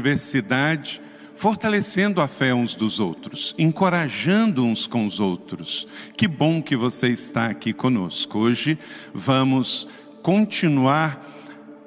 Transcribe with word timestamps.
diversidade, 0.00 1.02
fortalecendo 1.36 2.22
a 2.22 2.26
fé 2.26 2.54
uns 2.54 2.74
dos 2.74 2.98
outros, 2.98 3.54
encorajando 3.58 4.64
uns 4.64 4.86
com 4.86 5.04
os 5.04 5.20
outros. 5.20 5.86
Que 6.16 6.26
bom 6.26 6.62
que 6.62 6.74
você 6.74 7.08
está 7.08 7.46
aqui 7.46 7.74
conosco. 7.74 8.38
Hoje 8.38 8.78
vamos 9.12 9.86
continuar 10.22 11.26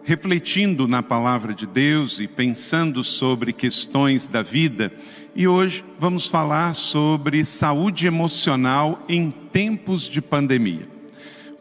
refletindo 0.04 0.88
na 0.88 1.02
palavra 1.02 1.56
de 1.56 1.66
Deus 1.66 2.20
e 2.20 2.28
pensando 2.28 3.04
sobre 3.04 3.52
questões 3.52 4.28
da 4.28 4.44
vida. 4.44 4.94
E 5.36 5.48
hoje 5.48 5.84
vamos 5.98 6.28
falar 6.28 6.76
sobre 6.76 7.44
saúde 7.44 8.06
emocional 8.06 9.02
em 9.10 9.32
tempos 9.32 10.04
de 10.04 10.22
pandemia. 10.22 10.88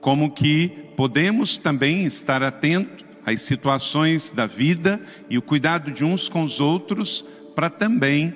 Como 0.03 0.33
que 0.33 0.69
podemos 0.97 1.57
também 1.57 2.05
estar 2.05 2.43
atentos 2.43 3.12
às 3.25 3.43
situações 3.43 4.31
da 4.31 4.47
vida 4.47 5.01
e 5.31 5.39
o 5.39 5.43
cuidado 5.43 5.91
de 5.91 6.05
uns 6.05 6.29
com 6.29 6.43
os 6.43 6.61
outros 6.61 7.25
para 7.55 7.71
também 7.71 8.35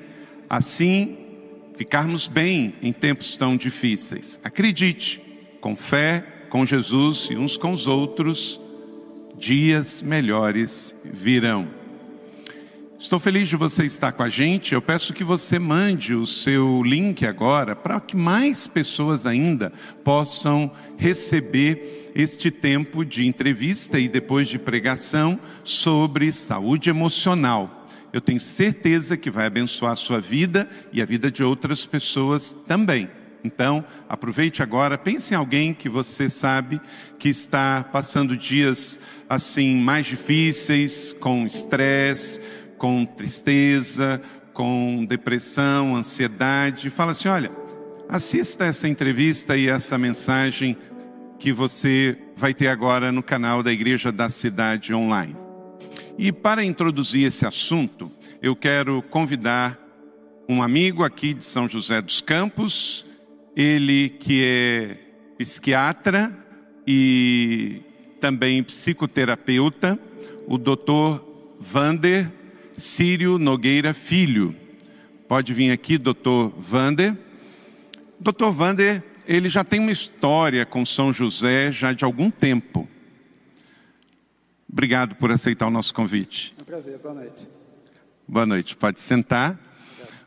assim 0.48 1.18
ficarmos 1.76 2.28
bem 2.28 2.74
em 2.82 2.92
tempos 2.92 3.36
tão 3.36 3.56
difíceis. 3.56 4.40
Acredite, 4.42 5.20
com 5.60 5.76
fé, 5.76 6.24
com 6.48 6.64
Jesus 6.64 7.28
e 7.30 7.36
uns 7.36 7.56
com 7.56 7.72
os 7.72 7.86
outros, 7.86 8.60
dias 9.36 10.02
melhores 10.02 10.96
virão. 11.04 11.68
Estou 12.98 13.18
feliz 13.18 13.46
de 13.46 13.56
você 13.56 13.84
estar 13.84 14.12
com 14.12 14.22
a 14.22 14.28
gente. 14.30 14.72
Eu 14.72 14.80
peço 14.80 15.12
que 15.12 15.22
você 15.22 15.58
mande 15.58 16.14
o 16.14 16.26
seu 16.26 16.82
link 16.82 17.26
agora 17.26 17.76
para 17.76 18.00
que 18.00 18.16
mais 18.16 18.66
pessoas 18.66 19.26
ainda 19.26 19.70
possam 20.02 20.72
receber 20.96 22.10
este 22.14 22.50
tempo 22.50 23.04
de 23.04 23.26
entrevista 23.26 23.98
e 23.98 24.08
depois 24.08 24.48
de 24.48 24.58
pregação 24.58 25.38
sobre 25.62 26.32
saúde 26.32 26.88
emocional. 26.88 27.86
Eu 28.14 28.20
tenho 28.22 28.40
certeza 28.40 29.14
que 29.14 29.30
vai 29.30 29.44
abençoar 29.44 29.92
a 29.92 29.96
sua 29.96 30.18
vida 30.18 30.66
e 30.90 31.02
a 31.02 31.04
vida 31.04 31.30
de 31.30 31.44
outras 31.44 31.84
pessoas 31.84 32.56
também. 32.66 33.10
Então, 33.44 33.84
aproveite 34.08 34.62
agora, 34.62 34.98
pense 34.98 35.32
em 35.32 35.36
alguém 35.36 35.72
que 35.72 35.88
você 35.88 36.28
sabe 36.28 36.80
que 37.18 37.28
está 37.28 37.84
passando 37.92 38.36
dias 38.36 38.98
assim 39.28 39.76
mais 39.76 40.06
difíceis, 40.06 41.12
com 41.20 41.46
estresse, 41.46 42.40
com 42.78 43.04
tristeza, 43.04 44.20
com 44.52 45.04
depressão, 45.04 45.96
ansiedade. 45.96 46.90
Fala 46.90 47.12
assim: 47.12 47.28
olha, 47.28 47.50
assista 48.08 48.64
essa 48.64 48.88
entrevista 48.88 49.56
e 49.56 49.68
essa 49.68 49.98
mensagem 49.98 50.76
que 51.38 51.52
você 51.52 52.18
vai 52.36 52.54
ter 52.54 52.68
agora 52.68 53.12
no 53.12 53.22
canal 53.22 53.62
da 53.62 53.72
Igreja 53.72 54.10
da 54.10 54.30
Cidade 54.30 54.94
Online. 54.94 55.36
E 56.18 56.32
para 56.32 56.64
introduzir 56.64 57.26
esse 57.26 57.44
assunto, 57.44 58.10
eu 58.40 58.56
quero 58.56 59.02
convidar 59.02 59.78
um 60.48 60.62
amigo 60.62 61.04
aqui 61.04 61.34
de 61.34 61.44
São 61.44 61.68
José 61.68 62.00
dos 62.00 62.20
Campos, 62.20 63.04
ele 63.54 64.08
que 64.08 64.42
é 64.44 64.98
psiquiatra 65.36 66.34
e 66.86 67.82
também 68.20 68.62
psicoterapeuta, 68.62 69.98
o 70.46 70.56
doutor 70.56 71.56
Vander 71.58 72.30
Sírio 72.78 73.38
Nogueira 73.38 73.94
Filho. 73.94 74.54
Pode 75.28 75.52
vir 75.52 75.70
aqui, 75.70 75.98
doutor 75.98 76.52
Vander. 76.58 77.16
Doutor 78.20 78.52
Vander, 78.52 79.02
ele 79.26 79.48
já 79.48 79.64
tem 79.64 79.80
uma 79.80 79.90
história 79.90 80.64
com 80.64 80.84
São 80.84 81.12
José 81.12 81.72
já 81.72 81.92
de 81.92 82.04
algum 82.04 82.30
tempo. 82.30 82.88
Obrigado 84.70 85.14
por 85.16 85.30
aceitar 85.30 85.66
o 85.66 85.70
nosso 85.70 85.94
convite. 85.94 86.54
É 86.58 86.62
um 86.62 86.64
prazer, 86.64 86.98
boa 86.98 87.14
noite. 87.14 87.48
Boa 88.28 88.46
noite, 88.46 88.76
pode 88.76 89.00
sentar. 89.00 89.58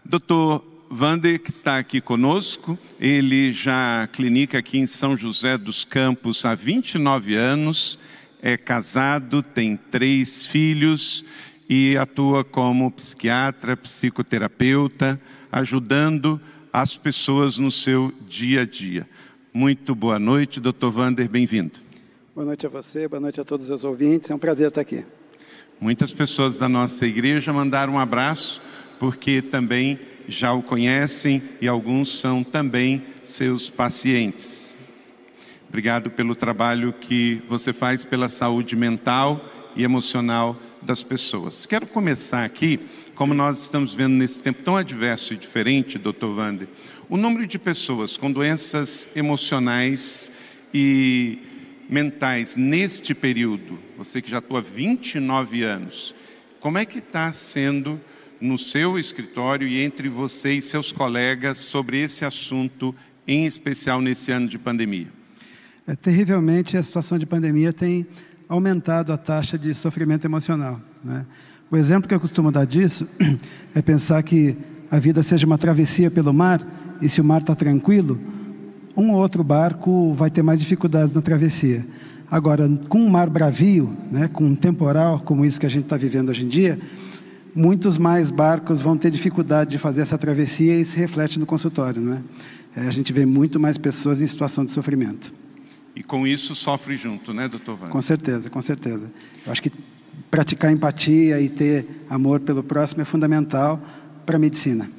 Doutor 0.03 0.65
Vander, 0.89 1.39
que 1.39 1.51
está 1.51 1.77
aqui 1.77 2.01
conosco, 2.01 2.77
ele 2.99 3.53
já 3.53 4.07
clinica 4.11 4.57
aqui 4.57 4.79
em 4.79 4.87
São 4.87 5.15
José 5.15 5.57
dos 5.57 5.85
Campos 5.85 6.43
há 6.45 6.55
29 6.55 7.35
anos, 7.35 7.99
é 8.41 8.57
casado, 8.57 9.43
tem 9.43 9.77
três 9.77 10.47
filhos 10.47 11.23
e 11.69 11.95
atua 11.95 12.43
como 12.43 12.89
psiquiatra, 12.89 13.77
psicoterapeuta, 13.77 15.21
ajudando 15.51 16.41
as 16.73 16.97
pessoas 16.97 17.59
no 17.59 17.69
seu 17.71 18.11
dia 18.27 18.61
a 18.61 18.65
dia. 18.65 19.07
Muito 19.53 19.93
boa 19.93 20.17
noite, 20.17 20.59
doutor 20.59 20.91
Vander, 20.91 21.29
bem-vindo. 21.29 21.79
Boa 22.33 22.45
noite 22.45 22.65
a 22.65 22.69
você, 22.69 23.07
boa 23.07 23.19
noite 23.19 23.39
a 23.39 23.43
todos 23.43 23.69
os 23.69 23.83
ouvintes, 23.83 24.31
é 24.31 24.35
um 24.35 24.39
prazer 24.39 24.69
estar 24.69 24.81
aqui. 24.81 25.05
Muitas 25.79 26.11
pessoas 26.11 26.57
da 26.57 26.67
nossa 26.67 27.05
igreja 27.05 27.53
mandaram 27.53 27.93
um 27.93 27.99
abraço, 27.99 28.61
porque 28.99 29.41
também 29.41 29.99
já 30.27 30.51
o 30.53 30.63
conhecem 30.63 31.41
e 31.61 31.67
alguns 31.67 32.19
são 32.19 32.43
também 32.43 33.03
seus 33.23 33.69
pacientes. 33.69 34.75
Obrigado 35.67 36.09
pelo 36.09 36.35
trabalho 36.35 36.93
que 36.93 37.43
você 37.47 37.71
faz 37.71 38.03
pela 38.03 38.27
saúde 38.27 38.75
mental 38.75 39.43
e 39.75 39.83
emocional 39.83 40.57
das 40.81 41.03
pessoas. 41.03 41.65
Quero 41.65 41.85
começar 41.87 42.43
aqui, 42.43 42.79
como 43.15 43.33
nós 43.33 43.61
estamos 43.61 43.93
vendo 43.93 44.13
nesse 44.13 44.41
tempo 44.41 44.63
tão 44.63 44.77
adverso 44.77 45.33
e 45.33 45.37
diferente, 45.37 45.97
doutor 45.97 46.37
Wander, 46.37 46.67
o 47.09 47.17
número 47.17 47.45
de 47.45 47.57
pessoas 47.59 48.17
com 48.17 48.31
doenças 48.31 49.07
emocionais 49.15 50.31
e 50.73 51.39
mentais 51.89 52.55
neste 52.55 53.15
período, 53.15 53.79
você 53.97 54.21
que 54.21 54.29
já 54.29 54.37
atua 54.37 54.61
29 54.61 55.63
anos, 55.63 56.13
como 56.59 56.77
é 56.77 56.85
que 56.85 56.99
está 56.99 57.33
sendo 57.33 57.99
no 58.39 58.57
seu 58.57 58.97
escritório 58.97 59.67
e 59.67 59.81
entre 59.81 60.07
você 60.07 60.53
e 60.53 60.61
seus 60.61 60.91
colegas 60.91 61.59
sobre 61.59 61.99
esse 62.01 62.23
assunto, 62.23 62.95
em 63.27 63.45
especial 63.45 64.01
nesse 64.01 64.31
ano 64.31 64.47
de 64.47 64.57
pandemia? 64.57 65.07
É, 65.87 65.95
terrivelmente, 65.95 66.77
a 66.77 66.83
situação 66.83 67.17
de 67.17 67.25
pandemia 67.25 67.73
tem 67.73 68.05
aumentado 68.49 69.13
a 69.13 69.17
taxa 69.17 69.59
de 69.59 69.73
sofrimento 69.75 70.25
emocional. 70.25 70.81
Né? 71.03 71.23
O 71.69 71.77
exemplo 71.77 72.09
que 72.09 72.15
eu 72.15 72.19
costumo 72.19 72.51
dar 72.51 72.65
disso 72.65 73.07
é 73.75 73.81
pensar 73.81 74.23
que 74.23 74.57
a 74.89 74.97
vida 74.97 75.21
seja 75.21 75.45
uma 75.45 75.57
travessia 75.57 76.09
pelo 76.09 76.33
mar 76.33 76.59
e 76.99 77.07
se 77.07 77.21
o 77.21 77.23
mar 77.23 77.41
está 77.41 77.53
tranquilo, 77.53 78.19
um 78.97 79.11
ou 79.11 79.17
outro 79.17 79.43
barco 79.43 80.13
vai 80.15 80.31
ter 80.31 80.41
mais 80.41 80.59
dificuldades 80.59 81.13
na 81.13 81.21
travessia. 81.21 81.85
Agora, 82.29 82.67
com 82.89 82.99
um 82.99 83.09
mar 83.09 83.29
bravio, 83.29 83.95
né, 84.11 84.27
com 84.27 84.45
um 84.45 84.55
temporal 84.55 85.19
como 85.19 85.45
isso 85.45 85.59
que 85.59 85.65
a 85.67 85.69
gente 85.69 85.83
está 85.83 85.95
vivendo 85.95 86.29
hoje 86.29 86.43
em 86.43 86.47
dia, 86.47 86.79
muitos 87.55 87.99
mais 87.99 88.31
barcos 88.31 88.81
vão 88.81 88.97
ter 88.97 89.11
dificuldade 89.11 89.69
de 89.69 89.77
fazer 89.77 90.01
essa 90.01 90.17
travessia 90.17 90.79
e 90.79 90.83
se 90.83 90.97
reflete 90.97 91.37
no 91.37 91.45
consultório. 91.45 92.01
Né? 92.01 92.23
É, 92.75 92.81
a 92.81 92.91
gente 92.91 93.13
vê 93.13 93.27
muito 93.27 93.59
mais 93.59 93.77
pessoas 93.77 94.21
em 94.21 94.27
situação 94.27 94.65
de 94.65 94.71
sofrimento. 94.71 95.31
E 95.99 96.03
com 96.03 96.25
isso 96.25 96.55
sofre 96.55 96.95
junto, 96.95 97.33
né, 97.33 97.49
doutor 97.49 97.75
Van? 97.75 97.89
Com 97.89 98.01
certeza, 98.01 98.49
com 98.49 98.61
certeza. 98.61 99.11
Eu 99.45 99.51
acho 99.51 99.61
que 99.61 99.69
praticar 100.31 100.71
empatia 100.71 101.41
e 101.41 101.49
ter 101.49 102.05
amor 102.09 102.39
pelo 102.39 102.63
próximo 102.63 103.01
é 103.01 103.05
fundamental 103.05 103.83
para 104.25 104.37
a 104.37 104.39
medicina. 104.39 104.89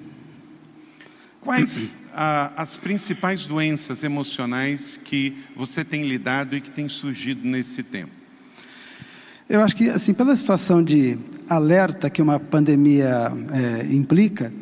Quais 1.41 1.97
as 2.55 2.77
principais 2.77 3.47
doenças 3.47 4.05
emocionais 4.05 5.01
que 5.03 5.39
você 5.57 5.83
tem 5.83 6.03
lidado 6.07 6.55
e 6.55 6.61
que 6.61 6.71
tem 6.71 6.87
surgido 6.87 7.49
nesse 7.49 7.83
tempo? 7.83 8.13
Eu 9.49 9.63
acho 9.63 9.75
que, 9.75 9.89
assim, 9.89 10.13
pela 10.13 10.37
situação 10.37 10.85
de 10.85 11.17
alerta 11.49 12.11
que 12.11 12.21
uma 12.21 12.39
pandemia 12.39 13.33
é, 13.53 13.87
implica, 13.87 14.53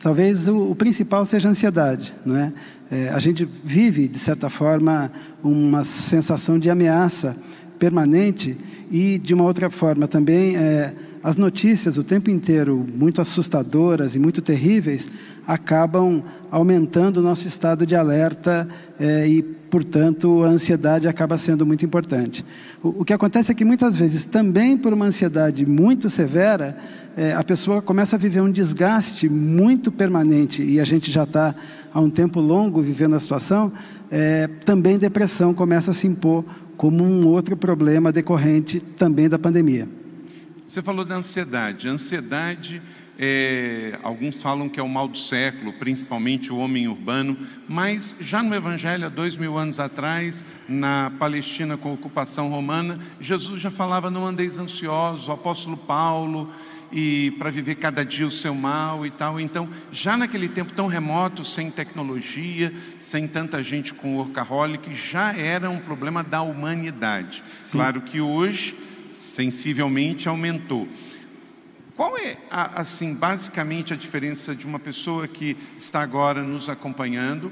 talvez 0.00 0.48
o, 0.48 0.70
o, 0.70 0.74
principal 0.74 1.24
seja 1.24 1.48
a 1.48 1.50
ansiedade, 1.50 2.14
não 2.24 2.36
é? 2.36 2.52
é? 2.90 3.08
A 3.10 3.18
gente 3.18 3.48
vive, 3.64 4.08
de 4.08 4.18
certa 4.18 4.48
forma, 4.48 5.10
uma 5.42 5.84
sensação 5.84 6.58
de 6.58 6.70
ameaça 6.70 7.36
permanente 7.78 8.56
e, 8.90 9.18
de 9.18 9.34
uma 9.34 9.44
outra 9.44 9.70
forma, 9.70 10.08
também 10.08 10.56
é, 10.56 10.94
as 11.22 11.36
notícias 11.36 11.98
o 11.98 12.02
tempo 12.02 12.30
inteiro 12.30 12.86
muito 12.94 13.20
assustadoras 13.20 14.14
e 14.14 14.18
muito 14.18 14.40
terríveis 14.40 15.08
acabam 15.48 16.22
aumentando 16.50 17.16
o 17.16 17.22
nosso 17.22 17.48
estado 17.48 17.86
de 17.86 17.96
alerta 17.96 18.68
é, 19.00 19.26
e 19.26 19.42
portanto, 19.42 20.44
a 20.44 20.48
ansiedade 20.48 21.08
acaba 21.08 21.38
sendo 21.38 21.64
muito 21.64 21.84
importante. 21.86 22.44
O, 22.82 23.00
o, 23.00 23.04
que 23.04 23.14
acontece 23.14 23.50
é 23.50 23.54
que 23.54 23.64
muitas 23.64 23.96
vezes, 23.96 24.26
também 24.26 24.76
por 24.76 24.92
uma 24.92 25.06
ansiedade 25.06 25.64
muito 25.64 26.10
severa, 26.10 26.76
é, 27.16 27.32
a 27.32 27.42
pessoa 27.42 27.80
começa 27.80 28.16
a 28.16 28.18
viver 28.18 28.42
um 28.42 28.50
desgaste 28.50 29.28
muito 29.28 29.90
permanente, 29.90 30.62
e 30.62 30.80
a 30.80 30.84
gente 30.84 31.10
já 31.10 31.24
está 31.24 31.54
há 31.92 32.00
um 32.00 32.10
tempo 32.10 32.40
longo 32.40 32.82
vivendo 32.82 33.16
a 33.16 33.20
situação, 33.20 33.72
é, 34.10 34.46
também 34.64 34.98
depressão 34.98 35.54
começa 35.54 35.90
a 35.90 35.94
se 35.94 36.06
impor 36.06 36.44
como 36.76 37.02
um 37.02 37.26
outro 37.26 37.56
problema 37.56 38.12
decorrente 38.12 38.80
também 38.80 39.28
da 39.28 39.38
pandemia. 39.38 39.88
Você 40.66 40.82
falou 40.82 41.04
da 41.04 41.16
ansiedade. 41.16 41.88
A 41.88 41.92
ansiedade 41.92 42.82
é, 43.18 43.98
alguns 44.02 44.40
falam 44.40 44.68
que 44.68 44.78
é 44.78 44.82
o 44.82 44.88
mal 44.88 45.08
do 45.08 45.18
século, 45.18 45.72
principalmente 45.72 46.52
o 46.52 46.58
homem 46.58 46.86
urbano, 46.86 47.36
mas 47.68 48.14
já 48.20 48.42
no 48.42 48.54
Evangelho, 48.54 49.06
há 49.06 49.08
dois 49.08 49.36
mil 49.36 49.58
anos 49.58 49.80
atrás, 49.80 50.46
na 50.68 51.10
Palestina 51.18 51.76
com 51.76 51.90
a 51.90 51.94
ocupação 51.94 52.48
romana, 52.48 53.00
Jesus 53.20 53.60
já 53.60 53.72
falava: 53.72 54.08
não 54.08 54.24
andeis 54.24 54.56
ansiosos, 54.56 55.26
o 55.26 55.32
apóstolo 55.32 55.76
Paulo, 55.76 56.52
e 56.92 57.32
para 57.38 57.50
viver 57.50 57.74
cada 57.74 58.04
dia 58.04 58.26
o 58.26 58.30
seu 58.30 58.54
mal 58.54 59.04
e 59.04 59.10
tal. 59.10 59.40
Então, 59.40 59.68
já 59.90 60.16
naquele 60.16 60.48
tempo 60.48 60.72
tão 60.72 60.86
remoto, 60.86 61.44
sem 61.44 61.72
tecnologia, 61.72 62.72
sem 63.00 63.26
tanta 63.26 63.62
gente 63.64 63.92
com 63.92 64.16
workaholic, 64.16 64.94
já 64.94 65.36
era 65.36 65.68
um 65.68 65.80
problema 65.80 66.22
da 66.22 66.40
humanidade. 66.40 67.42
Sim. 67.64 67.78
Claro 67.78 68.00
que 68.02 68.20
hoje, 68.20 68.76
sensivelmente, 69.12 70.28
aumentou. 70.28 70.88
Qual 71.98 72.16
é, 72.16 72.36
assim, 72.48 73.12
basicamente 73.12 73.92
a 73.92 73.96
diferença 73.96 74.54
de 74.54 74.64
uma 74.64 74.78
pessoa 74.78 75.26
que 75.26 75.56
está 75.76 76.00
agora 76.00 76.44
nos 76.44 76.68
acompanhando 76.68 77.50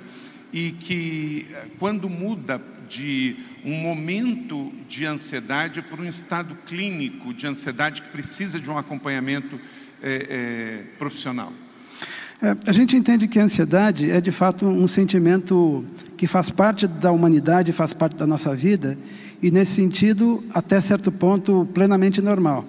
e 0.52 0.70
que, 0.70 1.48
quando 1.80 2.08
muda 2.08 2.62
de 2.88 3.38
um 3.64 3.74
momento 3.74 4.72
de 4.88 5.04
ansiedade 5.04 5.82
para 5.82 6.00
um 6.00 6.06
estado 6.08 6.56
clínico 6.64 7.34
de 7.34 7.44
ansiedade 7.44 8.02
que 8.02 8.08
precisa 8.10 8.60
de 8.60 8.70
um 8.70 8.78
acompanhamento 8.78 9.58
é, 10.00 10.14
é, 10.30 10.82
profissional? 10.96 11.52
É, 12.40 12.56
a 12.68 12.72
gente 12.72 12.96
entende 12.96 13.26
que 13.26 13.40
a 13.40 13.42
ansiedade 13.42 14.12
é 14.12 14.20
de 14.20 14.30
fato 14.30 14.64
um 14.64 14.86
sentimento 14.86 15.84
que 16.16 16.28
faz 16.28 16.50
parte 16.50 16.86
da 16.86 17.10
humanidade, 17.10 17.72
faz 17.72 17.92
parte 17.92 18.14
da 18.14 18.28
nossa 18.28 18.54
vida 18.54 18.96
e, 19.42 19.50
nesse 19.50 19.72
sentido, 19.72 20.44
até 20.54 20.80
certo 20.80 21.10
ponto, 21.10 21.66
plenamente 21.74 22.22
normal. 22.22 22.64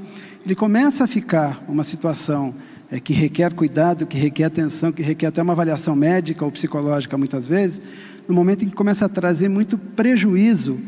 Ele 0.48 0.56
começa 0.56 1.04
a 1.04 1.08
ficar 1.08 1.62
uma 1.68 1.84
situação 1.84 2.56
é, 2.90 3.02
que 3.02 3.12
requer 3.12 3.54
cuidado, 3.54 4.08
que 4.08 4.18
requer 4.18 4.46
atenção, 4.46 4.94
que 4.94 5.04
requer 5.04 5.26
até 5.26 5.42
uma 5.42 5.52
avaliação 5.52 5.94
médica 5.94 6.46
ou 6.46 6.50
psicológica, 6.50 7.18
muitas 7.18 7.46
vezes, 7.46 7.82
no 8.30 8.34
momento 8.34 8.64
em 8.64 8.70
que 8.70 8.74
começa 8.74 9.04
a 9.04 9.10
trazer 9.10 9.50
muito 9.50 9.78
prejuízo 9.78 10.80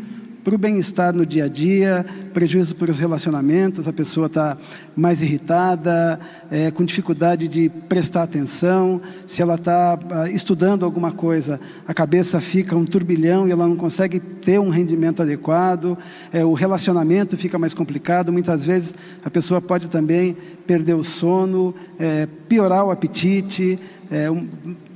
para 0.43 0.55
o 0.55 0.57
bem-estar 0.57 1.13
no 1.13 1.25
dia 1.25 1.45
a 1.45 1.47
dia, 1.47 2.05
prejuízo 2.33 2.75
para 2.75 2.91
os 2.91 2.99
relacionamentos, 2.99 3.87
a 3.87 3.93
pessoa 3.93 4.27
está 4.27 4.57
mais 4.95 5.21
irritada, 5.21 6.19
é, 6.49 6.71
com 6.71 6.85
dificuldade 6.85 7.47
de 7.47 7.69
prestar 7.69 8.23
atenção, 8.23 9.01
se 9.27 9.41
ela 9.41 9.55
está 9.55 9.99
ah, 10.09 10.29
estudando 10.29 10.85
alguma 10.85 11.11
coisa, 11.11 11.59
a 11.87 11.93
cabeça 11.93 12.39
fica 12.39 12.75
um 12.75 12.85
turbilhão 12.85 13.47
e 13.47 13.51
ela 13.51 13.67
não 13.67 13.75
consegue 13.75 14.19
ter 14.19 14.59
um 14.59 14.69
rendimento 14.69 15.21
adequado, 15.21 15.97
é, 16.31 16.43
o 16.45 16.53
relacionamento 16.53 17.37
fica 17.37 17.59
mais 17.59 17.73
complicado, 17.73 18.31
muitas 18.31 18.63
vezes 18.63 18.95
a 19.23 19.29
pessoa 19.29 19.61
pode 19.61 19.89
também 19.89 20.37
perder 20.65 20.93
o 20.93 21.03
sono, 21.03 21.75
é, 21.99 22.27
piorar 22.47 22.85
o 22.85 22.91
apetite, 22.91 23.77
é, 24.09 24.31
um, 24.31 24.47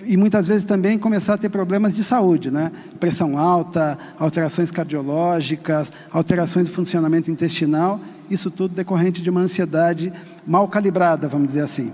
e 0.05 0.17
muitas 0.17 0.47
vezes 0.47 0.63
também 0.63 0.97
começar 0.97 1.35
a 1.35 1.38
ter 1.38 1.50
problemas 1.50 1.94
de 1.94 2.03
saúde, 2.03 2.51
né? 2.51 2.71
Pressão 3.00 3.38
alta, 3.38 3.97
alterações 4.17 4.71
cardiológicas, 4.71 5.91
alterações 6.11 6.67
de 6.67 6.73
funcionamento 6.73 7.29
intestinal, 7.31 8.00
isso 8.29 8.50
tudo 8.50 8.75
decorrente 8.75 9.21
de 9.21 9.29
uma 9.29 9.41
ansiedade 9.41 10.11
mal 10.45 10.67
calibrada, 10.67 11.27
vamos 11.27 11.47
dizer 11.47 11.61
assim. 11.61 11.91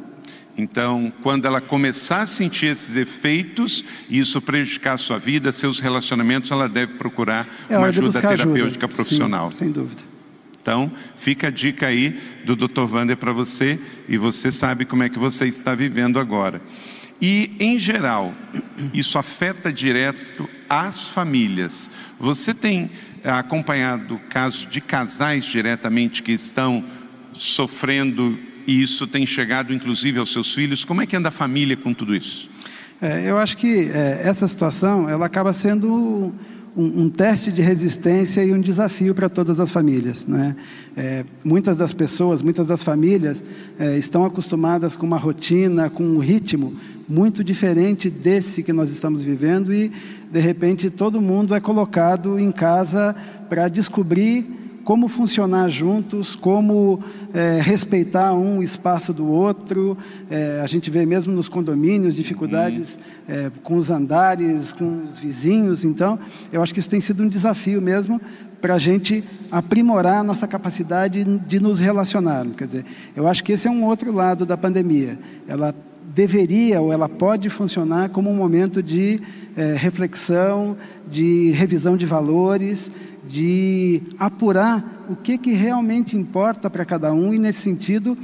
Então, 0.57 1.11
quando 1.23 1.45
ela 1.45 1.61
começar 1.61 2.21
a 2.21 2.25
sentir 2.25 2.65
esses 2.65 2.95
efeitos 2.95 3.83
e 4.09 4.19
isso 4.19 4.41
prejudicar 4.41 4.95
a 4.95 4.97
sua 4.97 5.17
vida, 5.17 5.51
seus 5.51 5.79
relacionamentos, 5.79 6.51
ela 6.51 6.67
deve 6.67 6.95
procurar 6.95 7.47
é 7.69 7.77
uma 7.77 7.87
ajuda 7.87 8.19
terapêutica 8.19 8.85
ajuda. 8.85 8.87
profissional. 8.89 9.51
Sim, 9.51 9.57
sem 9.57 9.71
dúvida. 9.71 10.01
Então, 10.61 10.91
fica 11.15 11.47
a 11.47 11.49
dica 11.49 11.87
aí 11.87 12.19
do 12.45 12.55
Dr. 12.55 12.81
Wander 12.91 13.15
para 13.15 13.31
você 13.31 13.79
e 14.07 14.17
você 14.17 14.51
sabe 14.51 14.83
como 14.83 15.01
é 15.01 15.09
que 15.09 15.17
você 15.17 15.47
está 15.47 15.73
vivendo 15.73 16.19
agora. 16.19 16.61
E, 17.21 17.51
em 17.59 17.77
geral, 17.77 18.33
isso 18.93 19.17
afeta 19.17 19.73
direto 19.73 20.49
as 20.69 21.09
famílias. 21.09 21.89
Você 22.17 22.53
tem 22.53 22.89
eh, 23.23 23.29
acompanhado 23.29 24.19
casos 24.29 24.65
de 24.69 24.79
casais 24.79 25.43
diretamente 25.43 26.23
que 26.23 26.31
estão 26.31 26.83
sofrendo 27.33 28.37
e 28.65 28.81
isso 28.81 29.07
tem 29.07 29.25
chegado 29.25 29.73
inclusive 29.73 30.19
aos 30.19 30.31
seus 30.31 30.53
filhos? 30.53 30.85
Como 30.85 31.01
é 31.01 31.05
que 31.05 31.15
anda 31.15 31.29
a 31.29 31.31
família 31.31 31.75
com 31.75 31.93
tudo 31.93 32.15
isso? 32.15 32.49
É, 33.01 33.29
eu 33.29 33.37
acho 33.37 33.57
que 33.57 33.89
é, 33.93 34.21
essa 34.23 34.47
situação 34.47 35.09
ela 35.09 35.25
acaba 35.25 35.51
sendo 35.53 36.33
um, 36.77 37.03
um, 37.03 37.09
teste 37.09 37.51
de 37.51 37.61
resistência 37.61 38.43
e 38.43 38.53
um 38.53 38.59
desafio 38.59 39.15
para 39.15 39.27
todas 39.27 39.59
as 39.59 39.71
famílias. 39.71 40.25
Né? 40.25 40.55
É, 40.95 41.25
muitas 41.43 41.77
das 41.77 41.93
pessoas, 41.93 42.41
muitas 42.41 42.67
das 42.67 42.83
famílias 42.83 43.43
é, 43.79 43.97
estão 43.97 44.23
acostumadas 44.23 44.95
com 44.95 45.05
uma 45.05 45.17
rotina, 45.17 45.89
com 45.89 46.03
um 46.03 46.19
ritmo 46.19 46.75
muito 47.09 47.43
diferente 47.43 48.07
desse 48.07 48.61
que 48.61 48.71
nós 48.71 48.91
estamos 48.91 49.23
vivendo 49.23 49.73
e, 49.73 49.91
de 50.31 50.39
repente, 50.39 50.91
todo 50.91 51.19
mundo 51.19 51.55
é 51.55 51.59
colocado 51.59 52.39
em 52.39 52.51
casa 52.51 53.15
para 53.49 53.67
descobrir 53.67 54.59
como 54.83 55.07
funcionar 55.07 55.69
juntos, 55.69 56.35
como 56.35 57.03
é, 57.33 57.59
respeitar 57.61 58.33
um 58.33 58.61
espaço 58.61 59.11
do 59.11 59.27
outro. 59.27 59.97
É, 60.29 60.61
a 60.63 60.67
gente 60.67 60.89
vê 60.89 61.05
mesmo 61.05 61.33
nos 61.33 61.49
condomínios 61.49 62.15
dificuldades 62.15 62.95
uhum. 62.95 63.35
é, 63.35 63.51
com 63.63 63.75
os 63.75 63.89
andares, 63.89 64.71
com 64.71 65.03
os 65.11 65.19
vizinhos. 65.19 65.83
Então, 65.83 66.19
eu 66.51 66.61
acho 66.61 66.73
que 66.73 66.79
isso 66.79 66.89
tem 66.89 67.01
sido 67.01 67.23
um 67.23 67.27
desafio 67.27 67.81
mesmo 67.81 68.21
para 68.61 68.75
a 68.75 68.79
gente 68.79 69.23
aprimorar 69.51 70.19
a 70.19 70.23
nossa 70.23 70.47
capacidade 70.47 71.23
de 71.23 71.59
nos 71.59 71.79
relacionar. 71.79 72.45
Quer 72.57 72.67
dizer, 72.67 72.85
eu 73.15 73.27
acho 73.27 73.43
que 73.43 73.53
esse 73.53 73.67
é 73.67 73.71
um 73.71 73.83
outro 73.83 74.11
lado 74.11 74.45
da 74.45 74.57
pandemia. 74.57 75.17
Ela 75.47 75.73
deveria 76.13 76.81
ou 76.81 76.91
ela 76.91 77.07
pode 77.07 77.49
funcionar 77.49 78.09
como 78.09 78.29
um 78.29 78.35
momento 78.35 78.81
de 78.81 79.19
é, 79.55 79.73
reflexão, 79.73 80.75
de 81.09 81.51
revisão 81.51 81.95
de 81.95 82.05
valores, 82.05 82.91
de 83.27 84.01
apurar 84.17 85.05
o 85.09 85.15
que, 85.15 85.37
que 85.37 85.53
realmente 85.53 86.17
importa 86.17 86.69
para 86.69 86.85
cada 86.85 87.13
um, 87.13 87.33
e 87.33 87.39
nesse 87.39 87.61
sentido, 87.61 88.17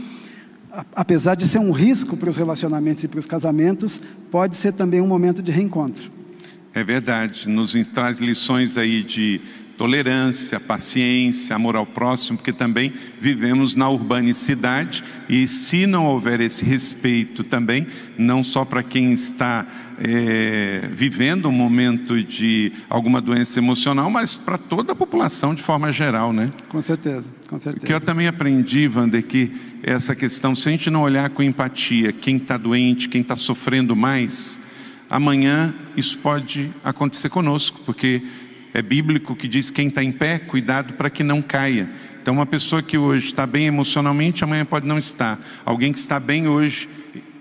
apesar 0.96 1.36
de 1.36 1.48
ser 1.48 1.60
um 1.60 1.72
risco 1.72 2.18
para 2.18 2.30
os 2.30 2.38
relacionamentos 2.38 3.04
e 3.04 3.08
para 3.08 3.20
os 3.20 3.26
casamentos, 3.26 4.02
pode 4.32 4.56
ser 4.56 4.74
também 4.74 5.02
um 5.02 5.08
momento 5.08 5.42
de 5.42 5.52
reencontro. 5.52 6.12
É 6.74 6.84
verdade, 6.84 7.48
nos 7.48 7.74
traz 7.94 8.20
lições 8.20 8.78
aí 8.78 9.02
de 9.02 9.40
tolerância, 9.78 10.60
paciência, 10.60 11.56
amor 11.56 11.76
ao 11.76 11.86
próximo, 11.86 12.38
porque 12.38 12.54
também 12.54 12.94
vivemos 13.20 13.76
na 13.76 13.90
urbanicidade 13.90 15.04
e 15.28 15.48
se 15.48 15.86
não 15.86 16.06
houver 16.06 16.40
esse 16.42 16.64
respeito 16.64 17.44
também, 17.44 17.88
não 18.18 18.44
só 18.44 18.64
para 18.64 18.82
quem 18.84 19.12
está 19.12 19.66
é, 20.00 20.90
vivendo 20.94 21.48
um 21.48 21.52
momento 21.52 22.22
de 22.24 22.72
alguma 22.90 23.22
doença 23.22 23.60
emocional, 23.60 24.10
mas 24.10 24.36
para 24.36 24.58
toda 24.58 24.94
a 24.94 24.96
população 24.96 25.54
de 25.54 25.62
forma 25.62 25.92
geral, 25.92 26.34
né? 26.34 26.50
Com 26.70 26.82
certeza, 26.82 27.30
com 27.50 27.60
certeza. 27.60 27.86
Que 27.86 27.94
eu 27.94 28.02
também 28.02 28.28
aprendi, 28.28 28.88
Wander, 28.88 29.24
que 29.24 29.52
essa 29.84 30.16
questão, 30.16 30.56
se 30.56 30.68
a 30.68 30.72
gente 30.72 30.90
não 30.90 31.02
olhar 31.02 31.30
com 31.30 31.44
empatia 31.44 32.12
quem 32.12 32.38
está 32.38 32.58
doente, 32.58 33.10
quem 33.10 33.22
está 33.22 33.36
sofrendo 33.36 33.96
mais, 33.96 34.60
amanhã 35.10 35.74
isso 35.96 36.18
pode 36.20 36.72
acontecer 36.84 37.30
conosco, 37.30 37.80
porque 37.86 38.22
é 38.76 38.82
bíblico 38.82 39.38
que 39.38 39.48
diz 39.48 39.72
quem 39.72 39.88
está 39.88 40.04
em 40.04 40.12
pé, 40.12 40.38
cuidado 40.38 40.96
para 40.96 41.10
que 41.10 41.24
não 41.24 41.42
caia. 41.42 41.90
Então, 42.22 42.34
uma 42.34 42.46
pessoa 42.46 42.84
que 42.84 42.98
hoje 42.98 43.28
está 43.28 43.48
bem 43.48 43.68
emocionalmente, 43.68 44.44
amanhã 44.44 44.66
pode 44.66 44.86
não 44.86 45.00
estar. 45.00 45.40
Alguém 45.64 45.94
que 45.94 45.98
está 45.98 46.20
bem 46.20 46.46
hoje 46.46 46.90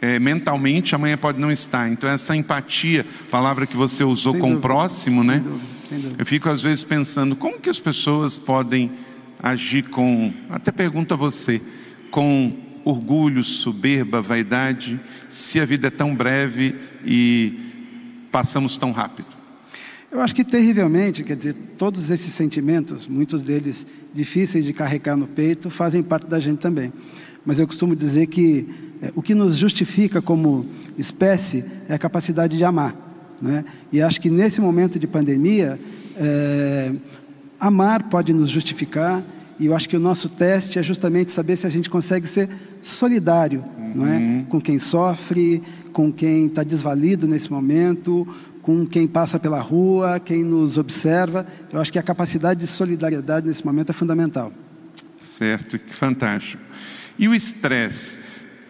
é, 0.00 0.20
mentalmente, 0.20 0.94
amanhã 0.94 1.16
pode 1.16 1.40
não 1.40 1.50
estar. 1.50 1.90
Então, 1.90 2.08
essa 2.08 2.36
empatia, 2.36 3.04
palavra 3.32 3.66
que 3.66 3.76
você 3.76 4.04
usou 4.04 4.34
sem 4.34 4.40
com 4.40 4.46
dúvida, 4.46 4.58
o 4.60 4.62
próximo, 4.62 5.24
né? 5.24 5.42
Dúvida, 5.42 6.14
Eu 6.16 6.24
fico 6.24 6.48
às 6.48 6.62
vezes 6.62 6.84
pensando, 6.84 7.34
como 7.34 7.58
que 7.58 7.68
as 7.68 7.80
pessoas 7.80 8.38
podem 8.38 8.92
agir 9.42 9.82
com, 9.88 10.32
até 10.48 10.70
pergunto 10.70 11.14
a 11.14 11.16
você, 11.16 11.60
com 12.12 12.52
orgulho, 12.84 13.42
soberba, 13.42 14.22
vaidade, 14.22 15.00
se 15.28 15.58
a 15.58 15.64
vida 15.64 15.88
é 15.88 15.90
tão 15.90 16.14
breve 16.14 16.76
e 17.04 17.58
passamos 18.30 18.76
tão 18.76 18.92
rápido? 18.92 19.33
Eu 20.14 20.20
acho 20.20 20.32
que 20.32 20.44
terrivelmente, 20.44 21.24
quer 21.24 21.36
dizer, 21.36 21.56
todos 21.76 22.08
esses 22.08 22.32
sentimentos, 22.32 23.08
muitos 23.08 23.42
deles 23.42 23.84
difíceis 24.14 24.64
de 24.64 24.72
carregar 24.72 25.16
no 25.16 25.26
peito, 25.26 25.68
fazem 25.70 26.04
parte 26.04 26.28
da 26.28 26.38
gente 26.38 26.58
também. 26.58 26.92
Mas 27.44 27.58
eu 27.58 27.66
costumo 27.66 27.96
dizer 27.96 28.28
que 28.28 28.64
é, 29.02 29.10
o 29.16 29.20
que 29.20 29.34
nos 29.34 29.56
justifica 29.56 30.22
como 30.22 30.66
espécie 30.96 31.64
é 31.88 31.94
a 31.94 31.98
capacidade 31.98 32.56
de 32.56 32.62
amar. 32.62 32.94
Né? 33.42 33.64
E 33.90 34.00
acho 34.00 34.20
que 34.20 34.30
nesse 34.30 34.60
momento 34.60 35.00
de 35.00 35.06
pandemia, 35.08 35.80
é, 36.16 36.92
amar 37.58 38.04
pode 38.04 38.32
nos 38.32 38.50
justificar, 38.50 39.20
e 39.58 39.66
eu 39.66 39.74
acho 39.74 39.88
que 39.88 39.96
o 39.96 40.00
nosso 40.00 40.28
teste 40.28 40.78
é 40.78 40.82
justamente 40.84 41.32
saber 41.32 41.56
se 41.56 41.66
a 41.66 41.70
gente 41.70 41.90
consegue 41.90 42.28
ser 42.28 42.48
solidário 42.84 43.64
uhum. 43.76 43.92
não 43.96 44.06
é? 44.06 44.16
Uhum. 44.16 44.44
com 44.48 44.60
quem 44.60 44.78
sofre, 44.78 45.60
com 45.92 46.12
quem 46.12 46.46
está 46.46 46.62
desvalido 46.62 47.26
nesse 47.26 47.50
momento, 47.50 48.26
com 48.64 48.86
quem 48.86 49.06
passa 49.06 49.38
pela 49.38 49.60
rua, 49.60 50.18
quem 50.18 50.42
nos 50.42 50.78
observa. 50.78 51.46
Eu 51.70 51.78
acho 51.82 51.92
que 51.92 51.98
a 51.98 52.02
capacidade 52.02 52.60
de 52.60 52.66
solidariedade 52.66 53.46
nesse 53.46 53.64
momento 53.64 53.90
é 53.90 53.92
fundamental. 53.92 54.50
Certo, 55.20 55.78
que 55.78 55.94
fantástico. 55.94 56.62
E 57.18 57.28
o 57.28 57.34
estresse? 57.34 58.18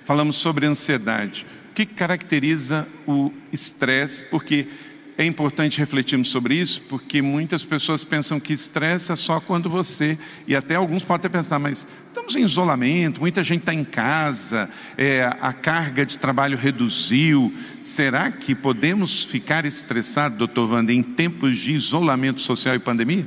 Falamos 0.04 0.36
sobre 0.36 0.66
ansiedade. 0.66 1.46
O 1.70 1.74
que 1.74 1.86
caracteriza 1.86 2.88
o 3.06 3.30
estresse? 3.52 4.24
Porque 4.24 4.68
é 5.16 5.25
importante 5.25 5.78
refletirmos 5.78 6.28
sobre 6.28 6.56
isso, 6.56 6.83
porque 6.88 7.23
muitas 7.23 7.62
pessoas 7.62 8.04
pensam 8.04 8.40
que 8.40 8.52
estresse 8.52 9.12
é 9.12 9.16
só 9.16 9.38
quando 9.38 9.71
você, 9.71 10.18
e 10.47 10.56
até 10.56 10.75
alguns 10.75 11.04
podem 11.04 11.26
até 11.26 11.28
pensar, 11.28 11.59
mas 11.59 11.87
estamos 12.09 12.35
em 12.35 12.44
isolamento, 12.44 13.21
muita 13.21 13.44
gente 13.44 13.61
está 13.61 13.73
em 13.73 13.85
casa, 13.85 14.68
é, 14.99 15.25
a 15.40 15.52
carga 15.52 16.04
de 16.04 16.18
trabalho 16.18 16.59
reduziu. 16.59 17.52
Será 17.80 18.30
que 18.30 18.54
podemos 18.54 19.23
ficar 19.23 19.64
estressados, 19.64 20.37
doutor 20.37 20.73
Wanda, 20.73 20.92
em 20.92 21.02
tempos 21.02 21.59
de 21.59 21.75
isolamento 21.75 22.40
social 22.40 22.75
e 22.75 22.80
pandemia? 22.80 23.26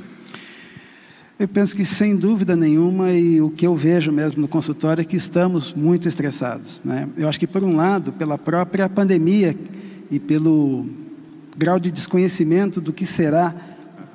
Eu 1.38 1.48
penso 1.48 1.74
que 1.74 1.84
sem 1.84 2.16
dúvida 2.16 2.54
nenhuma, 2.56 3.12
e 3.12 3.40
o 3.40 3.48
que 3.48 3.66
eu 3.66 3.74
vejo 3.74 4.12
mesmo 4.12 4.42
no 4.42 4.48
consultório 4.48 5.00
é 5.00 5.04
que 5.04 5.16
estamos 5.16 5.72
muito 5.72 6.06
estressados. 6.06 6.82
Né? 6.84 7.08
Eu 7.16 7.28
acho 7.28 7.38
que, 7.38 7.46
por 7.46 7.62
um 7.62 7.76
lado, 7.76 8.12
pela 8.12 8.36
própria 8.36 8.88
pandemia 8.88 9.56
e 10.10 10.18
pelo 10.18 11.07
grau 11.58 11.80
de 11.80 11.90
desconhecimento 11.90 12.80
do 12.80 12.92
que 12.92 13.04
será 13.04 13.52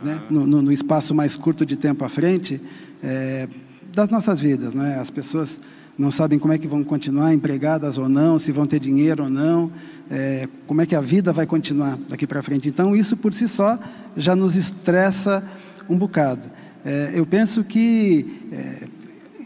né, 0.02 0.22
no, 0.30 0.46
no, 0.46 0.72
espaço 0.72 1.14
mais 1.14 1.36
curto 1.36 1.66
de 1.66 1.76
tempo 1.76 2.06
à 2.06 2.10
frente 2.10 2.62
é, 3.04 3.50
das 3.94 4.10
nossas 4.10 4.40
vidas. 4.40 4.74
Né? 4.74 4.98
As 4.98 5.10
pessoas 5.10 5.60
não 5.98 6.10
sabem 6.10 6.40
como 6.40 6.54
é 6.54 6.58
que 6.58 6.68
vão 6.68 6.86
continuar 6.86 7.34
empregadas 7.34 7.98
ou 7.98 8.08
não, 8.08 8.40
se 8.40 8.52
vão 8.54 8.66
ter 8.66 8.80
dinheiro 8.80 9.24
ou 9.24 9.30
não, 9.30 9.70
é, 10.10 10.48
como 10.66 10.82
é 10.82 10.86
que 10.86 10.96
a 10.96 11.02
vida 11.02 11.34
vai 11.34 11.46
continuar 11.46 11.98
daqui 12.08 12.26
para 12.26 12.42
frente. 12.42 12.70
Então, 12.70 12.96
isso 12.96 13.18
por 13.18 13.34
si 13.34 13.48
só 13.50 13.78
já 14.16 14.38
nos 14.38 14.56
estressa 14.56 15.44
um 15.90 15.98
bocado. 15.98 16.50
É, 16.86 17.12
eu 17.14 17.26
penso 17.26 17.62
que 17.62 18.42
é, 18.54 18.88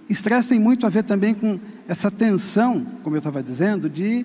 estresse 0.07 0.49
tem 0.49 0.59
muito 0.59 0.85
a 0.85 0.89
ver 0.89 1.03
também 1.03 1.33
com 1.33 1.59
essa 1.87 2.11
tensão, 2.11 2.85
como 3.03 3.15
eu 3.15 3.19
estava 3.19 3.41
dizendo, 3.41 3.89
de 3.89 4.23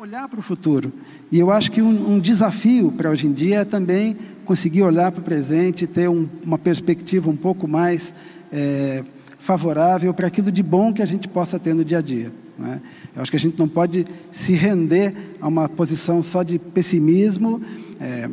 olhar 0.00 0.26
para 0.30 0.40
o 0.40 0.42
futuro. 0.42 0.90
E 1.30 1.38
eu 1.38 1.50
acho 1.50 1.70
que 1.70 1.82
um, 1.82 2.14
um 2.14 2.18
desafio 2.18 2.90
para 2.90 3.10
hoje 3.10 3.26
em 3.26 3.32
dia 3.32 3.58
é 3.60 3.64
também 3.66 4.16
conseguir 4.46 4.82
olhar 4.82 5.12
para 5.12 5.20
o 5.20 5.22
presente, 5.22 5.86
ter 5.86 6.08
um, 6.08 6.26
uma 6.42 6.56
perspectiva 6.56 7.28
um 7.28 7.36
pouco 7.36 7.68
mais 7.68 8.14
é, 8.50 9.04
favorável 9.38 10.14
para 10.14 10.26
aquilo 10.26 10.50
de 10.50 10.62
bom 10.62 10.90
que 10.90 11.02
a 11.02 11.06
gente 11.06 11.28
possa 11.28 11.58
ter 11.58 11.74
no 11.74 11.84
dia 11.84 11.98
a 11.98 12.00
dia. 12.00 12.32
Né? 12.58 12.80
Eu 13.14 13.20
acho 13.20 13.30
que 13.30 13.36
a 13.36 13.40
gente 13.40 13.58
não 13.58 13.68
pode 13.68 14.06
se 14.32 14.54
render 14.54 15.14
a 15.38 15.46
uma 15.46 15.68
posição 15.68 16.22
só 16.22 16.42
de 16.42 16.58
pessimismo. 16.58 17.60
É, 18.00 18.26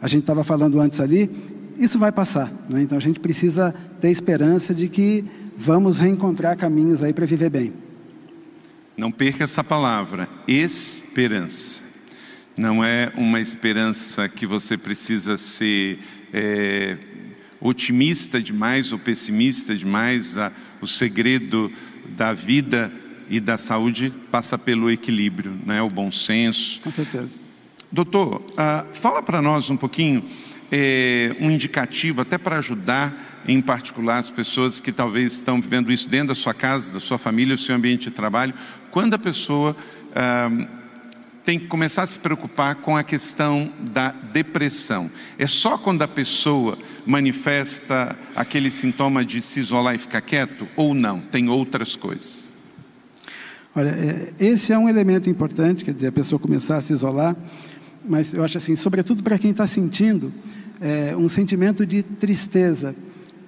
a 0.00 0.06
gente 0.06 0.20
estava 0.20 0.44
falando 0.44 0.80
antes 0.80 1.00
ali, 1.00 1.28
isso 1.76 1.98
vai 1.98 2.12
passar. 2.12 2.52
Né? 2.70 2.82
Então 2.82 2.96
a 2.96 3.00
gente 3.00 3.18
precisa 3.18 3.74
ter 4.00 4.12
esperança 4.12 4.72
de 4.72 4.88
que 4.88 5.24
vamos 5.56 5.98
reencontrar 5.98 6.56
caminhos 6.56 7.02
aí 7.02 7.12
para 7.12 7.26
viver 7.26 7.50
bem. 7.50 7.87
Não 8.98 9.12
perca 9.12 9.44
essa 9.44 9.62
palavra, 9.62 10.28
esperança. 10.48 11.84
Não 12.58 12.82
é 12.82 13.12
uma 13.16 13.40
esperança 13.40 14.28
que 14.28 14.44
você 14.44 14.76
precisa 14.76 15.36
ser 15.36 16.00
é, 16.32 16.98
otimista 17.60 18.42
demais 18.42 18.92
ou 18.92 18.98
pessimista 18.98 19.72
demais. 19.76 20.34
o 20.80 20.86
segredo 20.88 21.70
da 22.08 22.32
vida 22.32 22.92
e 23.30 23.38
da 23.38 23.56
saúde 23.56 24.12
passa 24.32 24.58
pelo 24.58 24.90
equilíbrio, 24.90 25.56
né? 25.64 25.80
o 25.80 25.88
bom 25.88 26.10
senso. 26.10 26.80
Com 26.80 26.90
certeza. 26.90 27.38
Doutor, 27.92 28.42
uh, 28.50 28.94
fala 28.94 29.22
para 29.22 29.40
nós 29.40 29.70
um 29.70 29.76
pouquinho 29.76 30.24
é, 30.70 31.34
um 31.40 31.50
indicativo 31.50 32.20
até 32.20 32.36
para 32.36 32.58
ajudar, 32.58 33.42
em 33.46 33.60
particular, 33.60 34.18
as 34.18 34.30
pessoas 34.30 34.80
que 34.80 34.92
talvez 34.92 35.34
estão 35.34 35.60
vivendo 35.60 35.90
isso 35.90 36.08
dentro 36.08 36.28
da 36.28 36.34
sua 36.34 36.52
casa, 36.52 36.92
da 36.92 37.00
sua 37.00 37.18
família, 37.18 37.56
do 37.56 37.60
seu 37.60 37.74
ambiente 37.74 38.10
de 38.10 38.10
trabalho, 38.10 38.54
quando 38.98 39.14
a 39.14 39.18
pessoa 39.20 39.76
ah, 40.12 40.50
tem 41.44 41.56
que 41.56 41.68
começar 41.68 42.02
a 42.02 42.06
se 42.08 42.18
preocupar 42.18 42.74
com 42.74 42.96
a 42.96 43.04
questão 43.04 43.70
da 43.78 44.10
depressão. 44.10 45.08
É 45.38 45.46
só 45.46 45.78
quando 45.78 46.02
a 46.02 46.08
pessoa 46.08 46.76
manifesta 47.06 48.18
aquele 48.34 48.72
sintoma 48.72 49.24
de 49.24 49.40
se 49.40 49.60
isolar 49.60 49.94
e 49.94 49.98
ficar 49.98 50.20
quieto 50.20 50.66
ou 50.74 50.94
não? 50.94 51.20
Tem 51.20 51.48
outras 51.48 51.94
coisas? 51.94 52.50
Olha, 53.72 53.90
é, 53.90 54.32
esse 54.40 54.72
é 54.72 54.78
um 54.78 54.88
elemento 54.88 55.30
importante, 55.30 55.84
quer 55.84 55.94
dizer, 55.94 56.08
a 56.08 56.12
pessoa 56.12 56.40
começar 56.40 56.78
a 56.78 56.80
se 56.80 56.92
isolar 56.92 57.36
mas 58.04 58.34
eu 58.34 58.42
acho 58.42 58.58
assim, 58.58 58.74
sobretudo 58.74 59.22
para 59.22 59.38
quem 59.38 59.52
está 59.52 59.64
sentindo 59.64 60.32
é, 60.80 61.16
um 61.16 61.28
sentimento 61.28 61.86
de 61.86 62.02
tristeza, 62.02 62.96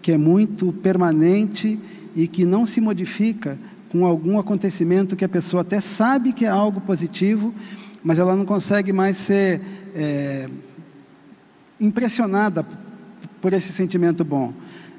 que 0.00 0.12
é 0.12 0.16
muito 0.16 0.72
permanente 0.74 1.76
e 2.14 2.28
que 2.28 2.44
não 2.44 2.64
se 2.64 2.80
modifica 2.80 3.58
com 3.90 4.06
algum 4.06 4.38
acontecimento 4.38 5.16
que 5.16 5.24
a 5.24 5.28
pessoa 5.28 5.62
até 5.62 5.80
sabe 5.80 6.32
que 6.32 6.44
é 6.44 6.48
algo 6.48 6.80
positivo, 6.80 7.52
mas 8.02 8.18
ela 8.18 8.36
não 8.36 8.44
consegue 8.44 8.92
mais 8.92 9.16
ser 9.16 9.60
é, 9.94 10.48
impressionada 11.80 12.64
por 13.40 13.52
esse 13.52 13.72
sentimento 13.72 14.24
bom. 14.24 14.52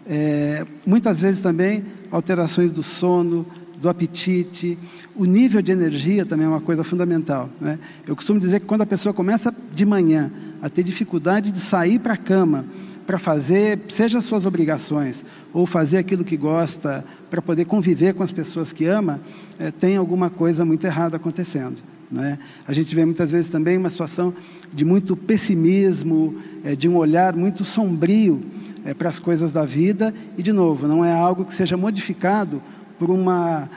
É, 0.05 0.65
muitas 0.85 1.21
vezes 1.21 1.41
também 1.41 1.85
alterações 2.11 2.71
do 2.71 2.83
sono, 2.83 3.45
do 3.79 3.89
apetite, 3.89 4.77
o 5.15 5.25
nível 5.25 5.61
de 5.61 5.71
energia 5.71 6.25
também 6.25 6.45
é 6.45 6.49
uma 6.49 6.61
coisa 6.61 6.83
fundamental. 6.83 7.49
Né? 7.59 7.79
Eu 8.05 8.15
costumo 8.15 8.39
dizer 8.39 8.59
que 8.59 8.65
quando 8.65 8.81
a 8.81 8.85
pessoa 8.85 9.13
começa 9.13 9.53
de 9.73 9.85
manhã 9.85 10.31
a 10.61 10.69
ter 10.69 10.83
dificuldade 10.83 11.51
de 11.51 11.59
sair 11.59 11.97
para 11.97 12.13
a 12.13 12.17
cama, 12.17 12.65
para 13.11 13.19
fazer, 13.19 13.77
seja 13.93 14.19
as 14.19 14.23
suas 14.23 14.45
obrigações, 14.45 15.25
ou 15.51 15.65
fazer 15.65 15.97
aquilo 15.97 16.23
que 16.23 16.37
gosta, 16.37 17.03
para 17.29 17.41
poder 17.41 17.65
conviver 17.65 18.13
com 18.13 18.23
as 18.23 18.31
pessoas 18.31 18.71
que 18.71 18.85
ama, 18.85 19.19
é, 19.59 19.69
tem 19.69 19.97
alguma 19.97 20.29
coisa 20.29 20.63
muito 20.63 20.87
errada 20.87 21.17
acontecendo. 21.17 21.83
Né? 22.09 22.39
A 22.65 22.71
gente 22.71 22.95
vê 22.95 23.03
muitas 23.03 23.29
vezes 23.29 23.49
também 23.49 23.77
uma 23.77 23.89
situação 23.89 24.33
de 24.71 24.85
muito 24.85 25.17
pessimismo, 25.17 26.37
é, 26.63 26.73
de 26.73 26.87
um 26.87 26.95
olhar 26.95 27.35
muito 27.35 27.65
sombrio 27.65 28.39
é, 28.85 28.93
para 28.93 29.09
as 29.09 29.19
coisas 29.19 29.51
da 29.51 29.65
vida, 29.65 30.13
e, 30.37 30.41
de 30.41 30.53
novo, 30.53 30.87
não 30.87 31.03
é 31.03 31.11
algo 31.11 31.43
que 31.43 31.53
seja 31.53 31.75
modificado 31.75 32.61
por 32.97 33.09
uma 33.09 33.69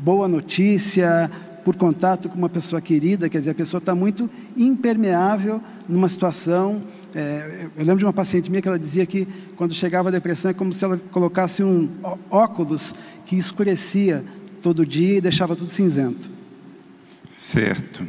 boa 0.00 0.26
notícia, 0.26 1.30
por 1.66 1.74
contato 1.76 2.28
com 2.28 2.36
uma 2.36 2.48
pessoa 2.48 2.80
querida, 2.80 3.28
quer 3.28 3.38
dizer, 3.38 3.50
a 3.50 3.54
pessoa 3.54 3.78
está 3.78 3.92
muito 3.92 4.30
impermeável 4.56 5.60
numa 5.88 6.08
situação. 6.08 6.82
É, 7.18 7.68
eu 7.74 7.82
lembro 7.82 7.96
de 7.96 8.04
uma 8.04 8.12
paciente 8.12 8.50
minha 8.50 8.60
que 8.60 8.68
ela 8.68 8.78
dizia 8.78 9.06
que 9.06 9.26
quando 9.56 9.74
chegava 9.74 10.10
a 10.10 10.12
depressão 10.12 10.50
é 10.50 10.54
como 10.54 10.70
se 10.70 10.84
ela 10.84 10.98
colocasse 11.10 11.62
um 11.62 11.88
óculos 12.30 12.94
que 13.24 13.36
escurecia 13.36 14.22
todo 14.60 14.84
dia 14.84 15.16
e 15.16 15.20
deixava 15.22 15.56
tudo 15.56 15.72
cinzento. 15.72 16.28
Certo. 17.34 18.06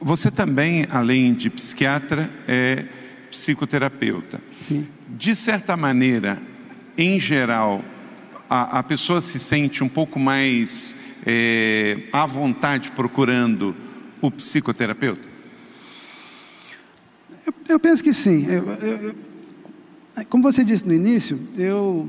Você 0.00 0.32
também, 0.32 0.84
além 0.90 1.32
de 1.32 1.48
psiquiatra, 1.48 2.28
é 2.48 2.86
psicoterapeuta. 3.30 4.40
Sim. 4.66 4.84
De 5.08 5.36
certa 5.36 5.76
maneira, 5.76 6.42
em 6.98 7.20
geral, 7.20 7.84
a, 8.50 8.80
a 8.80 8.82
pessoa 8.82 9.20
se 9.20 9.38
sente 9.38 9.84
um 9.84 9.88
pouco 9.88 10.18
mais 10.18 10.96
é, 11.24 12.00
à 12.12 12.26
vontade 12.26 12.90
procurando 12.90 13.76
o 14.20 14.28
psicoterapeuta? 14.28 15.31
Eu, 17.46 17.54
eu 17.68 17.80
penso 17.80 18.02
que 18.02 18.12
sim. 18.12 18.46
Eu, 18.46 18.64
eu, 18.86 20.24
como 20.28 20.42
você 20.42 20.62
disse 20.62 20.86
no 20.86 20.94
início, 20.94 21.38
eu 21.56 22.08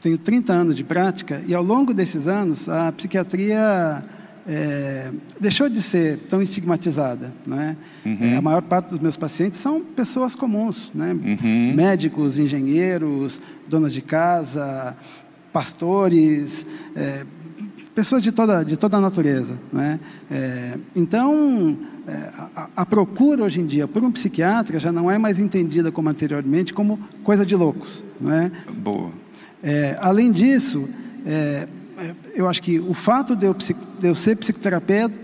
tenho 0.00 0.18
30 0.18 0.52
anos 0.52 0.76
de 0.76 0.84
prática 0.84 1.42
e 1.46 1.54
ao 1.54 1.62
longo 1.62 1.94
desses 1.94 2.26
anos 2.26 2.68
a 2.68 2.90
psiquiatria 2.92 4.04
é, 4.46 5.10
deixou 5.40 5.68
de 5.68 5.80
ser 5.80 6.18
tão 6.28 6.42
estigmatizada. 6.42 7.32
É? 7.46 7.76
Uhum. 8.08 8.18
é? 8.20 8.36
a 8.36 8.42
maior 8.42 8.62
parte 8.62 8.90
dos 8.90 8.98
meus 8.98 9.16
pacientes 9.16 9.60
são 9.60 9.80
pessoas 9.80 10.34
comuns, 10.34 10.90
né? 10.94 11.12
Uhum. 11.12 11.72
médicos, 11.74 12.38
engenheiros, 12.38 13.40
donas 13.68 13.92
de 13.92 14.02
casa, 14.02 14.96
pastores, 15.52 16.66
é, 16.96 17.24
pessoas 17.94 18.22
de 18.22 18.32
toda, 18.32 18.64
de 18.64 18.76
toda 18.76 18.96
a 18.96 19.00
natureza. 19.00 19.58
Né? 19.72 20.00
É, 20.30 20.78
então, 20.94 21.76
é, 22.06 22.12
a, 22.56 22.68
a, 22.76 22.86
procura 22.86 23.44
hoje 23.44 23.60
em 23.60 23.66
dia 23.66 23.86
por 23.86 24.02
um 24.02 24.10
psiquiatra 24.10 24.78
já 24.78 24.90
não 24.90 25.10
é 25.10 25.18
mais 25.18 25.38
entendida 25.38 25.92
como 25.92 26.08
anteriormente, 26.08 26.72
como 26.72 26.98
coisa 27.22 27.44
de 27.44 27.54
loucos. 27.54 28.02
Não 28.20 28.32
é? 28.32 28.50
Boa. 28.78 29.10
É, 29.62 29.96
além 30.00 30.32
disso, 30.32 30.88
é, 31.26 31.68
é, 31.98 32.14
eu 32.34 32.48
acho 32.48 32.62
que 32.62 32.80
o 32.80 32.94
fato 32.94 33.36
de 33.36 33.46
eu, 33.46 33.54
de 33.54 34.06
eu 34.06 34.14
ser 34.14 34.36
psicoterapeuta 34.36 35.14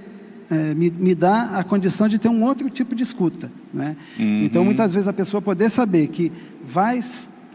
é, 0.50 0.74
me, 0.74 0.90
me, 0.90 1.14
dá 1.14 1.58
a 1.58 1.64
condição 1.64 2.08
de 2.08 2.18
ter 2.18 2.28
um 2.28 2.42
outro 2.42 2.70
tipo 2.70 2.94
de 2.94 3.02
escuta. 3.02 3.50
Né? 3.72 3.96
Uhum. 4.18 4.42
Então, 4.44 4.64
muitas 4.64 4.92
vezes, 4.92 5.08
a 5.08 5.12
pessoa 5.12 5.42
poder 5.42 5.70
saber 5.70 6.08
que 6.08 6.32
vai 6.64 7.02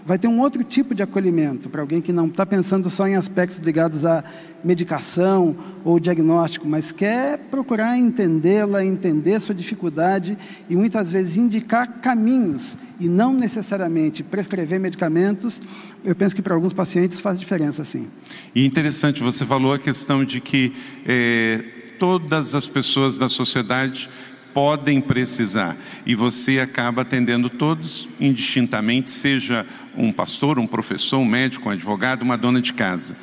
vai 0.05 0.17
ter 0.17 0.27
um 0.27 0.39
outro 0.39 0.63
tipo 0.63 0.93
de 0.93 1.01
acolhimento 1.01 1.69
para 1.69 1.81
alguém 1.81 2.01
que 2.01 2.11
não 2.11 2.27
está 2.27 2.45
pensando 2.45 2.89
só 2.89 3.07
em 3.07 3.15
aspectos 3.15 3.59
ligados 3.59 4.05
à 4.05 4.23
medicação 4.63 5.55
ou 5.83 5.99
diagnóstico, 5.99 6.67
mas 6.67 6.91
quer 6.91 7.37
procurar 7.49 7.97
entendê-la, 7.97 8.83
entender 8.83 9.39
sua 9.39 9.55
dificuldade 9.55 10.37
e 10.69 10.75
muitas 10.75 11.11
vezes 11.11 11.37
indicar 11.37 11.99
caminhos 12.01 12.77
e 12.99 13.07
não 13.07 13.33
necessariamente 13.33 14.23
prescrever 14.23 14.79
medicamentos. 14.79 15.61
Eu 16.03 16.15
penso 16.15 16.35
que 16.35 16.41
para 16.41 16.53
alguns 16.53 16.73
pacientes 16.73 17.19
faz 17.19 17.39
diferença, 17.39 17.83
sim. 17.83 18.07
E 18.55 18.65
interessante, 18.65 19.21
você 19.21 19.45
falou 19.45 19.73
a 19.73 19.79
questão 19.79 20.23
de 20.23 20.39
que 20.39 20.73
é, 21.05 21.63
todas 21.99 22.55
as 22.55 22.67
pessoas 22.67 23.17
da 23.17 23.29
sociedade 23.29 24.09
podem 24.53 25.01
precisar. 25.01 25.75
E 26.05 26.15
você 26.15 26.59
acaba 26.59 27.01
atendendo 27.01 27.49
todos 27.49 28.07
indistintamente, 28.19 29.11
seja 29.11 29.65
um 29.97 30.11
pastor, 30.11 30.59
um 30.59 30.67
professor, 30.67 31.17
um 31.17 31.25
médico, 31.25 31.69
um 31.69 31.71
advogado, 31.71 32.21
uma 32.21 32.37
dona 32.37 32.61
de 32.61 32.73
casa. 32.73 33.15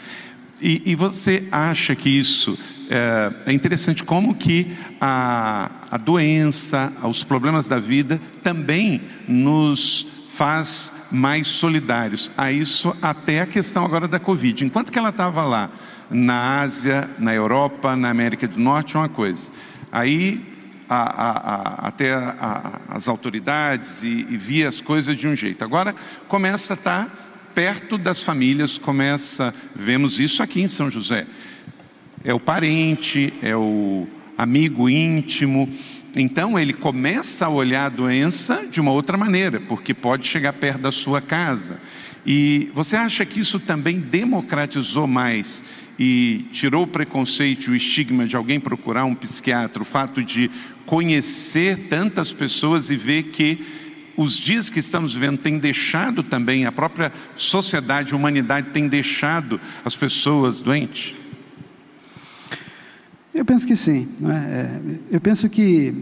E, 0.61 0.83
e 0.85 0.95
você 0.95 1.45
acha 1.51 1.95
que 1.95 2.11
isso 2.11 2.59
é, 2.91 3.33
é, 3.47 3.53
interessante 3.53 4.03
como 4.03 4.35
que 4.35 4.77
a, 5.01 5.71
a 5.91 5.97
doença, 5.97 6.93
os 7.05 7.23
problemas 7.23 7.69
da 7.69 7.79
vida 7.79 8.21
também 8.43 9.01
nos 9.29 10.07
faz 10.35 10.93
mais 11.11 11.47
solidários. 11.47 12.31
A 12.37 12.51
isso 12.51 12.95
até 13.01 13.43
a 13.43 13.47
questão 13.47 13.85
agora 13.85 14.09
da 14.09 14.19
Covid. 14.19 14.65
Enquanto 14.65 14.91
que 14.91 14.99
ela 14.99 15.11
estava 15.11 15.45
lá 15.45 15.71
na 16.11 16.61
Ásia, 16.61 17.09
na 17.19 17.33
Europa, 17.33 17.95
na 17.95 18.11
América 18.11 18.49
do 18.49 18.59
Norte, 18.59 18.97
uma 18.97 19.09
coisa. 19.09 19.53
Aí 19.93 20.50
a, 20.91 21.31
a, 21.85 21.89
até 21.89 22.13
as 22.89 23.07
autoridades 23.07 24.03
e, 24.03 24.27
e 24.29 24.37
via 24.37 24.69
as 24.69 24.81
coisas 24.81 25.17
de 25.17 25.29
um 25.29 25.37
jeito. 25.37 25.63
Agora 25.63 25.95
começa 26.27 26.73
a 26.73 26.75
estar 26.75 27.05
tá 27.05 27.11
perto 27.55 27.97
das 27.97 28.21
famílias, 28.21 28.77
começa, 28.77 29.55
vemos 29.75 30.19
isso 30.19 30.43
aqui 30.43 30.61
em 30.61 30.69
São 30.69 30.91
José. 30.91 31.27
É 32.25 32.35
o 32.35 32.41
parente, 32.41 33.33
é 33.41 33.55
o 33.55 34.09
amigo 34.37 34.91
íntimo. 34.91 35.73
Então 36.17 36.59
ele 36.59 36.73
começa 36.73 37.47
a 37.47 37.49
olhar 37.49 37.87
a 37.87 37.89
doença 37.89 38.67
de 38.69 38.81
uma 38.81 38.91
outra 38.91 39.17
maneira, 39.17 39.61
porque 39.61 39.95
pode 39.95 40.27
chegar 40.27 40.53
perto 40.55 40.81
da 40.81 40.91
sua 40.91 41.21
casa. 41.21 41.79
E 42.27 42.71
você 42.75 42.97
acha 42.97 43.25
que 43.25 43.39
isso 43.39 43.61
também 43.61 44.01
democratizou 44.01 45.07
mais 45.07 45.63
e 46.03 46.47
tirou 46.51 46.85
o 46.85 46.87
preconceito 46.87 47.71
o 47.71 47.77
estigma 47.77 48.27
de 48.27 48.35
alguém 48.35 48.59
procurar 48.59 49.05
um 49.05 49.15
psiquiatra, 49.15 49.83
o 49.83 49.85
fato 49.85 50.25
de 50.25 50.51
conhecer 50.87 51.89
tantas 51.91 52.33
pessoas 52.33 52.89
e 52.89 52.97
ver 52.97 53.25
que 53.25 53.63
os 54.17 54.39
dias 54.39 54.71
que 54.71 54.79
estamos 54.79 55.13
vivendo 55.13 55.37
têm 55.37 55.59
deixado 55.59 56.23
também, 56.23 56.65
a 56.65 56.73
própria 56.73 57.13
sociedade, 57.37 58.15
a 58.15 58.17
humanidade 58.17 58.71
tem 58.71 58.89
deixado 58.89 59.61
as 59.85 59.95
pessoas 59.95 60.59
doentes? 60.59 61.15
Eu 63.35 63.45
penso 63.45 63.67
que 63.67 63.77
sim. 63.77 64.09
É? 64.25 64.33
é? 64.33 64.81
Eu 65.11 65.21
penso 65.21 65.51
que 65.51 65.95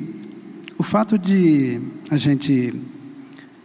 o 0.79 0.85
fato 0.85 1.19
de 1.19 1.81
a 2.09 2.17
gente 2.17 2.73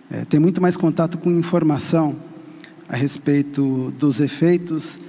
é, 0.09 0.25
ter 0.25 0.39
muito 0.39 0.59
mais 0.59 0.75
contato 0.75 1.19
com 1.19 1.29
informação 1.29 2.19
a 2.89 2.95
respeito 2.95 3.93
dos 3.99 4.19
efeitos 4.19 4.99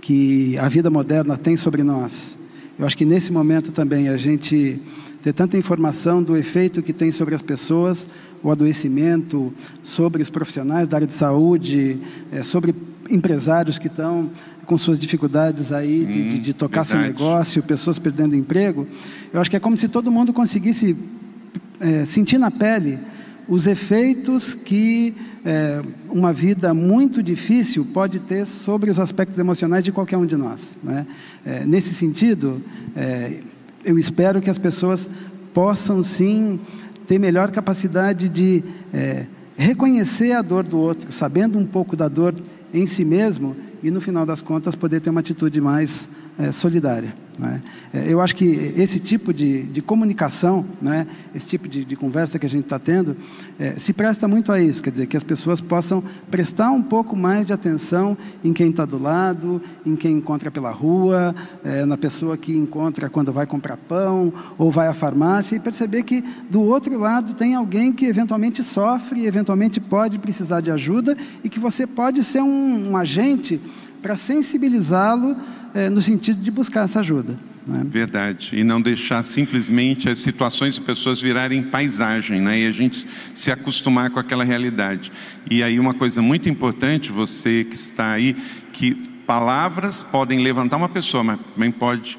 que 0.00 0.56
a 0.58 0.68
vida 0.68 0.90
moderna 0.90 1.36
tem 1.36 1.56
sobre 1.56 1.82
nós. 1.82 2.36
Eu 2.78 2.86
acho 2.86 2.96
que 2.96 3.04
nesse 3.04 3.32
momento 3.32 3.72
também 3.72 4.08
a 4.08 4.16
gente 4.16 4.80
ter 5.22 5.32
tanta 5.32 5.56
informação 5.56 6.22
do 6.22 6.36
efeito 6.36 6.82
que 6.82 6.92
tem 6.92 7.10
sobre 7.10 7.34
as 7.34 7.42
pessoas, 7.42 8.06
o 8.42 8.50
adoecimento, 8.50 9.52
sobre 9.82 10.22
os 10.22 10.30
profissionais 10.30 10.86
da 10.86 10.96
área 10.96 11.06
de 11.06 11.14
saúde, 11.14 11.98
é, 12.30 12.42
sobre 12.42 12.74
empresários 13.10 13.78
que 13.78 13.88
estão 13.88 14.30
com 14.64 14.76
suas 14.76 14.98
dificuldades 14.98 15.72
aí 15.72 16.00
Sim, 16.00 16.06
de, 16.06 16.24
de, 16.24 16.38
de, 16.38 16.54
tocar 16.54 16.82
verdade. 16.82 17.06
seu 17.06 17.12
negócio, 17.12 17.62
pessoas 17.62 17.98
perdendo 17.98 18.36
emprego. 18.36 18.86
Eu 19.32 19.40
acho 19.40 19.50
que 19.50 19.56
é 19.56 19.60
como 19.60 19.76
se 19.76 19.88
todo 19.88 20.10
mundo 20.10 20.32
conseguisse 20.32 20.94
é, 21.80 22.04
sentir 22.04 22.38
na 22.38 22.50
pele 22.50 22.98
os 23.48 23.66
efeitos 23.66 24.54
que 24.54 25.14
é, 25.44 25.80
uma 26.10 26.32
vida 26.32 26.74
muito 26.74 27.22
difícil 27.22 27.84
pode 27.94 28.20
ter 28.20 28.46
sobre 28.46 28.90
os 28.90 28.98
aspectos 28.98 29.38
emocionais 29.38 29.82
de 29.82 29.90
qualquer 29.90 30.18
um 30.18 30.26
de 30.26 30.36
nós. 30.36 30.60
Né? 30.82 31.06
É, 31.46 31.64
nesse 31.64 31.94
sentido, 31.94 32.62
é, 32.94 33.40
eu 33.82 33.98
espero 33.98 34.42
que 34.42 34.50
as 34.50 34.58
pessoas 34.58 35.08
possam 35.54 36.04
sim 36.04 36.60
ter 37.06 37.18
melhor 37.18 37.50
capacidade 37.50 38.28
de 38.28 38.62
é, 38.92 39.24
reconhecer 39.56 40.32
a 40.32 40.42
dor 40.42 40.64
do 40.64 40.78
outro, 40.78 41.10
sabendo 41.10 41.58
um 41.58 41.66
pouco 41.66 41.96
da 41.96 42.06
dor 42.06 42.34
em 42.72 42.86
si 42.86 43.04
mesmo 43.04 43.56
e 43.82 43.90
no 43.90 44.00
final 44.00 44.26
das 44.26 44.42
contas 44.42 44.74
poder 44.74 45.00
ter 45.00 45.08
uma 45.08 45.20
atitude 45.20 45.58
mais 45.60 46.06
é, 46.38 46.52
solidária. 46.52 47.14
Né? 47.38 47.60
Eu 48.06 48.20
acho 48.20 48.34
que 48.34 48.74
esse 48.76 48.98
tipo 48.98 49.32
de, 49.32 49.62
de 49.62 49.80
comunicação, 49.80 50.66
né, 50.82 51.06
esse 51.34 51.46
tipo 51.46 51.68
de, 51.68 51.84
de, 51.84 51.94
conversa 51.96 52.38
que 52.38 52.44
a 52.44 52.48
gente 52.48 52.64
está 52.64 52.78
tendo, 52.78 53.16
é, 53.58 53.74
se 53.74 53.92
presta 53.92 54.26
muito 54.26 54.50
a 54.50 54.60
isso, 54.60 54.82
quer 54.82 54.90
dizer, 54.90 55.06
que 55.06 55.16
as 55.16 55.22
pessoas 55.22 55.60
possam 55.60 56.02
prestar 56.30 56.70
um 56.70 56.82
pouco 56.82 57.14
mais 57.14 57.46
de 57.46 57.52
atenção 57.52 58.18
em 58.42 58.52
quem 58.52 58.70
está 58.70 58.84
do 58.84 59.00
lado, 59.00 59.62
em 59.86 59.94
quem 59.94 60.16
encontra 60.16 60.50
pela 60.50 60.70
rua, 60.70 61.34
é, 61.64 61.84
na 61.84 61.96
pessoa 61.96 62.36
que 62.36 62.52
encontra 62.52 63.08
quando 63.08 63.32
vai 63.32 63.46
comprar 63.46 63.76
pão 63.76 64.32
ou 64.56 64.72
vai 64.72 64.88
à 64.88 64.94
farmácia 64.94 65.56
e 65.56 65.60
perceber 65.60 66.02
que 66.02 66.24
do 66.50 66.60
outro 66.62 66.98
lado 66.98 67.34
tem 67.34 67.54
alguém 67.54 67.92
que 67.92 68.06
eventualmente 68.06 68.62
sofre 68.62 69.26
eventualmente 69.26 69.80
pode 69.80 70.18
precisar 70.18 70.60
de 70.60 70.70
ajuda 70.70 71.16
e 71.44 71.48
que 71.48 71.60
você 71.60 71.86
pode 71.86 72.22
ser 72.24 72.42
um, 72.42 72.90
um 72.90 72.96
agente 72.96 73.60
para 74.02 74.16
sensibilizá-lo 74.16 75.36
é, 75.74 75.88
no 75.88 76.00
sentido 76.00 76.42
de 76.42 76.50
buscar 76.50 76.84
essa 76.84 77.00
ajuda. 77.00 77.38
É? 77.68 77.84
Verdade. 77.84 78.56
E 78.56 78.64
não 78.64 78.80
deixar 78.80 79.22
simplesmente 79.22 80.08
as 80.08 80.20
situações 80.20 80.76
e 80.76 80.80
pessoas 80.80 81.20
virarem 81.20 81.62
paisagem, 81.62 82.40
né? 82.40 82.60
e 82.60 82.66
a 82.66 82.72
gente 82.72 83.06
se 83.34 83.50
acostumar 83.50 84.10
com 84.10 84.18
aquela 84.18 84.44
realidade. 84.44 85.12
E 85.50 85.62
aí, 85.62 85.78
uma 85.78 85.92
coisa 85.92 86.22
muito 86.22 86.48
importante, 86.48 87.12
você 87.12 87.64
que 87.64 87.74
está 87.74 88.12
aí, 88.12 88.34
que 88.72 88.94
palavras 89.26 90.02
podem 90.02 90.38
levantar 90.38 90.78
uma 90.78 90.88
pessoa, 90.88 91.22
mas 91.22 91.38
também 91.54 91.70
pode 91.70 92.18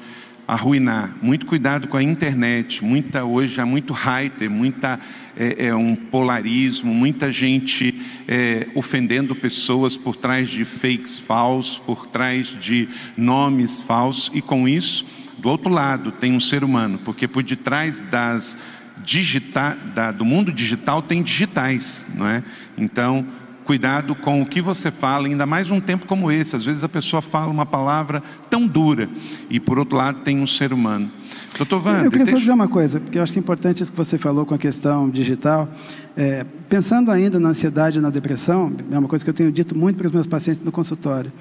arruinar. 0.50 1.14
Muito 1.22 1.46
cuidado 1.46 1.86
com 1.86 1.96
a 1.96 2.02
internet. 2.02 2.84
Muita 2.84 3.24
hoje 3.24 3.60
há 3.60 3.64
muito 3.64 3.92
hater, 3.92 4.50
muita 4.50 4.98
é, 5.36 5.66
é 5.66 5.74
um 5.74 5.94
polarismo, 5.94 6.92
muita 6.92 7.30
gente 7.30 7.94
é, 8.26 8.66
ofendendo 8.74 9.34
pessoas 9.36 9.96
por 9.96 10.16
trás 10.16 10.48
de 10.48 10.64
fakes 10.64 11.20
falsos, 11.20 11.78
por 11.78 12.08
trás 12.08 12.48
de 12.60 12.88
nomes 13.16 13.80
falsos 13.80 14.28
e 14.34 14.42
com 14.42 14.68
isso, 14.68 15.06
do 15.38 15.48
outro 15.48 15.72
lado 15.72 16.10
tem 16.10 16.32
um 16.32 16.40
ser 16.40 16.64
humano, 16.64 16.98
porque 17.04 17.28
por 17.28 17.44
detrás 17.44 18.02
das 18.02 18.58
digita, 19.04 19.78
da, 19.94 20.10
do 20.10 20.24
mundo 20.24 20.52
digital 20.52 21.00
tem 21.00 21.22
digitais, 21.22 22.04
não 22.14 22.26
é? 22.26 22.42
Então 22.76 23.24
cuidado 23.64 24.14
com 24.14 24.42
o 24.42 24.46
que 24.46 24.60
você 24.60 24.90
fala, 24.90 25.26
ainda 25.26 25.46
mais 25.46 25.68
num 25.68 25.80
tempo 25.80 26.06
como 26.06 26.30
esse. 26.30 26.56
Às 26.56 26.64
vezes 26.64 26.82
a 26.84 26.88
pessoa 26.88 27.22
fala 27.22 27.50
uma 27.50 27.66
palavra 27.66 28.22
tão 28.48 28.66
dura 28.66 29.08
e, 29.48 29.60
por 29.60 29.78
outro 29.78 29.96
lado, 29.96 30.20
tem 30.20 30.40
um 30.40 30.46
ser 30.46 30.72
humano. 30.72 31.10
Doutor 31.56 31.84
Wander, 31.84 32.04
Eu 32.04 32.10
queria 32.10 32.26
só 32.26 32.36
dizer 32.36 32.52
uma 32.52 32.68
coisa, 32.68 33.00
porque 33.00 33.18
eu 33.18 33.22
acho 33.22 33.32
que 33.32 33.38
é 33.38 33.42
importante 33.42 33.82
isso 33.82 33.90
que 33.90 33.96
você 33.98 34.16
falou 34.16 34.46
com 34.46 34.54
a 34.54 34.58
questão 34.58 35.10
digital. 35.10 35.68
É, 36.16 36.44
pensando 36.68 37.10
ainda 37.10 37.38
na 37.38 37.50
ansiedade 37.50 37.98
e 37.98 38.00
na 38.00 38.10
depressão, 38.10 38.72
é 38.90 38.98
uma 38.98 39.08
coisa 39.08 39.24
que 39.24 39.30
eu 39.30 39.34
tenho 39.34 39.52
dito 39.52 39.76
muito 39.76 39.96
para 39.96 40.06
os 40.06 40.12
meus 40.12 40.26
pacientes 40.26 40.62
no 40.62 40.72
consultório. 40.72 41.32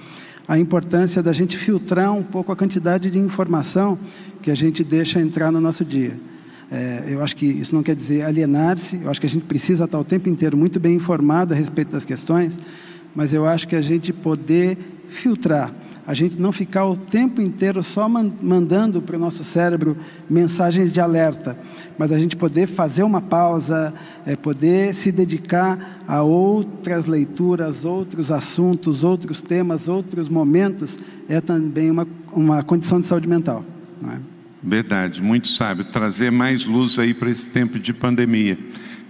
A 0.47 0.58
importância 0.58 1.21
da 1.21 1.32
gente 1.32 1.58
filtrar 1.58 2.12
um 2.12 2.23
pouco 2.23 2.51
a 2.51 2.55
quantidade 2.55 3.10
de 3.12 3.19
informação 3.19 3.99
que 4.41 4.49
a 4.49 4.55
gente 4.55 4.84
deixa 4.84 5.21
entrar 5.21 5.51
no 5.51 5.62
nosso 5.62 5.86
dia. 5.86 6.19
É, 6.71 7.05
eu 7.08 7.23
acho 7.23 7.36
que 7.36 7.45
isso 7.45 7.73
não 7.73 7.82
quer 7.82 7.95
dizer 7.95 8.23
alienar-se, 8.23 8.99
eu 9.03 9.10
acho 9.10 9.19
que 9.19 9.25
a 9.25 9.29
gente 9.29 9.45
precisa 9.45 9.86
estar 9.86 9.99
o 9.99 10.03
tempo 10.03 10.29
inteiro 10.29 10.55
muito 10.55 10.79
bem 10.79 10.95
informado 10.95 11.53
a 11.53 11.58
respeito 11.58 11.91
das 11.91 12.05
questões, 12.05 12.55
mas 13.15 13.34
eu 13.34 13.45
acho 13.45 13.67
que 13.67 13.75
a 13.75 13.82
gente 13.82 14.13
poder 14.13 14.77
filtrar, 15.10 15.73
a 16.05 16.13
gente 16.13 16.39
não 16.39 16.51
ficar 16.51 16.86
o 16.86 16.95
tempo 16.95 17.41
inteiro 17.41 17.82
só 17.82 18.08
mandando 18.08 19.01
para 19.01 19.15
o 19.15 19.19
nosso 19.19 19.43
cérebro 19.43 19.97
mensagens 20.29 20.93
de 20.93 21.01
alerta, 21.01 21.58
mas 21.97 22.12
a 22.12 22.19
gente 22.19 22.36
poder 22.36 22.67
fazer 22.67 23.01
uma 23.01 23.21
pausa, 23.21 23.91
é, 24.23 24.36
poder 24.36 24.93
se 24.93 25.12
dedicar 25.12 26.03
a 26.08 26.21
outras 26.21 27.05
leituras, 27.05 27.84
outros 27.84 28.32
assuntos, 28.32 29.03
outros 29.03 29.41
temas, 29.41 29.88
outros 29.88 30.29
momentos, 30.29 30.99
é 31.27 31.41
também 31.41 31.89
uma, 31.89 32.08
uma 32.32 32.63
condição 32.63 33.01
de 33.01 33.08
saúde 33.08 33.27
mental. 33.27 33.65
Não 33.99 34.12
é? 34.12 34.38
Verdade, 34.62 35.22
muito 35.22 35.48
sábio. 35.48 35.86
Trazer 35.86 36.32
mais 36.32 36.65
luz 36.65 37.00
aí 37.00 37.13
para 37.13 37.30
esse 37.30 37.50
tempo 37.50 37.80
de 37.80 37.93
pandemia. 37.93 38.58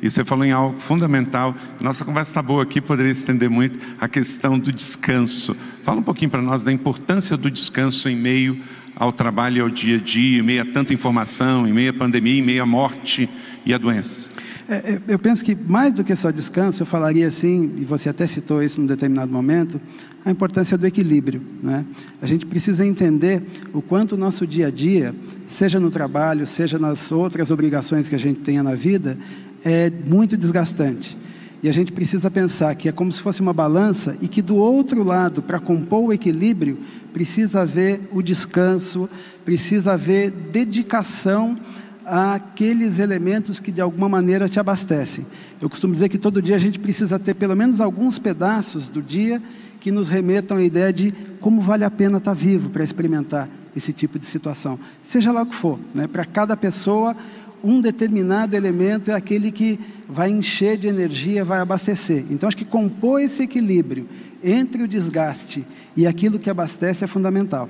E 0.01 0.09
você 0.09 0.23
falou 0.23 0.45
em 0.45 0.51
algo 0.51 0.79
fundamental. 0.79 1.55
Nossa 1.79 2.05
conversa 2.05 2.31
está 2.31 2.41
boa 2.41 2.63
aqui, 2.63 2.79
poderia 2.79 3.12
estender 3.12 3.49
muito 3.49 3.79
a 3.99 4.07
questão 4.07 4.57
do 4.57 4.71
descanso. 4.71 5.55
Fala 5.83 5.99
um 5.99 6.03
pouquinho 6.03 6.31
para 6.31 6.41
nós 6.41 6.63
da 6.63 6.71
importância 6.71 7.35
do 7.35 7.51
descanso 7.51 8.07
em 8.07 8.15
meio 8.15 8.62
ao 8.95 9.13
trabalho 9.13 9.57
e 9.57 9.62
ao 9.62 9.69
dia 9.69 9.97
a 9.97 9.99
dia, 9.99 10.39
em 10.39 10.43
meio 10.43 10.62
a 10.62 10.65
tanta 10.65 10.93
informação, 10.93 11.67
em 11.67 11.71
meio 11.71 11.91
à 11.91 11.93
pandemia, 11.93 12.39
em 12.39 12.41
meio 12.41 12.62
à 12.63 12.65
morte 12.65 13.29
e 13.65 13.73
à 13.73 13.77
doença. 13.77 14.29
É, 14.67 14.75
é, 14.75 15.01
eu 15.07 15.17
penso 15.17 15.43
que 15.43 15.55
mais 15.55 15.91
do 15.93 16.03
que 16.03 16.15
só 16.15 16.29
descanso, 16.29 16.83
eu 16.83 16.85
falaria 16.85 17.27
assim, 17.27 17.73
e 17.77 17.85
você 17.85 18.09
até 18.09 18.27
citou 18.27 18.62
isso 18.62 18.79
num 18.79 18.85
determinado 18.85 19.31
momento, 19.31 19.81
a 20.23 20.29
importância 20.29 20.77
do 20.77 20.85
equilíbrio. 20.85 21.41
Né? 21.63 21.83
A 22.21 22.27
gente 22.27 22.45
precisa 22.45 22.85
entender 22.85 23.41
o 23.73 23.81
quanto 23.81 24.13
o 24.13 24.17
nosso 24.17 24.45
dia 24.45 24.67
a 24.67 24.69
dia, 24.69 25.15
seja 25.47 25.79
no 25.79 25.89
trabalho, 25.89 26.45
seja 26.45 26.77
nas 26.77 27.12
outras 27.12 27.49
obrigações 27.49 28.07
que 28.07 28.13
a 28.13 28.19
gente 28.19 28.41
tenha 28.41 28.62
na 28.62 28.75
vida, 28.75 29.17
é 29.63 29.89
muito 29.89 30.37
desgastante. 30.37 31.17
E 31.61 31.67
a 31.67 31.73
gente 31.73 31.91
precisa 31.91 32.31
pensar 32.31 32.73
que 32.75 32.87
é 32.87 32.91
como 32.91 33.11
se 33.11 33.21
fosse 33.21 33.41
uma 33.41 33.51
balança 33.51 34.15
e 34.21 34.27
que 34.29 34.41
do 34.41 34.55
outro 34.55 35.03
lado, 35.03 35.41
para 35.41 35.59
compor 35.59 36.05
o 36.05 36.13
equilíbrio, 36.13 36.77
precisa 37.11 37.61
haver 37.61 37.99
o 38.13 38.21
descanso, 38.21 39.09
precisa 39.43 39.93
haver 39.93 40.31
dedicação 40.31 41.57
àqueles 42.05 42.97
elementos 42.97 43.59
que 43.59 43.73
de 43.73 43.81
alguma 43.81 44.07
maneira 44.07 44.47
te 44.47 44.57
abastecem. 44.57 45.25
Eu 45.61 45.69
costumo 45.69 45.93
dizer 45.93 46.07
que 46.07 46.17
todo 46.17 46.41
dia 46.41 46.55
a 46.55 46.59
gente 46.59 46.79
precisa 46.79 47.19
ter 47.19 47.33
pelo 47.33 47.55
menos 47.55 47.81
alguns 47.81 48.17
pedaços 48.17 48.87
do 48.87 49.01
dia 49.01 49.41
que 49.81 49.91
nos 49.91 50.07
remetam 50.07 50.57
à 50.57 50.63
ideia 50.63 50.93
de 50.93 51.13
como 51.41 51.61
vale 51.61 51.83
a 51.83 51.91
pena 51.91 52.17
estar 52.19 52.33
vivo 52.33 52.69
para 52.69 52.83
experimentar 52.83 53.49
esse 53.75 53.93
tipo 53.93 54.17
de 54.17 54.25
situação. 54.25 54.79
Seja 55.03 55.31
lá 55.31 55.43
o 55.43 55.45
que 55.45 55.55
for, 55.55 55.79
né? 55.93 56.07
para 56.07 56.25
cada 56.25 56.55
pessoa, 56.57 57.15
um 57.63 57.81
determinado 57.81 58.55
elemento 58.55 59.11
é 59.11 59.13
aquele 59.13 59.51
que 59.51 59.79
vai 60.07 60.29
encher 60.29 60.77
de 60.77 60.87
energia, 60.87 61.43
vai 61.43 61.59
abastecer. 61.59 62.25
Então, 62.29 62.47
acho 62.47 62.57
que 62.57 62.65
compor 62.65 63.21
esse 63.21 63.43
equilíbrio 63.43 64.07
entre 64.43 64.83
o 64.83 64.87
desgaste 64.87 65.65
e 65.95 66.07
aquilo 66.07 66.39
que 66.39 66.49
abastece 66.49 67.03
é 67.03 67.07
fundamental. 67.07 67.69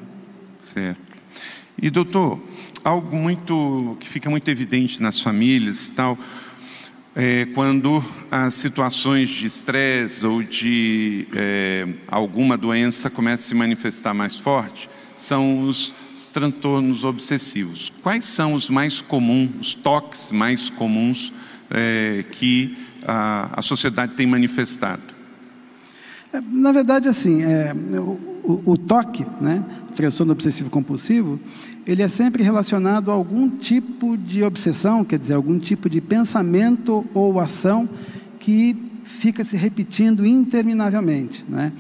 Certo. 0.63 1.01
E 1.81 1.89
doutor, 1.89 2.39
algo 2.83 3.15
muito 3.15 3.97
que 3.99 4.07
fica 4.07 4.29
muito 4.29 4.49
evidente 4.49 5.01
nas 5.01 5.21
famílias, 5.21 5.89
tal, 5.89 6.17
é, 7.15 7.45
quando 7.53 8.03
as 8.29 8.55
situações 8.55 9.29
de 9.29 9.47
estresse 9.47 10.25
ou 10.25 10.43
de 10.43 11.27
é, 11.33 11.87
alguma 12.07 12.57
doença 12.57 13.09
começam 13.09 13.45
a 13.45 13.47
se 13.47 13.55
manifestar 13.55 14.13
mais 14.13 14.37
forte, 14.37 14.89
são 15.17 15.61
os 15.61 15.93
transtornos 16.29 17.03
obsessivos. 17.03 17.91
Quais 18.01 18.25
são 18.25 18.53
os 18.53 18.69
mais 18.69 19.01
comuns, 19.01 19.49
os 19.59 19.73
toques 19.73 20.31
mais 20.31 20.69
comuns 20.69 21.33
é, 21.69 22.23
que 22.31 22.77
a, 23.05 23.59
a 23.59 23.61
sociedade 23.61 24.13
tem 24.13 24.27
manifestado? 24.27 25.01
É, 26.31 26.39
na 26.41 26.71
verdade, 26.71 27.07
assim, 27.07 27.41
é, 27.41 27.73
o, 27.73 28.61
o, 28.65 28.77
toque, 28.77 29.25
né, 29.41 29.63
transtorno 29.95 30.31
obsessivo 30.31 30.69
compulsivo, 30.69 31.39
ele 31.87 32.03
é 32.03 32.07
sempre 32.07 32.43
relacionado 32.43 33.09
a 33.09 33.13
algum 33.13 33.49
tipo 33.49 34.15
de 34.15 34.43
obsessão, 34.43 35.03
quer 35.03 35.17
dizer, 35.17 35.33
algum 35.33 35.57
tipo 35.57 35.89
de 35.89 35.99
pensamento 35.99 37.05
ou 37.13 37.39
ação 37.39 37.89
que 38.39 38.75
fica 39.03 39.43
se 39.43 39.57
repetindo 39.57 40.25
interminavelmente, 40.25 41.43
né? 41.49 41.73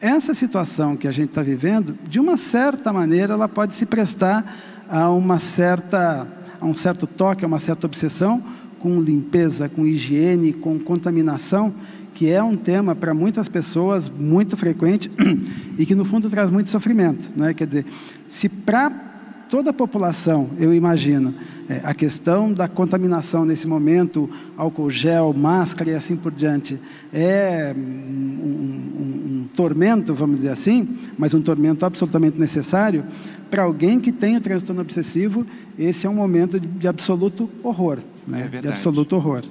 Essa 0.00 0.32
situação 0.32 0.96
que 0.96 1.08
a 1.08 1.12
gente 1.12 1.30
está 1.30 1.42
vivendo, 1.42 1.98
de 2.08 2.20
uma 2.20 2.36
certa 2.36 2.92
maneira, 2.92 3.34
ela 3.34 3.48
pode 3.48 3.74
se 3.74 3.84
prestar 3.84 4.86
a 4.88 5.10
uma 5.10 5.40
certa, 5.40 6.26
a 6.60 6.64
um 6.64 6.74
certo 6.74 7.04
toque, 7.04 7.44
a 7.44 7.48
uma 7.48 7.58
certa 7.58 7.86
obsessão 7.86 8.40
com 8.78 9.00
limpeza, 9.00 9.68
com 9.68 9.84
higiene, 9.84 10.52
com 10.52 10.78
contaminação, 10.78 11.74
que 12.14 12.30
é 12.30 12.40
um 12.40 12.56
tema 12.56 12.94
para 12.94 13.12
muitas 13.12 13.48
pessoas 13.48 14.08
muito 14.08 14.56
frequente 14.56 15.10
e 15.76 15.84
que 15.84 15.96
no 15.96 16.04
fundo 16.04 16.30
traz 16.30 16.48
muito 16.48 16.70
sofrimento, 16.70 17.28
não 17.34 17.46
é? 17.46 17.54
Quer 17.54 17.66
dizer, 17.66 17.86
se 18.28 18.48
para 18.48 19.07
toda 19.48 19.70
a 19.70 19.72
população, 19.72 20.50
eu 20.58 20.72
imagino, 20.72 21.34
é, 21.68 21.80
a 21.82 21.94
questão 21.94 22.52
da 22.52 22.68
contaminação 22.68 23.44
nesse 23.44 23.66
momento, 23.66 24.28
álcool 24.56 24.90
gel, 24.90 25.32
máscara 25.32 25.90
e 25.90 25.94
assim 25.94 26.16
por 26.16 26.32
diante, 26.32 26.78
é 27.12 27.74
um, 27.76 27.80
um, 27.80 29.42
um 29.42 29.48
tormento, 29.54 30.14
vamos 30.14 30.36
dizer 30.36 30.50
assim, 30.50 30.98
mas 31.18 31.34
um 31.34 31.42
tormento 31.42 31.84
absolutamente 31.84 32.38
necessário, 32.38 33.04
para 33.50 33.62
alguém 33.62 33.98
que 33.98 34.12
tem 34.12 34.36
o 34.36 34.40
transtorno 34.40 34.80
obsessivo, 34.82 35.46
esse 35.78 36.06
é 36.06 36.10
um 36.10 36.14
momento 36.14 36.60
de, 36.60 36.66
de 36.66 36.86
absoluto 36.86 37.50
horror, 37.62 37.98
né? 38.26 38.48
É 38.52 38.60
de 38.60 38.68
absoluto 38.68 39.16
horror. 39.16 39.42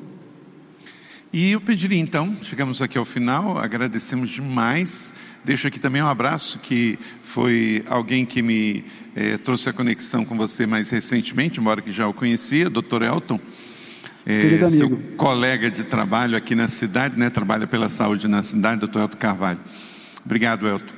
E 1.33 1.51
eu 1.51 1.59
pediria 1.59 1.99
então, 1.99 2.37
chegamos 2.41 2.81
aqui 2.81 2.97
ao 2.97 3.03
final, 3.03 3.57
agradecemos 3.57 4.29
demais. 4.29 5.13
Deixo 5.47 5.65
aqui 5.65 5.79
também 5.79 6.01
um 6.01 6.07
abraço, 6.09 6.59
que 6.59 6.99
foi 7.23 7.81
alguém 7.87 8.25
que 8.25 8.41
me 8.41 8.83
eh, 9.15 9.37
trouxe 9.37 9.69
a 9.69 9.73
conexão 9.73 10.25
com 10.25 10.35
você 10.35 10.65
mais 10.65 10.89
recentemente, 10.89 11.57
embora 11.57 11.81
que 11.81 11.89
já 11.89 12.05
o 12.05 12.13
conhecia, 12.13 12.69
Dr. 12.69 13.03
Elton. 13.03 13.39
É, 14.25 14.69
seu 14.69 14.89
colega 15.15 15.71
de 15.71 15.85
trabalho 15.85 16.35
aqui 16.35 16.53
na 16.53 16.67
cidade, 16.67 17.17
né? 17.17 17.29
Trabalha 17.29 17.65
pela 17.65 17.87
saúde 17.87 18.27
na 18.27 18.43
cidade, 18.43 18.81
doutor 18.81 19.03
Elton 19.03 19.17
Carvalho. 19.17 19.59
Obrigado, 20.25 20.67
Elton. 20.67 20.93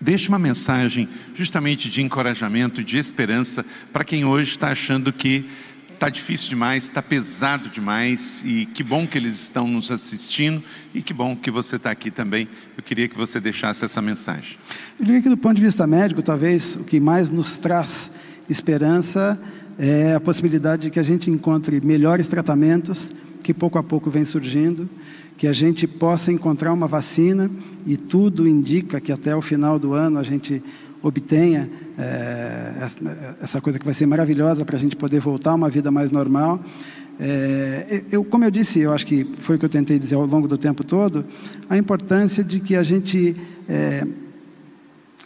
Deixe 0.00 0.28
uma 0.28 0.38
mensagem 0.40 1.08
justamente 1.32 1.88
de 1.88 2.02
encorajamento, 2.02 2.82
de 2.82 2.98
esperança 2.98 3.64
para 3.92 4.02
quem 4.02 4.24
hoje 4.24 4.50
está 4.50 4.70
achando 4.70 5.12
que 5.12 5.48
está 5.96 6.10
difícil 6.10 6.50
demais, 6.50 6.84
está 6.84 7.02
pesado 7.02 7.70
demais 7.70 8.42
e 8.44 8.66
que 8.66 8.82
bom 8.82 9.06
que 9.06 9.16
eles 9.16 9.34
estão 9.40 9.66
nos 9.66 9.90
assistindo 9.90 10.62
e 10.94 11.00
que 11.00 11.12
bom 11.12 11.34
que 11.34 11.50
você 11.50 11.76
está 11.76 11.90
aqui 11.90 12.10
também. 12.10 12.46
Eu 12.76 12.82
queria 12.82 13.08
que 13.08 13.16
você 13.16 13.40
deixasse 13.40 13.84
essa 13.84 14.02
mensagem. 14.02 14.58
Eu 15.00 15.06
diria 15.06 15.22
que 15.22 15.28
do 15.28 15.36
ponto 15.36 15.56
de 15.56 15.62
vista 15.62 15.86
médico, 15.86 16.22
talvez 16.22 16.76
o 16.76 16.84
que 16.84 17.00
mais 17.00 17.30
nos 17.30 17.56
traz 17.56 18.10
esperança 18.48 19.40
é 19.78 20.14
a 20.14 20.20
possibilidade 20.20 20.82
de 20.82 20.90
que 20.90 21.00
a 21.00 21.02
gente 21.02 21.30
encontre 21.30 21.80
melhores 21.80 22.28
tratamentos 22.28 23.10
que 23.42 23.54
pouco 23.54 23.78
a 23.78 23.82
pouco 23.82 24.10
vem 24.10 24.24
surgindo, 24.24 24.88
que 25.38 25.46
a 25.46 25.52
gente 25.52 25.86
possa 25.86 26.30
encontrar 26.30 26.72
uma 26.72 26.86
vacina 26.86 27.50
e 27.86 27.96
tudo 27.96 28.46
indica 28.46 29.00
que 29.00 29.12
até 29.12 29.34
o 29.34 29.40
final 29.40 29.78
do 29.78 29.94
ano 29.94 30.18
a 30.18 30.22
gente 30.22 30.62
obtenha 31.06 31.70
é, 31.98 32.72
essa 33.40 33.60
coisa 33.60 33.78
que 33.78 33.84
vai 33.84 33.94
ser 33.94 34.06
maravilhosa 34.06 34.64
para 34.64 34.76
a 34.76 34.78
gente 34.78 34.96
poder 34.96 35.20
voltar 35.20 35.52
a 35.52 35.54
uma 35.54 35.70
vida 35.70 35.90
mais 35.90 36.10
normal. 36.10 36.60
É, 37.18 38.02
eu, 38.10 38.24
como 38.24 38.44
eu 38.44 38.50
disse, 38.50 38.80
eu 38.80 38.92
acho 38.92 39.06
que 39.06 39.24
foi 39.38 39.56
o 39.56 39.58
que 39.58 39.64
eu 39.64 39.70
tentei 39.70 39.98
dizer 39.98 40.16
ao 40.16 40.26
longo 40.26 40.48
do 40.48 40.58
tempo 40.58 40.84
todo, 40.84 41.24
a 41.68 41.78
importância 41.78 42.42
de 42.42 42.60
que 42.60 42.74
a 42.76 42.82
gente 42.82 43.36
é, 43.68 44.06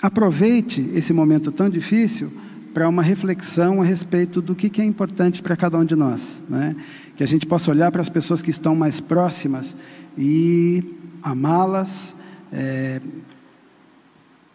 aproveite 0.00 0.88
esse 0.94 1.12
momento 1.12 1.50
tão 1.50 1.68
difícil 1.68 2.30
para 2.72 2.88
uma 2.88 3.02
reflexão 3.02 3.82
a 3.82 3.84
respeito 3.84 4.40
do 4.40 4.54
que, 4.54 4.70
que 4.70 4.80
é 4.80 4.84
importante 4.84 5.42
para 5.42 5.56
cada 5.56 5.76
um 5.78 5.84
de 5.84 5.96
nós. 5.96 6.40
Né? 6.48 6.76
Que 7.16 7.24
a 7.24 7.26
gente 7.26 7.46
possa 7.46 7.70
olhar 7.70 7.90
para 7.90 8.02
as 8.02 8.08
pessoas 8.08 8.40
que 8.40 8.50
estão 8.50 8.76
mais 8.76 9.00
próximas 9.00 9.74
e 10.16 10.84
amá-las, 11.22 12.14
é, 12.52 13.00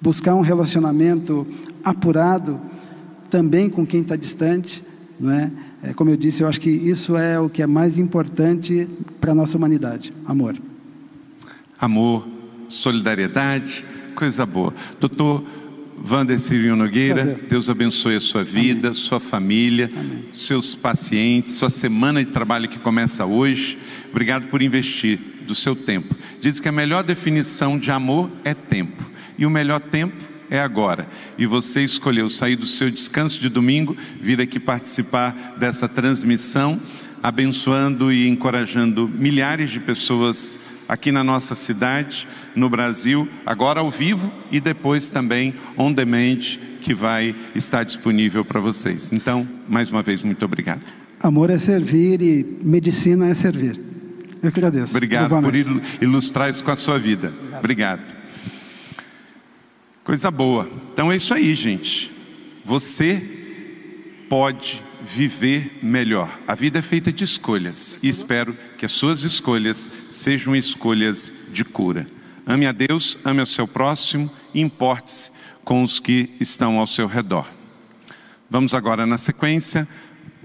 buscar 0.06 0.36
um 0.36 0.41
relacionamento 0.41 1.48
apurado 1.84 2.62
também 3.28 3.68
com 3.68 3.84
quem 3.84 4.02
está 4.02 4.15
distante, 4.15 4.84
não 5.20 5.32
é? 5.32 5.52
é? 5.82 5.94
Como 5.96 6.12
eu 6.12 6.15
disse, 6.15 6.44
eu 6.44 6.48
acho 6.48 6.62
que 6.62 6.70
isso 6.70 7.18
é 7.18 7.39
o 7.39 7.50
que 7.50 7.63
é 7.63 7.65
mais 7.65 7.98
importante 7.98 8.88
para 9.20 9.32
a 9.32 9.36
nossa 9.36 9.58
humanidade: 9.58 10.13
amor. 10.24 10.56
Amor, 11.80 12.28
solidariedade, 12.70 13.84
coisa 14.13 14.46
boa. 14.46 14.76
Doutor 15.00 15.44
Wander 16.08 16.39
Cirinho 16.39 16.76
Nogueira, 16.76 17.24
Prazer. 17.24 17.48
Deus 17.50 17.68
abençoe 17.68 18.15
a 18.15 18.22
sua 18.22 18.44
vida, 18.44 18.89
Amém. 18.89 18.94
sua 18.94 19.20
família, 19.20 19.89
Amém. 19.91 20.26
seus 20.32 20.76
pacientes, 20.76 21.56
sua 21.56 21.72
semana 21.72 22.24
de 22.24 22.30
trabalho 22.30 22.70
que 22.70 22.78
começa 22.78 23.26
hoje. 23.26 23.80
Obrigado 24.12 24.50
por 24.50 24.62
investir 24.62 25.20
do 25.48 25.56
seu 25.56 25.76
tempo. 25.76 26.15
Diz 26.39 26.60
que 26.60 26.70
a 26.70 26.72
melhor 26.72 27.04
definição 27.04 27.80
de 27.80 27.89
amor 27.89 28.30
é 28.44 28.54
tempo 28.54 29.14
e 29.38 29.45
o 29.45 29.50
melhor 29.50 29.80
tempo 29.80 30.36
é 30.50 30.60
agora. 30.60 31.08
E 31.38 31.45
você 31.45 31.82
escolheu 31.82 32.30
sair 32.30 32.56
do 32.56 32.67
seu 32.67 32.89
descanso 32.89 33.39
de 33.39 33.50
domingo, 33.50 33.95
vir 34.19 34.39
aqui 34.39 34.60
participar 34.60 35.56
dessa 35.58 35.88
transmissão, 35.88 36.80
abençoando 37.21 38.12
e 38.12 38.28
encorajando 38.28 39.08
milhares 39.08 39.71
de 39.71 39.80
pessoas 39.80 40.60
aqui 40.88 41.12
na 41.12 41.24
nossa 41.24 41.56
cidade, 41.56 42.28
no 42.56 42.69
Brasil, 42.69 43.28
agora 43.45 43.80
ao 43.80 43.89
vivo 43.89 44.32
e 44.52 44.60
depois 44.60 45.10
também 45.10 45.56
on 45.78 45.91
demand, 45.91 46.39
que 46.82 46.93
vai 46.93 47.36
estar 47.56 47.84
disponível 47.84 48.45
para 48.45 48.60
vocês. 48.60 49.12
Então, 49.12 49.48
mais 49.67 49.89
uma 49.89 50.04
vez, 50.04 50.21
muito 50.21 50.45
obrigado. 50.45 50.82
Amor 51.19 51.50
é 51.50 51.58
servir 51.58 52.21
e 52.21 52.45
medicina 52.63 53.28
é 53.28 53.34
servir. 53.34 53.80
Eu 54.43 54.52
que 54.52 54.60
agradeço. 54.60 54.95
Obrigado 54.95 55.41
por 55.41 55.56
ilustrar 56.00 56.52
isso 56.52 56.63
com 56.63 56.69
a 56.69 56.76
sua 56.76 57.00
vida. 57.00 57.34
Obrigado. 57.58 58.00
obrigado. 58.00 58.15
Coisa 60.06 60.30
boa. 60.30 60.70
Então 60.94 61.12
é 61.12 61.15
isso 61.15 61.34
aí, 61.34 61.56
gente. 61.56 62.12
Você 62.63 63.24
pode 64.30 64.84
viver 65.02 65.80
melhor. 65.82 66.39
A 66.48 66.54
vida 66.54 66.78
é 66.78 66.82
feita 66.84 67.12
de 67.12 67.24
escolhas 67.24 68.00
e 68.04 68.08
espero 68.08 68.56
que 68.78 68.86
as 68.86 68.91
suas 68.91 69.24
escolhas 69.24 69.89
sejam 70.12 70.56
escolhas 70.56 71.34
de 71.52 71.65
cura. 71.65 72.06
Ame 72.46 72.68
a 72.68 72.72
Deus, 72.72 73.18
ame 73.26 73.39
ao 73.39 73.48
seu 73.48 73.68
próximo 73.68 74.30
e 74.54 74.62
importe-se 74.62 75.32
com 75.63 75.82
os 75.82 76.00
que 76.00 76.30
estão 76.39 76.80
ao 76.80 76.86
seu 76.86 77.08
redor. 77.08 77.48
Vamos 78.48 78.76
agora 78.76 79.08
na 79.08 79.18
sequência, 79.18 79.88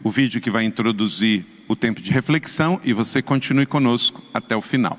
o 0.02 0.10
vídeo 0.10 0.40
que 0.40 0.50
vai 0.50 0.64
introduzir 0.64 1.44
o 1.68 1.76
tempo 1.76 2.00
de 2.00 2.10
reflexão 2.10 2.80
e 2.82 2.94
você 2.94 3.20
continue 3.20 3.66
conosco 3.66 4.22
até 4.32 4.56
o 4.56 4.62
final. 4.62 4.98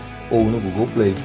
ou 0.31 0.45
no 0.45 0.59
Google 0.59 0.87
Play. 0.93 1.15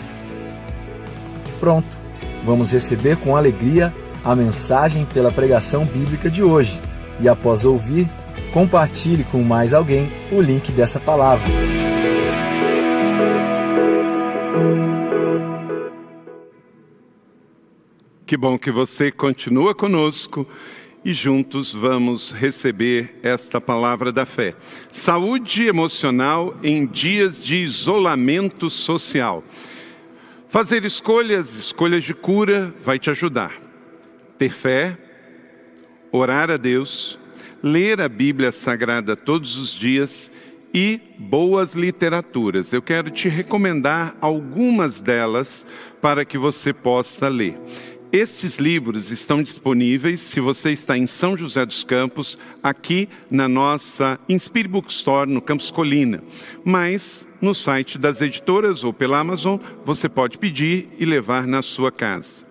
Pronto, 1.61 1.97
vamos 2.45 2.73
receber 2.73 3.17
com 3.17 3.37
alegria 3.37 3.95
a 4.25 4.35
mensagem 4.35 5.07
pela 5.07 5.31
pregação 5.31 5.85
bíblica 5.85 6.29
de 6.29 6.43
hoje. 6.43 6.81
E 7.21 7.29
após 7.29 7.65
ouvir, 7.65 8.09
compartilhe 8.53 9.25
com 9.25 9.43
mais 9.43 9.73
alguém 9.73 10.11
o 10.33 10.41
link 10.41 10.73
dessa 10.73 10.99
palavra. 10.99 11.47
Que 18.27 18.37
bom 18.37 18.59
que 18.59 18.73
você 18.73 19.13
continua 19.13 19.73
conosco 19.73 20.45
e 21.07 21.15
juntos 21.15 21.73
vamos 21.73 22.33
receber 22.33 23.21
esta 23.23 23.61
palavra 23.61 24.11
da 24.11 24.27
fé. 24.27 24.57
Saúde 24.93 25.69
emocional 25.69 26.59
em 26.65 26.85
dias 26.85 27.45
de 27.45 27.59
isolamento 27.59 28.69
social. 28.69 29.45
Fazer 30.49 30.85
escolhas, 30.85 31.55
escolhas 31.55 32.03
de 32.03 32.13
cura, 32.13 32.75
vai 32.85 32.99
te 32.99 33.09
ajudar. 33.09 33.53
Ter 34.37 34.51
fé, 34.51 34.99
orar 36.11 36.51
a 36.51 36.57
Deus, 36.57 37.17
ler 37.63 38.01
a 38.01 38.09
Bíblia 38.09 38.51
Sagrada 38.51 39.15
todos 39.15 39.59
os 39.59 39.71
dias 39.71 40.29
e 40.75 41.01
boas 41.21 41.73
literaturas. 41.73 42.73
Eu 42.73 42.83
quero 42.83 43.11
te 43.11 43.29
recomendar 43.29 44.17
algumas 44.21 45.01
delas 45.01 45.65
para 46.01 46.25
que 46.25 46.37
você 46.37 46.73
possa 46.73 47.29
ler. 47.29 47.57
Estes 48.13 48.57
livros 48.57 49.11
estão 49.11 49.43
disponíveis, 49.43 50.21
se 50.21 50.41
você 50.41 50.71
está 50.71 50.97
em 50.97 51.09
São 51.09 51.37
José 51.37 51.67
dos 51.67 51.83
Campos, 51.83 52.39
aqui 52.63 53.09
na 53.29 53.49
nossa 53.49 54.19
Inspire 54.29 54.69
Bookstore, 54.69 55.31
no 55.31 55.43
Campus 55.43 55.73
Colina. 55.73 56.23
Mas 56.65 57.27
no 57.41 57.53
site 57.53 57.99
das 57.99 58.21
editoras 58.21 58.85
ou 58.85 58.93
pela 58.93 59.19
Amazon, 59.19 59.59
você 59.85 60.09
pode 60.09 60.39
pedir 60.39 60.89
e 60.99 61.05
levar 61.05 61.49
na 61.49 61.63
sua 61.63 61.91
casa. 61.91 62.46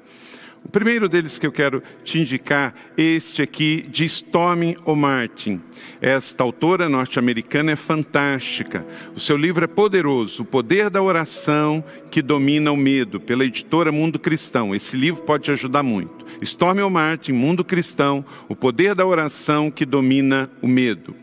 O 0.66 0.70
primeiro 0.70 1.08
deles 1.08 1.38
que 1.38 1.46
eu 1.46 1.52
quero 1.52 1.82
te 2.04 2.18
indicar 2.18 2.74
este 2.98 3.44
aqui 3.44 3.86
de 3.88 4.04
Stormy 4.06 4.76
O'Martin. 4.84 5.62
Esta 6.02 6.44
autora 6.44 6.90
norte-americana 6.90 7.74
é 7.74 7.76
fantástica. 7.76 8.84
O 9.16 9.20
seu 9.20 9.38
livro 9.38 9.64
é 9.64 9.68
poderoso, 9.68 10.42
O 10.42 10.46
Poder 10.46 10.90
da 10.90 11.04
Oração 11.04 11.84
que 12.10 12.20
Domina 12.20 12.72
o 12.72 12.78
Medo, 12.78 13.20
pela 13.20 13.46
editora 13.46 13.92
Mundo 13.92 14.18
Cristão. 14.18 14.74
Esse 14.74 14.98
livro 14.98 15.22
pode 15.22 15.44
te 15.44 15.52
ajudar 15.52 15.84
muito. 15.84 16.26
Stormy 16.42 16.82
O'Martin, 16.82 17.34
Mundo 17.34 17.64
Cristão, 17.64 18.26
O 18.50 18.56
Poder 18.56 18.96
da 18.96 19.06
Oração 19.06 19.70
que 19.70 19.86
Domina 19.86 20.50
o 20.64 20.68
Medo. 20.68 21.16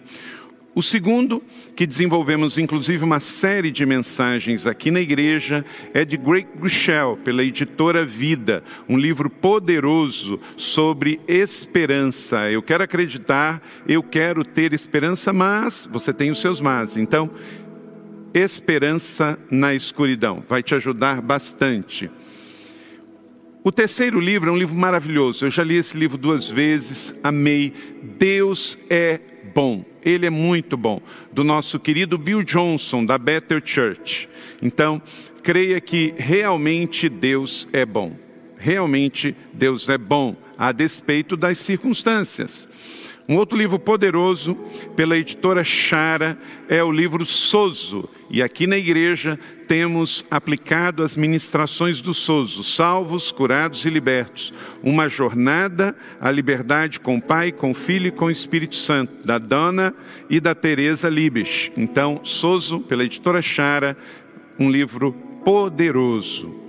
O 0.75 0.83
segundo, 0.83 1.43
que 1.77 1.87
desenvolvemos 1.87 2.57
inclusive 2.57 3.05
uma 3.05 3.21
série 3.21 3.71
de 3.71 3.85
mensagens 3.85 4.67
aqui 4.67 4.91
na 4.91 5.01
igreja, 5.01 5.65
é 5.93 6.03
de 6.03 6.17
Greg 6.17 6.49
Gushel, 6.59 7.19
pela 7.23 7.45
editora 7.45 8.07
Vida, 8.07 8.65
um 8.89 8.97
livro 8.97 9.29
poderoso 9.29 10.41
sobre 10.57 11.21
esperança. 11.29 12.51
Eu 12.51 12.63
quero 12.63 12.83
acreditar, 12.83 13.61
eu 13.87 14.03
quero 14.03 14.45
ter 14.45 14.73
esperança, 14.73 15.31
mas 15.31 15.87
você 15.93 16.11
tem 16.11 16.31
os 16.31 16.41
seus 16.41 16.59
mas. 16.59 16.97
Então, 16.97 17.31
Esperança 18.35 19.39
na 19.51 19.75
Escuridão 19.75 20.43
vai 20.49 20.63
te 20.63 20.75
ajudar 20.75 21.21
bastante. 21.21 22.11
O 23.63 23.71
terceiro 23.71 24.19
livro 24.19 24.49
é 24.49 24.53
um 24.53 24.57
livro 24.57 24.75
maravilhoso. 24.75 25.45
Eu 25.45 25.51
já 25.51 25.63
li 25.63 25.77
esse 25.77 25.97
livro 25.97 26.17
duas 26.17 26.49
vezes, 26.49 27.15
amei. 27.23 27.73
Deus 28.19 28.79
é 28.89 29.21
bom. 29.53 29.85
Ele 30.05 30.27
é 30.27 30.31
muito 30.31 30.77
bom. 30.77 31.01
Do 31.33 31.45
nosso 31.45 31.79
querido 31.79 32.19
Bill 32.19 32.43
Johnson, 32.43 33.05
da 33.05 33.19
Better 33.19 33.63
Church. 33.65 34.29
Então, 34.61 35.01
creia 35.43 35.81
que 35.81 36.15
realmente 36.17 37.09
Deus 37.09 37.67
é 37.73 37.85
bom. 37.85 38.17
Realmente 38.57 39.35
Deus 39.53 39.89
é 39.89 39.99
bom, 39.99 40.37
a 40.57 40.71
despeito 40.71 41.37
das 41.37 41.59
circunstâncias. 41.59 42.69
Um 43.29 43.37
outro 43.37 43.57
livro 43.57 43.79
poderoso, 43.79 44.57
pela 44.97 45.17
editora 45.17 45.63
Chara, 45.63 46.37
é 46.69 46.83
o 46.83 46.91
livro 46.91 47.25
Soso. 47.25 48.09
E 48.29 48.43
aqui 48.43 48.67
na 48.67 48.77
igreja 48.77 49.39
temos 49.69 50.25
aplicado 50.31 51.05
as 51.05 51.17
ministrações 51.17 52.01
do 52.01 52.13
Soso, 52.13 52.65
salvos, 52.65 53.31
curados 53.31 53.85
e 53.85 53.91
libertos. 53.91 54.53
Uma 54.83 55.09
jornada 55.09 55.97
à 56.21 56.31
liberdade 56.31 56.99
com 56.99 57.17
o 57.17 57.23
Pai, 57.23 57.53
com 57.53 57.71
o 57.71 57.75
Filho 57.75 58.09
e 58.09 58.11
com 58.11 58.25
o 58.25 58.31
Espírito 58.31 58.75
Santo, 58.75 59.25
da 59.25 59.39
Dona 59.39 59.95
e 60.29 60.41
da 60.41 60.55
Teresa 60.55 61.09
Libes. 61.09 61.71
Então, 61.77 62.21
Soso, 62.25 62.81
pela 62.81 63.05
editora 63.05 63.41
Chara, 63.41 63.97
um 64.59 64.69
livro 64.69 65.13
poderoso. 65.45 66.61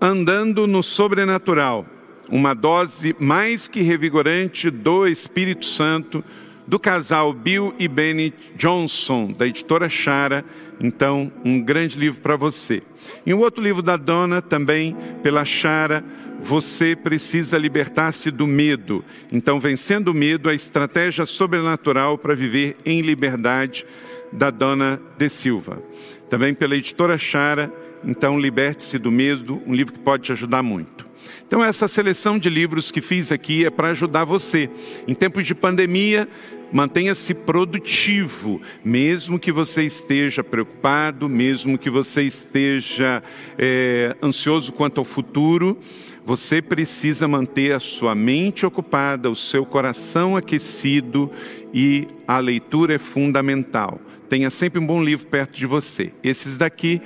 Andando 0.00 0.66
no 0.66 0.82
sobrenatural 0.82 1.97
uma 2.28 2.54
dose 2.54 3.14
mais 3.18 3.68
que 3.68 3.80
revigorante 3.80 4.70
do 4.70 5.06
Espírito 5.06 5.66
Santo 5.66 6.24
do 6.68 6.78
casal 6.78 7.32
Bill 7.32 7.74
e 7.78 7.88
Benny 7.88 8.34
Johnson, 8.54 9.32
da 9.32 9.46
editora 9.46 9.88
Chara. 9.88 10.44
Então, 10.78 11.32
um 11.42 11.62
grande 11.62 11.98
livro 11.98 12.20
para 12.20 12.36
você. 12.36 12.82
E 13.24 13.32
um 13.32 13.38
outro 13.38 13.62
livro 13.64 13.80
da 13.80 13.96
Dona, 13.96 14.42
também 14.42 14.94
pela 15.22 15.46
Chara, 15.46 16.04
Você 16.40 16.94
Precisa 16.94 17.56
Libertar-se 17.56 18.30
do 18.30 18.46
Medo. 18.46 19.02
Então, 19.32 19.58
Vencendo 19.58 20.08
o 20.08 20.14
Medo, 20.14 20.50
a 20.50 20.54
estratégia 20.54 21.24
sobrenatural 21.24 22.18
para 22.18 22.34
viver 22.34 22.76
em 22.84 23.00
liberdade, 23.00 23.86
da 24.30 24.50
Dona 24.50 25.00
de 25.16 25.30
Silva. 25.30 25.82
Também 26.28 26.52
pela 26.52 26.76
editora 26.76 27.16
Chara, 27.16 27.72
então, 28.04 28.38
Liberte-se 28.38 28.98
do 28.98 29.10
Medo, 29.10 29.62
um 29.66 29.74
livro 29.74 29.94
que 29.94 30.00
pode 30.00 30.24
te 30.24 30.32
ajudar 30.32 30.62
muito. 30.62 31.07
Então, 31.46 31.62
essa 31.64 31.88
seleção 31.88 32.38
de 32.38 32.48
livros 32.48 32.90
que 32.90 33.00
fiz 33.00 33.32
aqui 33.32 33.64
é 33.64 33.70
para 33.70 33.90
ajudar 33.90 34.24
você. 34.24 34.68
Em 35.06 35.14
tempos 35.14 35.46
de 35.46 35.54
pandemia, 35.54 36.28
mantenha-se 36.72 37.32
produtivo, 37.34 38.60
mesmo 38.84 39.38
que 39.38 39.50
você 39.50 39.84
esteja 39.84 40.44
preocupado, 40.44 41.28
mesmo 41.28 41.78
que 41.78 41.90
você 41.90 42.22
esteja 42.22 43.22
é, 43.58 44.16
ansioso 44.22 44.72
quanto 44.72 44.98
ao 44.98 45.04
futuro. 45.04 45.78
Você 46.24 46.60
precisa 46.60 47.26
manter 47.26 47.72
a 47.72 47.80
sua 47.80 48.14
mente 48.14 48.66
ocupada, 48.66 49.30
o 49.30 49.36
seu 49.36 49.64
coração 49.64 50.36
aquecido 50.36 51.32
e 51.72 52.06
a 52.26 52.38
leitura 52.38 52.94
é 52.94 52.98
fundamental. 52.98 53.98
Tenha 54.28 54.50
sempre 54.50 54.78
um 54.78 54.86
bom 54.86 55.02
livro 55.02 55.26
perto 55.26 55.56
de 55.56 55.64
você. 55.64 56.12
Esses 56.22 56.58
daqui 56.58 57.00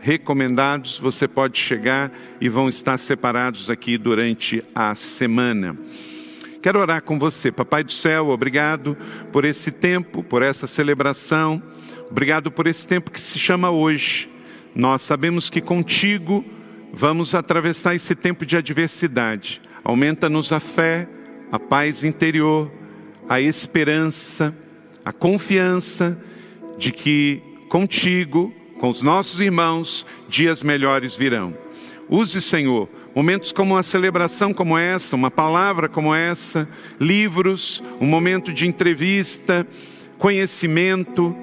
recomendados, 0.00 0.98
você 0.98 1.26
pode 1.26 1.58
chegar 1.58 2.12
e 2.40 2.48
vão 2.48 2.68
estar 2.68 2.98
separados 2.98 3.68
aqui 3.70 3.98
durante 3.98 4.64
a 4.74 4.94
semana. 4.94 5.76
Quero 6.62 6.80
orar 6.80 7.02
com 7.02 7.18
você, 7.18 7.52
Papai 7.52 7.84
do 7.84 7.92
céu, 7.92 8.28
obrigado 8.30 8.96
por 9.32 9.44
esse 9.44 9.70
tempo, 9.70 10.22
por 10.22 10.42
essa 10.42 10.66
celebração, 10.66 11.62
obrigado 12.10 12.50
por 12.50 12.66
esse 12.66 12.86
tempo 12.86 13.10
que 13.10 13.20
se 13.20 13.38
chama 13.38 13.70
hoje. 13.70 14.28
Nós 14.74 15.02
sabemos 15.02 15.48
que 15.48 15.60
contigo 15.60 16.44
vamos 16.92 17.34
atravessar 17.34 17.94
esse 17.94 18.14
tempo 18.14 18.44
de 18.44 18.56
adversidade. 18.56 19.60
Aumenta-nos 19.84 20.52
a 20.52 20.60
fé, 20.60 21.08
a 21.50 21.58
paz 21.58 22.04
interior, 22.04 22.70
a 23.28 23.40
esperança, 23.40 24.54
a 25.04 25.12
confiança 25.12 26.18
de 26.76 26.92
que 26.92 27.42
contigo 27.68 28.52
com 28.78 28.88
os 28.90 29.02
nossos 29.02 29.40
irmãos, 29.40 30.06
dias 30.28 30.62
melhores 30.62 31.14
virão. 31.14 31.54
Use, 32.08 32.40
Senhor, 32.40 32.88
momentos 33.14 33.52
como 33.52 33.74
uma 33.74 33.82
celebração 33.82 34.54
como 34.54 34.78
essa, 34.78 35.16
uma 35.16 35.30
palavra 35.30 35.88
como 35.88 36.14
essa, 36.14 36.68
livros, 37.00 37.82
um 38.00 38.06
momento 38.06 38.52
de 38.52 38.66
entrevista, 38.66 39.66
conhecimento, 40.16 41.36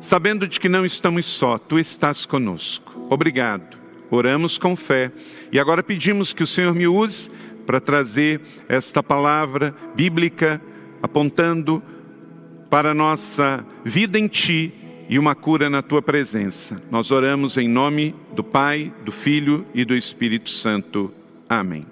sabendo 0.00 0.46
de 0.46 0.58
que 0.58 0.68
não 0.68 0.86
estamos 0.86 1.26
só, 1.26 1.58
tu 1.58 1.78
estás 1.78 2.24
conosco. 2.24 2.94
Obrigado. 3.10 3.76
Oramos 4.10 4.56
com 4.56 4.74
fé 4.74 5.12
e 5.52 5.58
agora 5.58 5.82
pedimos 5.82 6.32
que 6.32 6.42
o 6.42 6.46
Senhor 6.46 6.74
me 6.74 6.88
use 6.88 7.28
para 7.66 7.78
trazer 7.78 8.40
esta 8.66 9.02
palavra 9.02 9.74
bíblica 9.94 10.62
apontando 11.02 11.82
para 12.70 12.92
a 12.92 12.94
nossa 12.94 13.64
vida 13.84 14.18
em 14.18 14.26
ti 14.26 14.72
e 15.08 15.18
uma 15.18 15.34
cura 15.34 15.70
na 15.70 15.80
tua 15.80 16.02
presença. 16.02 16.76
Nós 16.90 17.10
oramos 17.10 17.56
em 17.56 17.66
nome 17.66 18.14
do 18.34 18.44
Pai, 18.44 18.92
do 19.04 19.10
Filho 19.10 19.64
e 19.74 19.84
do 19.84 19.94
Espírito 19.96 20.50
Santo. 20.50 21.12
Amém. 21.48 21.86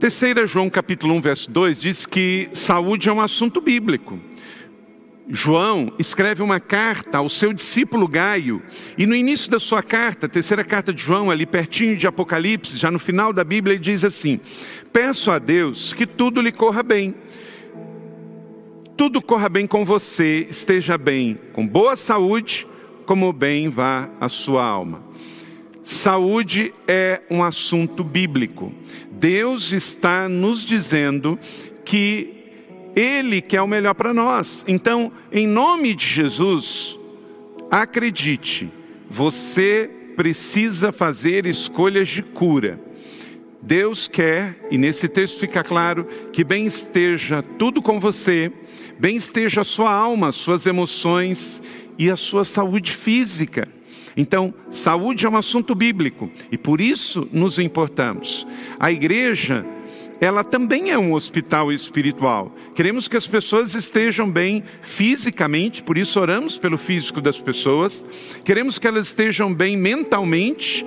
Terceira 0.00 0.46
João 0.48 0.68
capítulo 0.68 1.14
1, 1.14 1.20
verso 1.20 1.50
2 1.50 1.80
diz 1.80 2.06
que 2.06 2.48
saúde 2.52 3.08
é 3.08 3.12
um 3.12 3.20
assunto 3.20 3.60
bíblico. 3.60 4.18
João 5.28 5.92
escreve 5.96 6.42
uma 6.42 6.58
carta 6.58 7.18
ao 7.18 7.28
seu 7.28 7.52
discípulo 7.52 8.08
Gaio, 8.08 8.60
e 8.98 9.06
no 9.06 9.14
início 9.14 9.48
da 9.48 9.60
sua 9.60 9.80
carta, 9.80 10.28
terceira 10.28 10.64
carta 10.64 10.92
de 10.92 11.00
João, 11.00 11.30
ali 11.30 11.46
pertinho 11.46 11.96
de 11.96 12.06
Apocalipse, 12.08 12.76
já 12.76 12.90
no 12.90 12.98
final 12.98 13.32
da 13.32 13.44
Bíblia, 13.44 13.74
ele 13.74 13.82
diz 13.82 14.02
assim: 14.02 14.40
Peço 14.92 15.30
a 15.30 15.38
Deus 15.38 15.92
que 15.92 16.04
tudo 16.04 16.40
lhe 16.40 16.50
corra 16.50 16.82
bem, 16.82 17.14
tudo 18.96 19.22
corra 19.22 19.48
bem 19.48 19.66
com 19.66 19.84
você, 19.84 20.46
esteja 20.48 20.98
bem, 20.98 21.38
com 21.52 21.66
boa 21.66 21.96
saúde, 21.96 22.66
como 23.06 23.32
bem 23.32 23.68
vá 23.68 24.08
a 24.20 24.28
sua 24.28 24.64
alma. 24.64 25.02
Saúde 25.82 26.72
é 26.86 27.22
um 27.30 27.42
assunto 27.42 28.04
bíblico. 28.04 28.72
Deus 29.10 29.72
está 29.72 30.28
nos 30.28 30.64
dizendo 30.64 31.38
que 31.84 32.34
Ele 32.94 33.40
quer 33.40 33.62
o 33.62 33.66
melhor 33.66 33.94
para 33.94 34.14
nós. 34.14 34.64
Então, 34.68 35.10
em 35.32 35.46
nome 35.46 35.94
de 35.94 36.06
Jesus, 36.06 36.98
acredite, 37.70 38.70
você 39.10 39.90
precisa 40.14 40.92
fazer 40.92 41.46
escolhas 41.46 42.08
de 42.08 42.22
cura. 42.22 42.78
Deus 43.62 44.08
quer, 44.08 44.56
e 44.72 44.76
nesse 44.76 45.06
texto 45.06 45.38
fica 45.38 45.62
claro, 45.62 46.04
que 46.32 46.42
bem 46.42 46.66
esteja 46.66 47.42
tudo 47.42 47.80
com 47.80 48.00
você, 48.00 48.50
bem 48.98 49.14
esteja 49.16 49.60
a 49.60 49.64
sua 49.64 49.92
alma, 49.92 50.32
suas 50.32 50.66
emoções 50.66 51.62
e 51.96 52.10
a 52.10 52.16
sua 52.16 52.44
saúde 52.44 52.90
física. 52.90 53.68
Então, 54.16 54.52
saúde 54.68 55.24
é 55.24 55.28
um 55.28 55.36
assunto 55.36 55.76
bíblico 55.76 56.28
e 56.50 56.58
por 56.58 56.80
isso 56.80 57.28
nos 57.32 57.58
importamos. 57.58 58.44
A 58.80 58.90
igreja, 58.90 59.64
ela 60.20 60.42
também 60.42 60.90
é 60.90 60.98
um 60.98 61.14
hospital 61.14 61.72
espiritual. 61.72 62.52
Queremos 62.74 63.06
que 63.06 63.16
as 63.16 63.28
pessoas 63.28 63.74
estejam 63.74 64.28
bem 64.28 64.64
fisicamente, 64.82 65.84
por 65.84 65.96
isso 65.96 66.18
oramos 66.18 66.58
pelo 66.58 66.76
físico 66.76 67.20
das 67.20 67.38
pessoas. 67.38 68.04
Queremos 68.44 68.76
que 68.76 68.88
elas 68.88 69.06
estejam 69.06 69.54
bem 69.54 69.76
mentalmente 69.76 70.84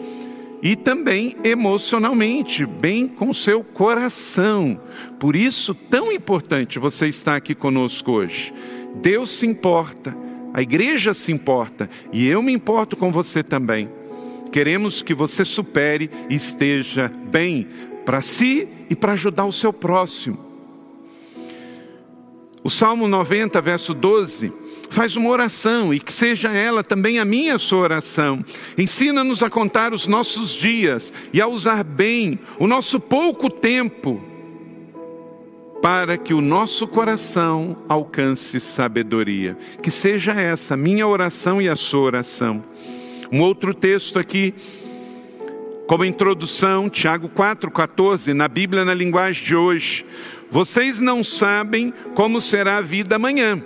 e 0.66 0.76
também 0.76 1.34
emocionalmente, 1.46 2.66
bem 2.66 3.08
com 3.08 3.34
seu 3.34 3.64
coração. 3.64 4.78
Por 5.18 5.34
isso, 5.34 5.74
tão 5.74 6.12
importante 6.12 6.78
você 6.78 7.08
estar 7.08 7.38
aqui 7.38 7.56
conosco 7.56 8.12
hoje. 8.12 8.54
Deus 9.02 9.30
se 9.30 9.46
importa 9.46 10.26
a 10.56 10.62
igreja 10.62 11.14
se 11.14 11.34
importa 11.34 11.90
e 12.14 12.26
eu 12.30 12.42
me 12.42 12.54
importo 12.54 12.96
com 12.96 13.12
você 13.12 13.44
também. 13.44 13.90
Queremos 14.54 15.02
que 15.02 15.14
você 15.14 15.44
supere 15.44 16.10
e 16.30 16.36
esteja 16.36 17.12
bem 17.30 17.68
para 18.06 18.22
si 18.22 18.66
e 18.90 18.96
para 18.96 19.12
ajudar 19.12 19.44
o 19.44 19.52
seu 19.52 19.74
próximo. 19.74 20.40
O 22.64 22.70
Salmo 22.70 23.06
90, 23.06 23.60
verso 23.60 23.94
12, 23.94 24.54
faz 24.90 25.16
uma 25.16 25.30
oração 25.30 25.94
e 25.94 26.00
que 26.00 26.12
seja 26.12 26.52
ela 26.52 26.84
também 26.84 27.20
a 27.20 27.26
minha 27.26 27.58
sua 27.58 27.80
oração. 27.80 28.44
Ensina-nos 28.78 29.44
a 29.44 29.50
contar 29.50 29.94
os 29.94 30.08
nossos 30.08 30.52
dias 30.52 31.14
e 31.34 31.42
a 31.42 31.48
usar 31.48 31.84
bem 31.84 32.40
o 32.60 32.68
nosso 32.68 33.00
pouco 33.00 33.50
tempo 33.50 34.22
para 35.82 36.18
que 36.18 36.34
o 36.34 36.42
nosso 36.42 36.88
coração 36.88 37.78
alcance 37.88 38.60
sabedoria. 38.60 39.56
Que 39.84 39.92
seja 39.92 40.32
essa 40.32 40.74
a 40.74 40.78
minha 40.78 41.08
oração 41.08 41.62
e 41.62 41.70
a 41.70 41.76
sua 41.76 42.02
oração. 42.02 42.64
Um 43.32 43.42
outro 43.42 43.74
texto 43.74 44.18
aqui, 44.18 44.54
como 45.88 46.06
introdução, 46.06 46.90
Tiago 46.90 47.30
4,14, 47.30 48.34
na 48.34 48.48
Bíblia 48.48 48.84
na 48.84 48.94
linguagem 48.94 49.46
de 49.46 49.56
hoje. 49.56 50.06
Vocês 50.50 51.00
não 51.00 51.24
sabem 51.24 51.94
como 52.16 52.42
será 52.42 52.78
a 52.78 52.82
vida 52.82 53.18
amanhã, 53.18 53.62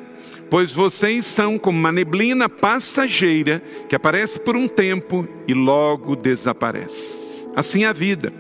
pois 0.49 0.71
vocês 0.71 1.25
são 1.25 1.57
como 1.57 1.77
uma 1.77 1.91
neblina 1.91 2.49
passageira 2.49 3.61
que 3.87 3.95
aparece 3.95 4.39
por 4.39 4.55
um 4.55 4.67
tempo 4.67 5.27
e 5.47 5.53
logo 5.53 6.15
desaparece. 6.15 7.47
Assim 7.55 7.83
é 7.83 7.87
a 7.87 7.93
vida. 7.93 8.33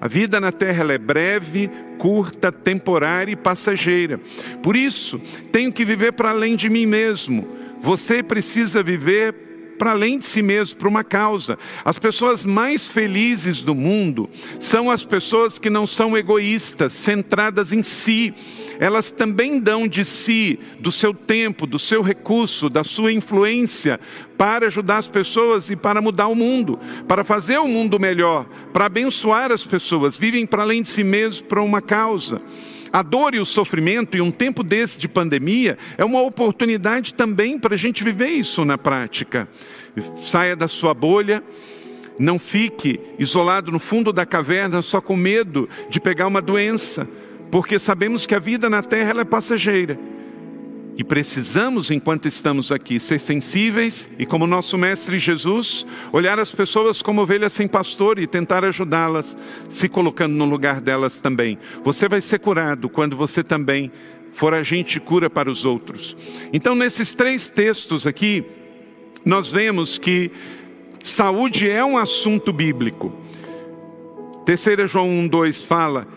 A 0.00 0.08
vida 0.08 0.40
na 0.40 0.52
terra 0.52 0.92
é 0.92 0.98
breve, 0.98 1.70
curta, 1.98 2.52
temporária 2.52 3.32
e 3.32 3.36
passageira. 3.36 4.20
Por 4.62 4.76
isso, 4.76 5.20
tenho 5.50 5.72
que 5.72 5.84
viver 5.84 6.12
para 6.12 6.30
além 6.30 6.56
de 6.56 6.68
mim 6.68 6.86
mesmo. 6.86 7.48
Você 7.80 8.22
precisa 8.22 8.82
viver 8.82 9.45
para 9.78 9.92
além 9.92 10.18
de 10.18 10.24
si 10.24 10.42
mesmo, 10.42 10.76
para 10.76 10.88
uma 10.88 11.04
causa. 11.04 11.58
As 11.84 11.98
pessoas 11.98 12.44
mais 12.44 12.86
felizes 12.86 13.62
do 13.62 13.74
mundo 13.74 14.28
são 14.58 14.90
as 14.90 15.04
pessoas 15.04 15.58
que 15.58 15.70
não 15.70 15.86
são 15.86 16.16
egoístas, 16.16 16.92
centradas 16.92 17.72
em 17.72 17.82
si 17.82 18.34
elas 18.78 19.10
também 19.10 19.58
dão 19.58 19.88
de 19.88 20.04
si, 20.04 20.58
do 20.80 20.92
seu 20.92 21.14
tempo, 21.14 21.66
do 21.66 21.78
seu 21.78 22.02
recurso, 22.02 22.68
da 22.68 22.84
sua 22.84 23.12
influência, 23.12 23.98
para 24.36 24.66
ajudar 24.66 24.98
as 24.98 25.08
pessoas 25.08 25.70
e 25.70 25.76
para 25.76 26.02
mudar 26.02 26.28
o 26.28 26.34
mundo, 26.34 26.78
para 27.08 27.24
fazer 27.24 27.58
o 27.58 27.68
mundo 27.68 27.98
melhor, 27.98 28.46
para 28.72 28.86
abençoar 28.86 29.50
as 29.50 29.64
pessoas, 29.64 30.16
vivem 30.16 30.46
para 30.46 30.62
além 30.62 30.82
de 30.82 30.88
si 30.88 31.02
mesmos 31.02 31.40
para 31.40 31.62
uma 31.62 31.80
causa. 31.80 32.40
A 32.92 33.02
dor 33.02 33.34
e 33.34 33.40
o 33.40 33.46
sofrimento, 33.46 34.16
e 34.16 34.20
um 34.20 34.30
tempo 34.30 34.62
desse 34.62 34.98
de 34.98 35.08
pandemia, 35.08 35.76
é 35.98 36.04
uma 36.04 36.22
oportunidade 36.22 37.14
também 37.14 37.58
para 37.58 37.74
a 37.74 37.78
gente 37.78 38.04
viver 38.04 38.28
isso 38.28 38.64
na 38.64 38.78
prática. 38.78 39.48
Saia 40.22 40.54
da 40.54 40.68
sua 40.68 40.94
bolha, 40.94 41.42
não 42.18 42.38
fique 42.38 43.00
isolado 43.18 43.70
no 43.70 43.78
fundo 43.78 44.12
da 44.12 44.24
caverna 44.24 44.82
só 44.82 45.00
com 45.00 45.16
medo 45.16 45.68
de 45.90 46.00
pegar 46.00 46.26
uma 46.26 46.40
doença 46.40 47.08
porque 47.50 47.78
sabemos 47.78 48.26
que 48.26 48.34
a 48.34 48.38
vida 48.38 48.68
na 48.68 48.82
terra 48.82 49.20
é 49.20 49.24
passageira. 49.24 49.98
E 50.98 51.04
precisamos, 51.04 51.90
enquanto 51.90 52.26
estamos 52.26 52.72
aqui, 52.72 52.98
ser 52.98 53.20
sensíveis 53.20 54.08
e, 54.18 54.24
como 54.24 54.46
nosso 54.46 54.78
Mestre 54.78 55.18
Jesus, 55.18 55.86
olhar 56.10 56.38
as 56.38 56.52
pessoas 56.52 57.02
como 57.02 57.20
ovelhas 57.20 57.52
sem 57.52 57.68
pastor 57.68 58.18
e 58.18 58.26
tentar 58.26 58.64
ajudá-las, 58.64 59.36
se 59.68 59.90
colocando 59.90 60.34
no 60.34 60.46
lugar 60.46 60.80
delas 60.80 61.20
também. 61.20 61.58
Você 61.84 62.08
vai 62.08 62.22
ser 62.22 62.38
curado 62.38 62.88
quando 62.88 63.14
você 63.14 63.44
também 63.44 63.92
for 64.32 64.54
agente 64.54 64.98
cura 64.98 65.28
para 65.28 65.50
os 65.50 65.66
outros. 65.66 66.16
Então, 66.50 66.74
nesses 66.74 67.12
três 67.12 67.48
textos 67.48 68.06
aqui, 68.06 68.42
nós 69.22 69.50
vemos 69.50 69.98
que 69.98 70.30
saúde 71.02 71.68
é 71.68 71.84
um 71.84 71.98
assunto 71.98 72.54
bíblico. 72.54 73.12
Terceira 74.46 74.86
João 74.86 75.08
1,2 75.08 75.66
fala 75.66 76.15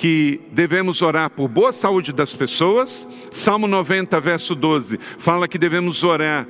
que 0.00 0.40
devemos 0.50 1.02
orar 1.02 1.28
por 1.28 1.46
boa 1.46 1.72
saúde 1.72 2.10
das 2.10 2.32
pessoas. 2.32 3.06
Salmo 3.34 3.66
90, 3.66 4.18
verso 4.18 4.54
12, 4.54 4.98
fala 5.18 5.46
que 5.46 5.58
devemos 5.58 6.02
orar 6.02 6.48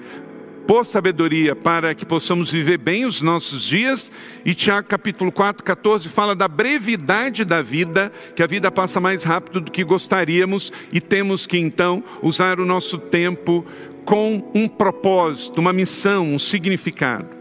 por 0.68 0.86
sabedoria 0.86 1.56
para 1.56 1.92
que 1.92 2.06
possamos 2.06 2.48
viver 2.52 2.78
bem 2.78 3.04
os 3.04 3.20
nossos 3.20 3.64
dias. 3.64 4.08
E 4.44 4.54
Tiago 4.54 4.86
capítulo 4.86 5.32
4, 5.32 5.64
14 5.64 6.08
fala 6.08 6.36
da 6.36 6.46
brevidade 6.46 7.44
da 7.44 7.60
vida, 7.60 8.12
que 8.36 8.42
a 8.44 8.46
vida 8.46 8.70
passa 8.70 9.00
mais 9.00 9.24
rápido 9.24 9.62
do 9.62 9.72
que 9.72 9.82
gostaríamos 9.82 10.72
e 10.92 11.00
temos 11.00 11.44
que 11.44 11.58
então 11.58 12.04
usar 12.22 12.60
o 12.60 12.64
nosso 12.64 12.98
tempo 12.98 13.66
com 14.04 14.48
um 14.54 14.68
propósito, 14.68 15.58
uma 15.58 15.72
missão, 15.72 16.24
um 16.34 16.38
significado. 16.38 17.39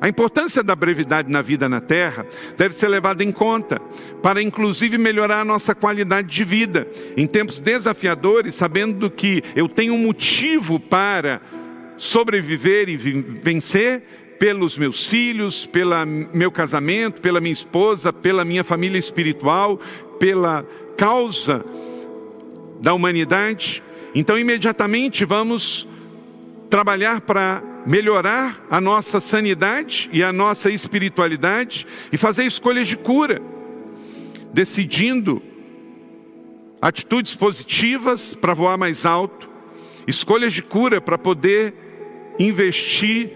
A 0.00 0.08
importância 0.08 0.62
da 0.62 0.74
brevidade 0.74 1.30
na 1.30 1.42
vida 1.42 1.68
na 1.68 1.80
terra 1.80 2.26
deve 2.56 2.74
ser 2.74 2.88
levada 2.88 3.22
em 3.22 3.30
conta, 3.30 3.78
para 4.22 4.40
inclusive 4.40 4.96
melhorar 4.96 5.40
a 5.40 5.44
nossa 5.44 5.74
qualidade 5.74 6.28
de 6.28 6.42
vida. 6.42 6.88
Em 7.16 7.26
tempos 7.26 7.60
desafiadores, 7.60 8.54
sabendo 8.54 9.10
que 9.10 9.42
eu 9.54 9.68
tenho 9.68 9.92
um 9.92 9.98
motivo 9.98 10.80
para 10.80 11.42
sobreviver 11.98 12.88
e 12.88 12.96
vencer, 12.96 14.02
pelos 14.40 14.78
meus 14.78 15.06
filhos, 15.06 15.66
pelo 15.66 15.94
meu 16.32 16.50
casamento, 16.50 17.20
pela 17.20 17.42
minha 17.42 17.52
esposa, 17.52 18.10
pela 18.10 18.42
minha 18.42 18.64
família 18.64 18.98
espiritual, 18.98 19.78
pela 20.18 20.66
causa 20.96 21.62
da 22.80 22.94
humanidade. 22.94 23.82
Então, 24.14 24.38
imediatamente 24.38 25.26
vamos 25.26 25.86
trabalhar 26.70 27.20
para 27.20 27.62
melhorar 27.86 28.64
a 28.70 28.80
nossa 28.80 29.20
sanidade 29.20 30.08
e 30.12 30.22
a 30.22 30.32
nossa 30.32 30.70
espiritualidade 30.70 31.86
e 32.12 32.16
fazer 32.16 32.44
escolhas 32.44 32.88
de 32.88 32.96
cura, 32.96 33.40
decidindo 34.52 35.42
atitudes 36.80 37.34
positivas 37.34 38.34
para 38.34 38.54
voar 38.54 38.78
mais 38.78 39.04
alto, 39.04 39.48
escolhas 40.06 40.52
de 40.52 40.62
cura 40.62 41.00
para 41.00 41.18
poder 41.18 41.74
investir 42.38 43.30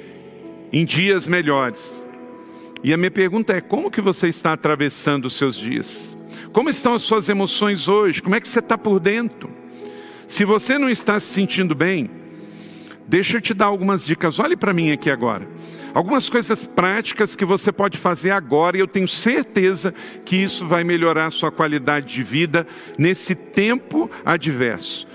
em 0.72 0.84
dias 0.84 1.28
melhores. 1.28 2.05
E 2.82 2.92
a 2.92 2.97
minha 2.97 3.11
pergunta 3.11 3.53
é: 3.55 3.61
como 3.61 3.90
que 3.90 4.01
você 4.01 4.28
está 4.28 4.53
atravessando 4.53 5.26
os 5.26 5.36
seus 5.36 5.57
dias? 5.57 6.16
Como 6.53 6.70
estão 6.70 6.95
as 6.95 7.03
suas 7.03 7.28
emoções 7.28 7.88
hoje? 7.88 8.22
Como 8.22 8.34
é 8.34 8.40
que 8.40 8.49
você 8.49 8.59
está 8.59 8.76
por 8.76 9.01
dentro? 9.01 9.51
Se 10.26 10.45
você 10.45 10.78
não 10.78 10.88
está 10.88 11.18
se 11.20 11.26
sentindo 11.26 11.74
bem, 11.74 12.11
Deixa 13.07 13.36
eu 13.36 13.40
te 13.40 13.52
dar 13.52 13.66
algumas 13.66 14.05
dicas. 14.05 14.38
Olhe 14.38 14.57
para 14.57 14.72
mim 14.72 14.90
aqui 14.90 15.11
agora. 15.11 15.46
Algumas 15.92 16.28
coisas 16.28 16.66
práticas 16.66 17.36
que 17.36 17.44
você 17.44 17.70
pode 17.70 17.98
fazer 17.98 18.30
agora, 18.30 18.76
e 18.76 18.80
eu 18.80 18.88
tenho 18.88 19.07
certeza 19.07 19.94
que 20.24 20.36
isso 20.36 20.66
vai 20.66 20.82
melhorar 20.82 21.26
a 21.26 21.30
sua 21.30 21.52
qualidade 21.52 22.12
de 22.12 22.22
vida 22.22 22.66
nesse 22.98 23.34
tempo 23.34 24.11
adverso. 24.24 25.07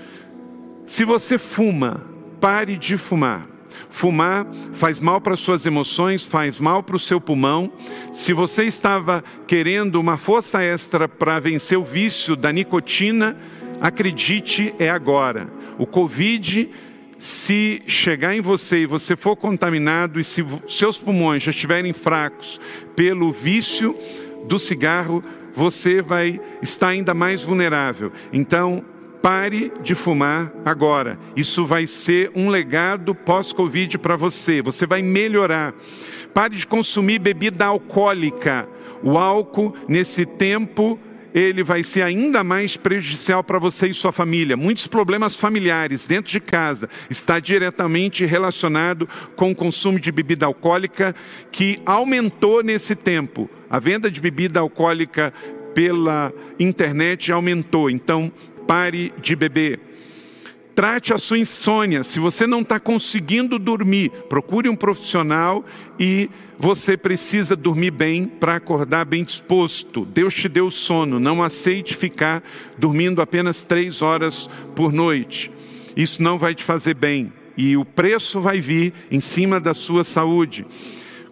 Se 0.86 1.04
você 1.04 1.36
fuma, 1.36 2.06
pare 2.40 2.76
de 2.76 2.96
fumar. 2.96 3.46
Fumar 3.88 4.46
faz 4.72 5.00
mal 5.00 5.20
para 5.20 5.36
suas 5.36 5.66
emoções, 5.66 6.24
faz 6.24 6.58
mal 6.58 6.82
para 6.82 6.96
o 6.96 7.00
seu 7.00 7.20
pulmão. 7.20 7.72
Se 8.12 8.32
você 8.32 8.64
estava 8.64 9.22
querendo 9.46 9.96
uma 9.96 10.16
força 10.16 10.62
extra 10.62 11.08
para 11.08 11.40
vencer 11.40 11.76
o 11.76 11.84
vício 11.84 12.36
da 12.36 12.52
nicotina, 12.52 13.36
acredite, 13.80 14.74
é 14.78 14.88
agora. 14.88 15.48
O 15.78 15.86
Covid, 15.86 16.70
se 17.20 17.82
chegar 17.86 18.34
em 18.34 18.40
você 18.40 18.78
e 18.78 18.86
você 18.86 19.14
for 19.14 19.36
contaminado 19.36 20.18
e 20.18 20.24
se 20.24 20.44
seus 20.66 20.98
pulmões 20.98 21.42
já 21.42 21.50
estiverem 21.50 21.92
fracos 21.92 22.58
pelo 22.96 23.30
vício 23.30 23.94
do 24.48 24.58
cigarro, 24.58 25.22
você 25.54 26.00
vai 26.00 26.40
estar 26.62 26.88
ainda 26.88 27.12
mais 27.12 27.42
vulnerável. 27.42 28.10
Então, 28.32 28.84
Pare 29.22 29.70
de 29.82 29.94
fumar 29.94 30.50
agora. 30.64 31.18
Isso 31.36 31.66
vai 31.66 31.86
ser 31.86 32.30
um 32.34 32.48
legado 32.48 33.14
pós-Covid 33.14 33.98
para 33.98 34.16
você. 34.16 34.62
Você 34.62 34.86
vai 34.86 35.02
melhorar. 35.02 35.74
Pare 36.32 36.56
de 36.56 36.66
consumir 36.66 37.18
bebida 37.18 37.66
alcoólica. 37.66 38.66
O 39.02 39.18
álcool, 39.18 39.74
nesse 39.86 40.24
tempo, 40.24 40.98
ele 41.34 41.62
vai 41.62 41.82
ser 41.82 42.02
ainda 42.02 42.42
mais 42.42 42.76
prejudicial 42.76 43.42
para 43.42 43.58
você 43.58 43.88
e 43.88 43.94
sua 43.94 44.12
família. 44.12 44.56
Muitos 44.56 44.86
problemas 44.86 45.36
familiares 45.36 46.06
dentro 46.06 46.30
de 46.30 46.40
casa 46.40 46.88
está 47.08 47.38
diretamente 47.38 48.24
relacionado 48.24 49.08
com 49.36 49.50
o 49.50 49.54
consumo 49.54 49.98
de 49.98 50.10
bebida 50.10 50.46
alcoólica 50.46 51.14
que 51.50 51.80
aumentou 51.86 52.62
nesse 52.62 52.94
tempo. 52.94 53.48
A 53.68 53.78
venda 53.78 54.10
de 54.10 54.20
bebida 54.20 54.60
alcoólica 54.60 55.32
pela 55.74 56.32
internet 56.58 57.30
aumentou. 57.30 57.88
Então, 57.88 58.32
pare 58.66 59.12
de 59.20 59.36
beber. 59.36 59.89
Trate 60.74 61.12
a 61.12 61.18
sua 61.18 61.38
insônia. 61.38 62.04
Se 62.04 62.18
você 62.20 62.46
não 62.46 62.60
está 62.60 62.78
conseguindo 62.78 63.58
dormir, 63.58 64.10
procure 64.28 64.68
um 64.68 64.76
profissional 64.76 65.64
e 65.98 66.30
você 66.58 66.96
precisa 66.96 67.56
dormir 67.56 67.90
bem 67.90 68.26
para 68.26 68.56
acordar 68.56 69.04
bem 69.04 69.24
disposto. 69.24 70.04
Deus 70.04 70.34
te 70.34 70.48
deu 70.48 70.70
sono. 70.70 71.18
Não 71.18 71.42
aceite 71.42 71.96
ficar 71.96 72.42
dormindo 72.78 73.20
apenas 73.20 73.62
três 73.62 74.02
horas 74.02 74.48
por 74.74 74.92
noite. 74.92 75.50
Isso 75.96 76.22
não 76.22 76.38
vai 76.38 76.54
te 76.54 76.64
fazer 76.64 76.94
bem. 76.94 77.32
E 77.56 77.76
o 77.76 77.84
preço 77.84 78.40
vai 78.40 78.60
vir 78.60 78.92
em 79.10 79.20
cima 79.20 79.60
da 79.60 79.74
sua 79.74 80.04
saúde. 80.04 80.66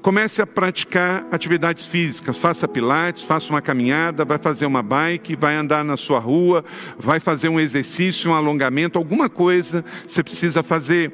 Comece 0.08 0.40
a 0.40 0.46
praticar 0.46 1.26
atividades 1.30 1.84
físicas, 1.84 2.34
faça 2.34 2.66
pilates, 2.66 3.24
faça 3.24 3.50
uma 3.50 3.60
caminhada, 3.60 4.24
vai 4.24 4.38
fazer 4.38 4.64
uma 4.64 4.82
bike, 4.82 5.36
vai 5.36 5.54
andar 5.54 5.84
na 5.84 5.98
sua 5.98 6.18
rua, 6.18 6.64
vai 6.98 7.20
fazer 7.20 7.50
um 7.50 7.60
exercício, 7.60 8.30
um 8.30 8.34
alongamento, 8.34 8.96
alguma 8.96 9.28
coisa 9.28 9.84
você 10.06 10.22
precisa 10.22 10.62
fazer. 10.62 11.12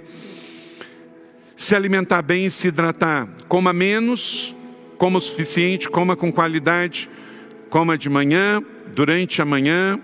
Se 1.57 1.75
alimentar 1.75 2.23
bem 2.23 2.47
e 2.47 2.51
se 2.53 2.69
hidratar. 2.69 3.27
Coma 3.49 3.73
menos, 3.73 4.55
coma 4.97 5.19
o 5.19 5.21
suficiente, 5.21 5.91
coma 5.91 6.15
com 6.15 6.31
qualidade, 6.31 7.11
coma 7.71 7.99
de 7.99 8.09
manhã, 8.09 8.63
durante 8.95 9.43
a 9.43 9.45
manhã, 9.45 9.99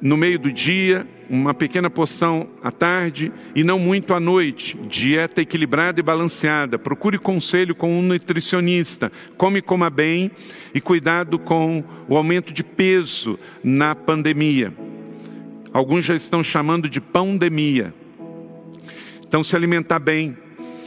no 0.00 0.16
meio 0.16 0.38
do 0.38 0.52
dia, 0.52 1.04
uma 1.28 1.54
pequena 1.54 1.88
porção 1.88 2.48
à 2.62 2.70
tarde 2.70 3.32
e 3.54 3.64
não 3.64 3.78
muito 3.78 4.14
à 4.14 4.20
noite. 4.20 4.76
Dieta 4.88 5.40
equilibrada 5.42 6.00
e 6.00 6.02
balanceada. 6.02 6.78
Procure 6.78 7.18
conselho 7.18 7.74
com 7.74 7.98
um 7.98 8.02
nutricionista. 8.02 9.10
Come 9.36 9.58
e 9.58 9.62
coma 9.62 9.90
bem 9.90 10.30
e 10.74 10.80
cuidado 10.80 11.38
com 11.38 11.82
o 12.08 12.16
aumento 12.16 12.52
de 12.52 12.62
peso 12.62 13.38
na 13.62 13.94
pandemia. 13.94 14.72
Alguns 15.72 16.04
já 16.04 16.14
estão 16.14 16.42
chamando 16.42 16.88
de 16.88 17.00
pandemia. 17.00 17.92
Então, 19.26 19.42
se 19.42 19.56
alimentar 19.56 19.98
bem, 19.98 20.36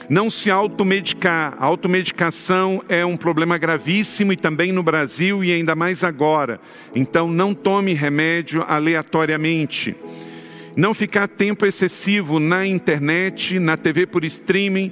não 0.10 0.30
se 0.30 0.50
automedicar. 0.50 1.56
A 1.60 1.66
automedicação 1.66 2.82
é 2.88 3.06
um 3.06 3.18
problema 3.18 3.58
gravíssimo 3.58 4.34
e 4.34 4.38
também 4.38 4.72
no 4.72 4.84
Brasil 4.84 5.44
e 5.44 5.52
ainda 5.52 5.76
mais 5.76 6.04
agora. 6.04 6.60
Então, 6.96 7.28
não 7.28 7.54
tome 7.54 7.94
remédio 7.94 8.64
aleatoriamente. 8.68 9.96
Não 10.76 10.94
ficar 10.94 11.28
tempo 11.28 11.66
excessivo 11.66 12.40
na 12.40 12.66
internet, 12.66 13.60
na 13.60 13.76
TV 13.76 14.06
por 14.06 14.24
streaming. 14.24 14.92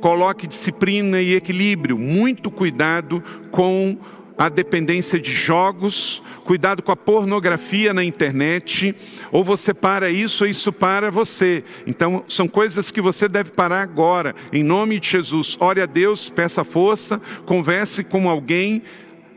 Coloque 0.00 0.46
disciplina 0.46 1.20
e 1.20 1.34
equilíbrio. 1.34 1.98
Muito 1.98 2.50
cuidado 2.50 3.22
com 3.50 3.98
a 4.36 4.48
dependência 4.48 5.18
de 5.18 5.32
jogos, 5.32 6.22
cuidado 6.44 6.82
com 6.82 6.92
a 6.92 6.96
pornografia 6.96 7.92
na 7.94 8.02
internet, 8.02 8.94
ou 9.30 9.44
você 9.44 9.72
para 9.72 10.10
isso 10.10 10.44
ou 10.44 10.50
isso 10.50 10.72
para 10.72 11.10
você. 11.10 11.62
Então, 11.86 12.24
são 12.28 12.48
coisas 12.48 12.90
que 12.90 13.00
você 13.00 13.28
deve 13.28 13.50
parar 13.50 13.82
agora, 13.82 14.34
em 14.52 14.62
nome 14.62 14.98
de 14.98 15.08
Jesus. 15.08 15.56
Ore 15.60 15.80
a 15.80 15.86
Deus, 15.86 16.30
peça 16.30 16.64
força, 16.64 17.20
converse 17.44 18.02
com 18.02 18.28
alguém, 18.28 18.82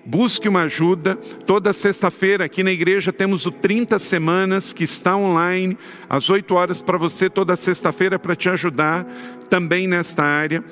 busque 0.06 0.48
uma 0.48 0.64
ajuda. 0.64 1.16
Toda 1.46 1.74
sexta-feira 1.74 2.46
aqui 2.46 2.64
na 2.64 2.72
igreja 2.72 3.12
temos 3.12 3.46
o 3.46 3.52
30 3.52 3.98
Semanas, 4.00 4.72
que 4.72 4.84
está 4.84 5.16
online, 5.18 5.78
às 6.10 6.30
8 6.30 6.54
horas 6.54 6.82
para 6.82 6.98
você, 6.98 7.30
toda 7.30 7.56
sexta-feira, 7.56 8.20
para 8.20 8.36
te 8.36 8.50
ajudar 8.50 9.06
também 9.50 9.88
nesta 9.88 10.24
área. 10.24 10.64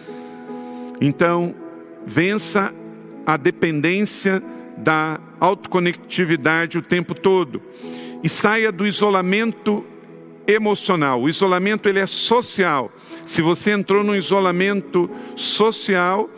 Então, 1.02 1.54
vença 2.06 2.74
a 3.26 3.38
dependência 3.38 4.42
da 4.78 5.20
autoconectividade 5.40 6.78
o 6.78 6.82
tempo 6.82 7.14
todo 7.14 7.62
e 8.24 8.30
saia 8.30 8.72
do 8.72 8.88
isolamento 8.88 9.86
emocional. 10.48 11.22
O 11.22 11.30
isolamento 11.30 11.88
ele 11.88 12.00
é 12.00 12.08
social. 12.08 12.92
Se 13.26 13.42
você 13.42 13.72
entrou 13.72 14.04
no 14.04 14.16
isolamento 14.16 15.10
social, 15.36 16.30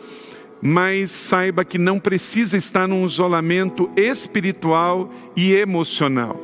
mas 0.60 1.10
saiba 1.10 1.64
que 1.64 1.78
não 1.78 1.98
precisa 1.98 2.56
estar 2.56 2.88
num 2.88 3.06
isolamento 3.06 3.90
espiritual 3.96 5.10
e 5.36 5.52
emocional. 5.52 6.40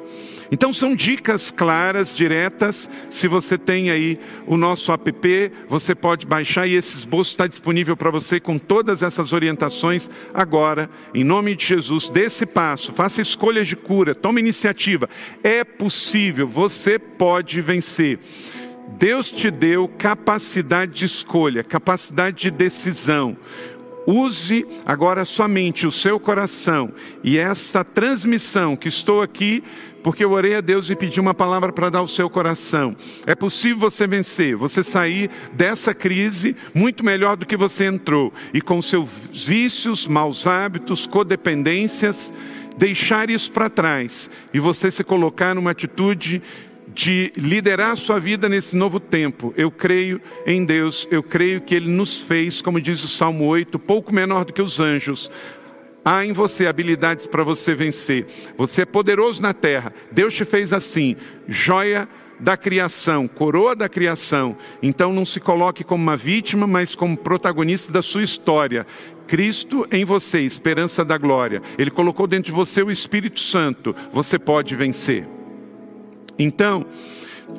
Então 0.53 0.71
são 0.71 0.95
dicas 0.95 1.51
claras, 1.51 2.15
diretas. 2.15 2.89
Se 3.09 3.27
você 3.27 3.57
tem 3.57 3.91
aí 3.91 4.21
o 4.47 4.59
nosso 4.59 4.93
app, 4.93 5.51
você 5.67 5.95
pode 5.95 6.27
baixar 6.27 6.67
e 6.67 6.75
esse 6.75 6.95
esboço 6.95 7.31
está 7.31 7.47
disponível 7.47 7.97
para 7.97 8.11
você 8.11 8.39
com 8.39 8.59
todas 8.59 9.01
essas 9.01 9.33
orientações 9.33 10.11
agora. 10.35 10.91
Em 11.15 11.25
nome 11.25 11.57
de 11.57 11.65
Jesus, 11.65 12.11
dê 12.11 12.25
esse 12.25 12.45
passo, 12.45 12.93
faça 12.93 13.23
escolhas 13.23 13.67
de 13.67 13.75
cura, 13.75 14.15
tome 14.15 14.43
iniciativa. 14.43 15.09
É 15.43 15.65
possível, 15.65 16.47
você 16.47 16.99
pode 16.99 17.59
vencer. 17.63 18.19
Deus 18.99 19.31
te 19.31 19.51
deu 19.51 19.89
capacidade 19.89 20.93
de 20.93 21.07
escolha, 21.07 21.65
capacidade 21.65 22.37
de 22.37 22.51
decisão. 22.51 23.39
Use 24.07 24.67
agora 24.85 25.25
somente 25.25 25.87
o 25.87 25.93
seu 25.93 26.19
coração 26.19 26.93
e 27.23 27.39
esta 27.39 27.85
transmissão 27.85 28.77
que 28.77 28.89
estou 28.89 29.23
aqui 29.23 29.63
porque 30.03 30.25
eu 30.25 30.33
orei 30.33 30.57
a 30.57 30.61
Deus 30.61 30.91
e 30.91 30.97
pedi 30.97 31.21
uma 31.21 31.33
palavra 31.33 31.73
para 31.73 31.89
dar 31.89 32.01
ao 32.01 32.09
seu 32.09 32.29
coração. 32.29 32.97
É 33.25 33.35
possível 33.35 33.79
você 33.79 34.07
vencer, 34.07 34.57
você 34.57 34.83
sair 34.83 35.31
dessa 35.53 35.95
crise 35.95 36.57
muito 36.75 37.05
melhor 37.05 37.37
do 37.37 37.47
que 37.47 37.57
você 37.57 37.85
entrou 37.87 38.33
e 38.53 38.61
com 38.61 38.83
seus 38.83 39.09
vícios, 39.33 40.07
maus 40.07 40.47
hábitos, 40.47 41.07
codependências, 41.07 42.33
deixar 42.77 43.31
isso 43.31 43.53
para 43.53 43.71
trás 43.71 44.29
e 44.53 44.59
você 44.59 44.91
se 44.91 45.05
colocar 45.05 45.55
numa 45.55 45.71
atitude 45.71 46.43
de 46.95 47.33
liderar 47.37 47.93
a 47.93 47.97
sua 47.97 48.19
vida 48.19 48.49
nesse 48.49 48.77
novo 48.77 49.01
tempo. 49.01 49.53
Eu 49.57 49.71
creio 49.71 50.21
em 50.47 50.65
Deus, 50.65 51.07
eu 51.11 51.23
creio 51.23 51.61
que 51.61 51.75
Ele 51.75 51.89
nos 51.89 52.21
fez, 52.21 52.61
como 52.61 52.81
diz 52.81 53.03
o 53.03 53.09
Salmo 53.09 53.47
8, 53.47 53.79
pouco 53.79 54.15
menor 54.15 54.45
do 54.45 54.53
que 54.53 54.63
os 54.63 54.79
anjos. 54.79 55.31
Há 56.05 56.25
em 56.27 56.33
você 56.33 56.67
habilidades 56.67 57.27
para 57.27 57.45
você 57.45 57.75
vencer. 57.75 58.27
Você 58.57 58.83
é 58.83 58.85
poderoso 58.85 59.41
na 59.41 59.55
terra. 59.55 59.93
Deus 60.11 60.35
te 60.35 60.45
fez 60.45 60.73
assim, 60.73 61.17
joia 61.47 62.09
da 62.41 62.57
criação, 62.57 63.29
coroa 63.29 63.77
da 63.77 63.89
criação. 63.89 64.57
Então 64.83 65.13
não 65.13 65.25
se 65.25 65.39
coloque 65.39 65.85
como 65.85 66.03
uma 66.03 66.17
vítima, 66.17 66.67
mas 66.67 66.97
como 66.97 67.17
protagonista 67.17 67.93
da 67.93 68.03
sua 68.03 68.25
história. 68.25 68.85
Cristo 69.29 69.87
em 69.93 70.05
você, 70.05 70.41
esperança 70.41 71.05
da 71.05 71.17
glória. 71.17 71.63
Ele 71.79 71.91
colocou 71.91 72.27
dentro 72.27 72.47
de 72.47 72.57
você 72.57 72.83
o 72.83 72.91
Espírito 72.91 73.39
Santo. 73.39 73.95
Você 74.13 74.41
pode 74.41 74.75
vencer. 74.75 75.25
Então, 76.39 76.87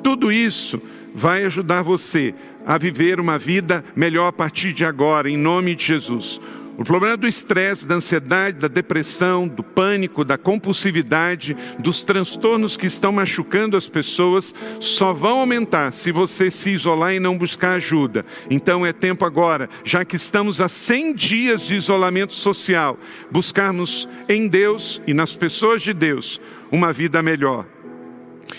tudo 0.02 0.32
isso 0.32 0.80
vai 1.14 1.44
ajudar 1.44 1.82
você 1.82 2.34
a 2.66 2.78
viver 2.78 3.20
uma 3.20 3.38
vida 3.38 3.84
melhor 3.94 4.28
a 4.28 4.32
partir 4.32 4.72
de 4.72 4.84
agora, 4.84 5.28
em 5.30 5.36
nome 5.36 5.74
de 5.74 5.84
Jesus. 5.84 6.40
O 6.76 6.84
problema 6.84 7.16
do 7.16 7.28
estresse, 7.28 7.86
da 7.86 7.94
ansiedade, 7.94 8.58
da 8.58 8.66
depressão, 8.66 9.46
do 9.46 9.62
pânico, 9.62 10.24
da 10.24 10.36
compulsividade, 10.36 11.56
dos 11.78 12.02
transtornos 12.02 12.76
que 12.76 12.86
estão 12.86 13.12
machucando 13.12 13.76
as 13.76 13.88
pessoas, 13.88 14.52
só 14.80 15.12
vão 15.12 15.38
aumentar 15.38 15.92
se 15.92 16.10
você 16.10 16.50
se 16.50 16.70
isolar 16.70 17.14
e 17.14 17.20
não 17.20 17.38
buscar 17.38 17.74
ajuda. 17.74 18.26
Então 18.50 18.84
é 18.84 18.92
tempo 18.92 19.24
agora, 19.24 19.68
já 19.84 20.04
que 20.04 20.16
estamos 20.16 20.60
a 20.60 20.68
100 20.68 21.14
dias 21.14 21.62
de 21.62 21.76
isolamento 21.76 22.34
social, 22.34 22.98
buscarmos 23.30 24.08
em 24.28 24.48
Deus 24.48 25.00
e 25.06 25.14
nas 25.14 25.36
pessoas 25.36 25.80
de 25.80 25.94
Deus 25.94 26.40
uma 26.72 26.92
vida 26.92 27.22
melhor. 27.22 27.66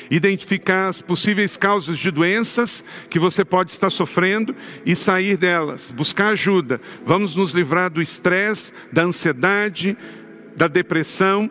Identificar 0.10 0.90
as 0.90 1.02
possíveis 1.02 1.58
causas 1.58 1.98
de 1.98 2.12
doenças 2.12 2.84
que 3.10 3.20
você 3.20 3.44
pode 3.44 3.72
estar 3.72 3.90
sofrendo 3.90 4.56
e 4.86 4.96
sair 4.96 5.38
delas, 5.38 5.92
buscar 5.92 6.30
ajuda. 6.30 6.80
Vamos 7.06 7.36
nos 7.36 7.52
livrar 7.52 7.90
do 7.90 8.02
estresse, 8.02 8.72
da 8.92 9.04
ansiedade, 9.04 9.98
da 10.56 10.68
depressão. 10.68 11.50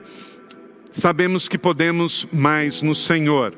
Sabemos 0.92 1.48
que 1.48 1.58
podemos 1.58 2.26
mais 2.32 2.82
no 2.82 2.94
Senhor. 2.94 3.54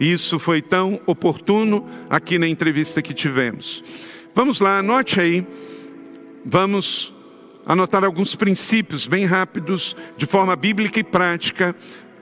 Isso 0.00 0.38
foi 0.38 0.60
tão 0.60 1.00
oportuno 1.06 1.88
aqui 2.10 2.38
na 2.38 2.48
entrevista 2.48 3.00
que 3.00 3.14
tivemos. 3.14 3.82
Vamos 4.34 4.60
lá, 4.60 4.78
anote 4.78 5.20
aí. 5.20 5.46
Vamos 6.44 7.14
anotar 7.64 8.04
alguns 8.04 8.34
princípios 8.34 9.06
bem 9.06 9.24
rápidos, 9.24 9.96
de 10.16 10.26
forma 10.26 10.54
bíblica 10.54 11.00
e 11.00 11.04
prática, 11.04 11.74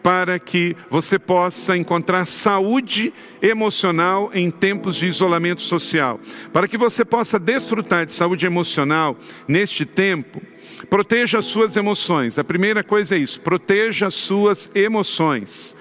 para 0.03 0.38
que 0.38 0.76
você 0.90 1.18
possa 1.18 1.76
encontrar 1.76 2.26
saúde 2.26 3.12
emocional 3.40 4.30
em 4.34 4.50
tempos 4.50 4.96
de 4.96 5.07
isolamento 5.07 5.62
social. 5.62 6.20
Para 6.53 6.66
que 6.66 6.76
você 6.76 7.05
possa 7.05 7.38
desfrutar 7.38 8.05
de 8.05 8.12
saúde 8.12 8.44
emocional 8.44 9.16
neste 9.46 9.86
tempo, 9.86 10.42
proteja 10.90 11.38
as 11.38 11.46
suas 11.46 11.76
emoções. 11.76 12.38
A 12.38 12.44
primeira 12.44 12.82
coisa 12.82 13.14
é 13.14 13.18
isso: 13.18 13.40
proteja 13.40 14.09
as 14.09 14.14
suas 14.14 14.70
emoções. 14.74 15.76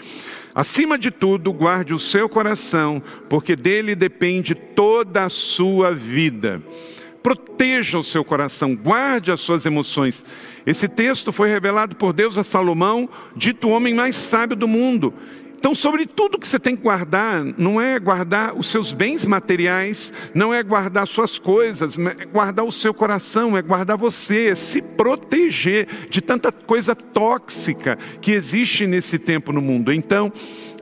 Acima 0.53 0.97
de 0.97 1.09
tudo, 1.09 1.53
guarde 1.53 1.93
o 1.93 1.99
seu 1.99 2.27
coração, 2.27 3.01
porque 3.29 3.55
dele 3.55 3.95
depende 3.95 4.53
toda 4.53 5.23
a 5.23 5.29
sua 5.29 5.91
vida. 5.93 6.61
Proteja 7.23 7.99
o 7.99 8.03
seu 8.03 8.23
coração, 8.25 8.75
guarde 8.75 9.31
as 9.31 9.41
suas 9.41 9.65
emoções. 9.65 10.25
Esse 10.65 10.87
texto 10.87 11.31
foi 11.31 11.49
revelado 11.49 11.95
por 11.95 12.13
Deus 12.13 12.37
a 12.37 12.43
Salomão, 12.43 13.07
dito 13.35 13.67
o 13.67 13.71
homem 13.71 13.93
mais 13.93 14.15
sábio 14.15 14.55
do 14.55 14.67
mundo. 14.67 15.13
Então, 15.61 15.75
sobre 15.75 16.07
tudo 16.07 16.39
que 16.39 16.47
você 16.47 16.59
tem 16.59 16.75
que 16.75 16.81
guardar, 16.81 17.45
não 17.55 17.79
é 17.79 17.99
guardar 17.99 18.57
os 18.57 18.65
seus 18.65 18.93
bens 18.93 19.27
materiais, 19.27 20.11
não 20.33 20.51
é 20.51 20.63
guardar 20.63 21.05
suas 21.05 21.37
coisas, 21.37 21.99
é 21.99 22.25
guardar 22.25 22.65
o 22.65 22.71
seu 22.71 22.95
coração, 22.95 23.55
é 23.55 23.61
guardar 23.61 23.95
você, 23.95 24.47
é 24.47 24.55
se 24.55 24.81
proteger 24.81 25.87
de 26.09 26.19
tanta 26.19 26.51
coisa 26.51 26.95
tóxica 26.95 27.95
que 28.19 28.31
existe 28.31 28.87
nesse 28.87 29.19
tempo 29.19 29.53
no 29.53 29.61
mundo. 29.61 29.93
Então, 29.93 30.33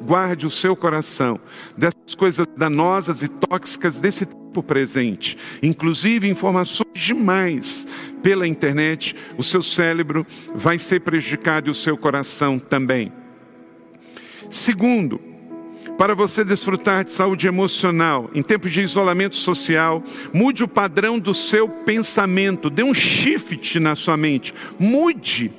guarde 0.02 0.45
o 0.45 0.50
seu 0.50 0.76
coração 0.76 1.39
dessas 1.78 2.16
coisas 2.16 2.45
danosas 2.58 3.22
e 3.22 3.28
tóxicas 3.28 4.00
desse 4.00 4.26
tempo 4.26 4.64
presente, 4.64 5.38
inclusive 5.62 6.28
informações 6.28 6.89
demais 6.95 7.88
pela 8.24 8.47
internet, 8.47 9.16
o 9.38 9.43
seu 9.43 9.62
cérebro 9.62 10.26
vai 10.56 10.80
ser 10.80 11.02
prejudicado 11.02 11.70
e 11.70 11.72
o 11.72 11.76
seu 11.76 11.97
coração 11.97 12.60
também. 12.60 13.12
Segundo, 14.50 15.22
para 15.97 16.16
você 16.16 16.43
desfrutar 16.43 17.04
de 17.04 17.12
saúde 17.12 17.47
emocional 17.47 18.30
em 18.34 18.41
tempos 18.41 18.72
de 18.72 18.82
isolamento 18.82 19.36
social, 19.36 20.04
mude 20.34 20.64
o 20.64 20.68
padrão 20.68 21.20
do 21.20 21.34
seu 21.34 21.68
pensamento, 21.68 22.70
dê 22.70 22.84
um 22.84 22.93
shift 22.93 23.80
na 23.80 23.95
sua 23.95 24.16
mente, 24.16 24.54
mude. 24.80 25.52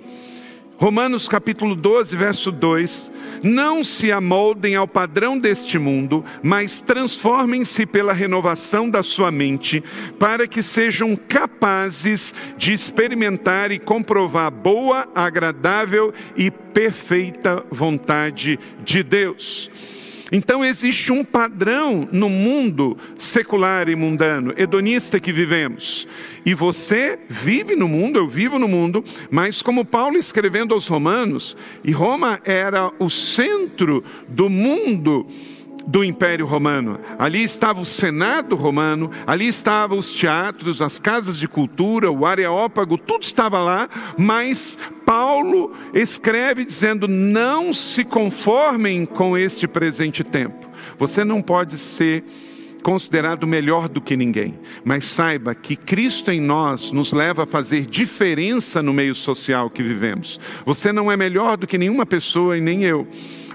Romanos 0.81 1.28
capítulo 1.28 1.76
12, 1.76 2.16
verso 2.16 2.51
2: 2.51 3.12
Não 3.43 3.85
se 3.85 4.11
amoldem 4.11 4.76
ao 4.76 4.89
padrão 4.89 5.39
deste 5.39 5.78
mundo, 5.78 6.24
mas 6.43 6.81
transformem-se 6.81 7.85
pela 7.85 8.14
renovação 8.14 8.89
da 8.89 9.03
sua 9.03 9.31
mente, 9.31 9.85
para 10.18 10.49
que 10.49 10.62
sejam 10.62 11.14
capazes 11.14 12.33
de 12.57 12.72
experimentar 12.72 13.70
e 13.70 13.78
comprovar 13.78 14.51
boa, 14.51 15.07
agradável 15.14 16.14
e 16.35 16.51
perfeita 16.51 17.62
vontade 17.70 18.59
de 18.83 19.03
Deus. 19.03 19.70
Então 20.33 20.64
existe 20.64 21.11
um 21.12 21.24
padrão 21.24 22.09
no 22.12 22.28
mundo 22.28 22.97
secular 23.18 23.89
e 23.89 23.97
mundano, 23.97 24.55
hedonista 24.57 25.18
que 25.18 25.33
vivemos. 25.33 26.07
E 26.47 26.55
você 26.55 27.18
vive 27.28 27.74
no 27.74 27.89
mundo, 27.89 28.18
eu 28.18 28.28
vivo 28.28 28.59
no 28.59 28.68
mundo, 28.68 29.05
mas 29.31 29.61
como 29.61 29.85
Paulo 29.85 30.16
escrevendo 30.16 30.72
aos 30.72 30.87
Romanos, 30.87 31.57
e 31.83 31.91
Roma 31.91 32.41
era 32.45 32.93
o 32.99 33.11
centro 33.11 34.05
do 34.28 34.49
mundo 34.49 35.26
do 35.87 36.05
Império 36.05 36.47
Romano. 36.47 36.99
Ali 37.18 37.43
estava 37.43 37.81
o 37.81 37.87
Senado 37.87 38.57
romano, 38.57 39.11
ali 39.26 39.49
estavam 39.49 39.99
os 39.99 40.11
teatros, 40.11 40.83
as 40.83 40.99
casas 40.99 41.37
de 41.37 41.49
cultura, 41.49 42.11
o 42.11 42.26
Areópago, 42.26 42.99
tudo 42.99 43.22
estava 43.22 43.59
lá, 43.62 43.89
mas 44.16 44.78
Paulo 45.05 45.72
escreve 45.95 46.64
dizendo: 46.64 47.09
não 47.09 47.72
se 47.72 48.05
conformem 48.05 49.05
com 49.05 49.37
este 49.37 49.66
presente 49.66 50.22
tempo. 50.22 50.68
Você 50.99 51.24
não 51.24 51.43
pode 51.43 51.78
ser 51.78 52.24
considerado 52.81 53.47
melhor 53.47 53.89
do 53.89 54.01
que 54.01 54.16
ninguém, 54.16 54.59
mas 54.85 55.05
saiba 55.05 55.55
que 55.55 55.76
Cristo 55.76 56.31
em 56.31 56.41
nós 56.41 56.91
nos 56.93 57.12
leva 57.12 57.45
a 57.45 57.47
fazer 57.47 57.87
diferença 57.87 58.83
no 58.83 58.93
meio 58.93 59.14
social 59.14 59.70
que 59.70 59.83
vivemos. 59.83 60.41
Você 60.64 60.93
não 60.93 61.11
é 61.11 61.16
melhor 61.16 61.57
do 61.57 61.66
que 61.66 61.78
nenhuma 61.78 62.07
pessoa 62.07 62.57
e 62.57 62.61
nem 62.61 62.85
eu 62.85 63.07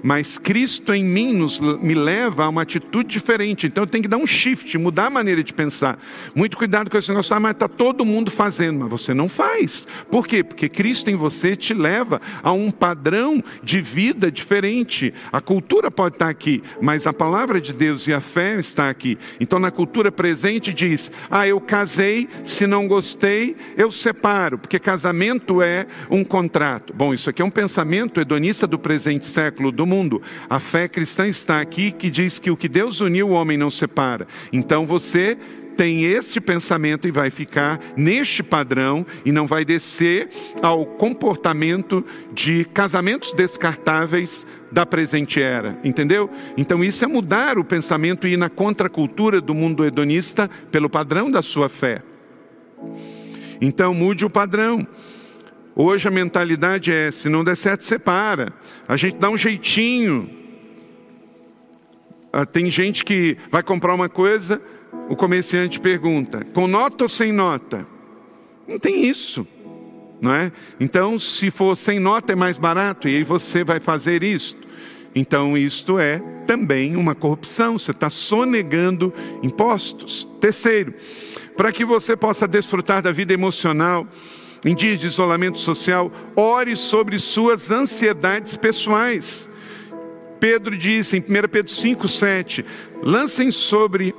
mas 0.02 0.38
Cristo 0.38 0.94
em 0.94 1.04
mim 1.04 1.32
nos, 1.32 1.60
me 1.60 1.94
leva 1.94 2.44
a 2.44 2.48
uma 2.48 2.62
atitude 2.62 3.08
diferente. 3.08 3.66
Então 3.66 3.84
eu 3.84 3.86
tenho 3.88 4.02
que 4.02 4.08
dar 4.08 4.16
um 4.16 4.26
shift, 4.26 4.76
mudar 4.78 5.06
a 5.06 5.10
maneira 5.10 5.42
de 5.42 5.52
pensar. 5.52 5.98
Muito 6.34 6.56
cuidado 6.56 6.90
com 6.90 6.98
esse 6.98 7.08
negócio, 7.08 7.34
ah, 7.34 7.40
mas 7.40 7.52
está 7.52 7.68
todo 7.68 8.04
mundo 8.04 8.30
fazendo, 8.30 8.80
mas 8.80 8.90
você 8.90 9.14
não 9.14 9.28
faz. 9.28 9.86
Por 10.10 10.26
quê? 10.26 10.42
Porque 10.42 10.68
Cristo 10.68 11.10
em 11.10 11.16
você 11.16 11.56
te 11.56 11.74
leva 11.74 12.20
a 12.42 12.52
um 12.52 12.70
padrão 12.70 13.42
de 13.62 13.80
vida 13.80 14.30
diferente. 14.30 15.12
A 15.32 15.40
cultura 15.40 15.90
pode 15.90 16.16
estar 16.16 16.28
aqui, 16.28 16.62
mas 16.80 17.06
a 17.06 17.12
palavra 17.12 17.60
de 17.60 17.72
Deus 17.72 18.06
e 18.06 18.12
a 18.12 18.20
fé 18.20 18.58
está 18.58 18.88
aqui. 18.88 19.18
Então 19.40 19.58
na 19.58 19.70
cultura 19.70 20.10
presente 20.12 20.72
diz: 20.72 21.10
ah, 21.30 21.46
eu 21.46 21.60
casei, 21.60 22.28
se 22.44 22.66
não 22.66 22.86
gostei, 22.86 23.56
eu 23.76 23.90
separo, 23.90 24.58
porque 24.58 24.78
casamento 24.78 25.62
é 25.62 25.86
um 26.10 26.24
contrato. 26.24 26.92
Bom, 26.92 27.14
isso 27.14 27.30
aqui 27.30 27.42
é 27.42 27.44
um 27.44 27.50
pensamento 27.50 28.20
hedonista 28.20 28.66
do 28.66 28.78
presente 28.78 29.26
século 29.26 29.72
do 29.72 29.85
mundo. 29.86 30.20
A 30.50 30.60
fé 30.60 30.88
cristã 30.88 31.26
está 31.26 31.60
aqui 31.60 31.90
que 31.90 32.10
diz 32.10 32.38
que 32.38 32.50
o 32.50 32.56
que 32.56 32.68
Deus 32.68 33.00
uniu, 33.00 33.28
o 33.28 33.32
homem 33.32 33.56
não 33.56 33.70
separa. 33.70 34.26
Então 34.52 34.86
você 34.86 35.38
tem 35.76 36.04
este 36.04 36.40
pensamento 36.40 37.06
e 37.06 37.10
vai 37.10 37.30
ficar 37.30 37.78
neste 37.96 38.42
padrão 38.42 39.04
e 39.24 39.30
não 39.30 39.46
vai 39.46 39.64
descer 39.64 40.30
ao 40.62 40.86
comportamento 40.86 42.04
de 42.32 42.64
casamentos 42.64 43.32
descartáveis 43.32 44.46
da 44.72 44.86
presente 44.86 45.40
era, 45.40 45.78
entendeu? 45.84 46.30
Então 46.56 46.82
isso 46.82 47.04
é 47.04 47.08
mudar 47.08 47.58
o 47.58 47.64
pensamento 47.64 48.26
e 48.26 48.32
ir 48.32 48.36
na 48.36 48.48
contracultura 48.48 49.40
do 49.40 49.54
mundo 49.54 49.84
hedonista 49.84 50.50
pelo 50.72 50.88
padrão 50.88 51.30
da 51.30 51.42
sua 51.42 51.68
fé. 51.68 52.02
Então 53.60 53.94
mude 53.94 54.24
o 54.24 54.30
padrão. 54.30 54.86
Hoje 55.78 56.08
a 56.08 56.10
mentalidade 56.10 56.90
é: 56.90 57.10
se 57.10 57.28
não 57.28 57.44
der 57.44 57.54
certo, 57.54 57.84
separa. 57.84 58.50
A 58.88 58.96
gente 58.96 59.18
dá 59.18 59.28
um 59.28 59.36
jeitinho. 59.36 60.30
Ah, 62.32 62.46
tem 62.46 62.70
gente 62.70 63.04
que 63.04 63.36
vai 63.50 63.62
comprar 63.62 63.94
uma 63.94 64.08
coisa, 64.08 64.60
o 65.10 65.14
comerciante 65.14 65.78
pergunta: 65.78 66.42
com 66.54 66.66
nota 66.66 67.04
ou 67.04 67.08
sem 67.10 67.30
nota? 67.30 67.86
Não 68.66 68.78
tem 68.78 69.06
isso. 69.06 69.46
Não 70.18 70.34
é? 70.34 70.50
Então, 70.80 71.18
se 71.18 71.50
for 71.50 71.76
sem 71.76 71.98
nota 71.98 72.32
é 72.32 72.36
mais 72.36 72.56
barato, 72.56 73.06
e 73.06 73.16
aí 73.16 73.22
você 73.22 73.62
vai 73.62 73.78
fazer 73.78 74.22
isso. 74.22 74.56
Então, 75.14 75.58
isto 75.58 75.98
é 75.98 76.22
também 76.46 76.96
uma 76.96 77.14
corrupção, 77.14 77.78
você 77.78 77.90
está 77.90 78.08
sonegando 78.08 79.12
impostos. 79.42 80.26
Terceiro, 80.40 80.94
para 81.54 81.70
que 81.70 81.84
você 81.84 82.16
possa 82.16 82.48
desfrutar 82.48 83.02
da 83.02 83.12
vida 83.12 83.34
emocional, 83.34 84.06
em 84.64 84.74
dias 84.74 84.98
de 84.98 85.06
isolamento 85.06 85.58
social, 85.58 86.10
ore 86.34 86.76
sobre 86.76 87.18
suas 87.18 87.70
ansiedades 87.70 88.56
pessoais. 88.56 89.48
Pedro 90.38 90.76
disse 90.76 91.16
em 91.16 91.20
1 91.20 91.48
Pedro 91.48 91.70
5, 91.70 92.08
7: 92.08 92.64
lancem 93.02 93.50
sobre 93.50 94.14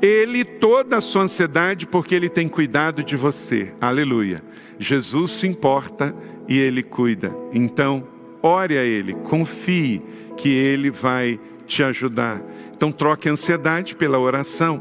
ele 0.00 0.44
toda 0.44 0.98
a 0.98 1.00
sua 1.00 1.22
ansiedade, 1.22 1.86
porque 1.86 2.14
ele 2.14 2.28
tem 2.28 2.48
cuidado 2.48 3.02
de 3.02 3.16
você. 3.16 3.74
Aleluia. 3.80 4.42
Jesus 4.78 5.32
se 5.32 5.46
importa 5.46 6.14
e 6.46 6.58
ele 6.58 6.82
cuida. 6.82 7.34
Então, 7.52 8.06
ore 8.42 8.78
a 8.78 8.84
ele, 8.84 9.14
confie 9.14 10.02
que 10.36 10.48
ele 10.48 10.90
vai 10.90 11.40
te 11.66 11.82
ajudar. 11.82 12.40
Então, 12.74 12.92
troque 12.92 13.28
a 13.28 13.32
ansiedade 13.32 13.96
pela 13.96 14.18
oração. 14.18 14.80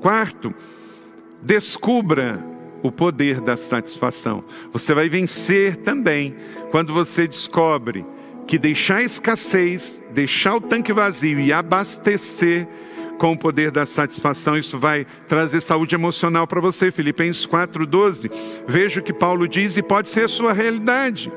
Quarto, 0.00 0.54
descubra 1.40 2.51
o 2.82 2.90
poder 2.90 3.40
da 3.40 3.56
satisfação. 3.56 4.44
Você 4.72 4.94
vai 4.94 5.08
vencer 5.08 5.76
também 5.76 6.34
quando 6.70 6.92
você 6.92 7.26
descobre 7.26 8.04
que 8.46 8.58
deixar 8.58 8.96
a 8.96 9.02
escassez, 9.02 10.02
deixar 10.10 10.56
o 10.56 10.60
tanque 10.60 10.92
vazio 10.92 11.40
e 11.40 11.52
abastecer 11.52 12.66
com 13.22 13.34
o 13.34 13.38
poder 13.38 13.70
da 13.70 13.86
satisfação, 13.86 14.58
isso 14.58 14.76
vai 14.80 15.06
trazer 15.28 15.60
saúde 15.60 15.94
emocional 15.94 16.44
para 16.44 16.60
você. 16.60 16.90
Filipenses 16.90 17.46
4,12. 17.46 18.28
Veja 18.66 18.98
o 18.98 19.02
que 19.02 19.12
Paulo 19.12 19.46
diz 19.46 19.76
e 19.76 19.82
pode 19.82 20.08
ser 20.08 20.24
a 20.24 20.28
sua 20.28 20.52
realidade. 20.52 21.30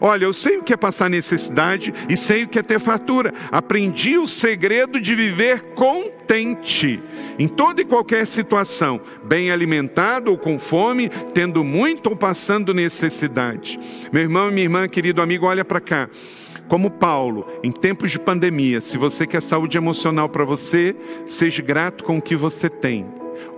Olha, 0.00 0.24
eu 0.24 0.32
sei 0.32 0.58
o 0.58 0.62
que 0.62 0.72
é 0.72 0.76
passar 0.76 1.10
necessidade 1.10 1.92
e 2.08 2.16
sei 2.16 2.44
o 2.44 2.48
que 2.48 2.60
é 2.60 2.62
ter 2.62 2.78
fatura. 2.78 3.34
Aprendi 3.50 4.16
o 4.18 4.28
segredo 4.28 5.00
de 5.00 5.16
viver 5.16 5.62
contente 5.74 7.02
em 7.36 7.48
toda 7.48 7.82
e 7.82 7.84
qualquer 7.84 8.24
situação, 8.24 9.00
bem 9.24 9.50
alimentado 9.50 10.30
ou 10.30 10.38
com 10.38 10.60
fome, 10.60 11.08
tendo 11.34 11.64
muito 11.64 12.10
ou 12.10 12.14
passando 12.14 12.72
necessidade. 12.72 13.80
Meu 14.12 14.22
irmão 14.22 14.48
e 14.48 14.52
minha 14.52 14.64
irmã, 14.66 14.86
querido 14.86 15.20
amigo, 15.20 15.46
olha 15.46 15.64
para 15.64 15.80
cá. 15.80 16.08
Como 16.68 16.90
Paulo, 16.90 17.46
em 17.62 17.70
tempos 17.70 18.10
de 18.10 18.18
pandemia, 18.18 18.80
se 18.80 18.96
você 18.96 19.26
quer 19.26 19.42
saúde 19.42 19.76
emocional 19.76 20.28
para 20.28 20.44
você, 20.44 20.96
seja 21.26 21.62
grato 21.62 22.04
com 22.04 22.18
o 22.18 22.22
que 22.22 22.34
você 22.34 22.68
tem. 22.68 23.06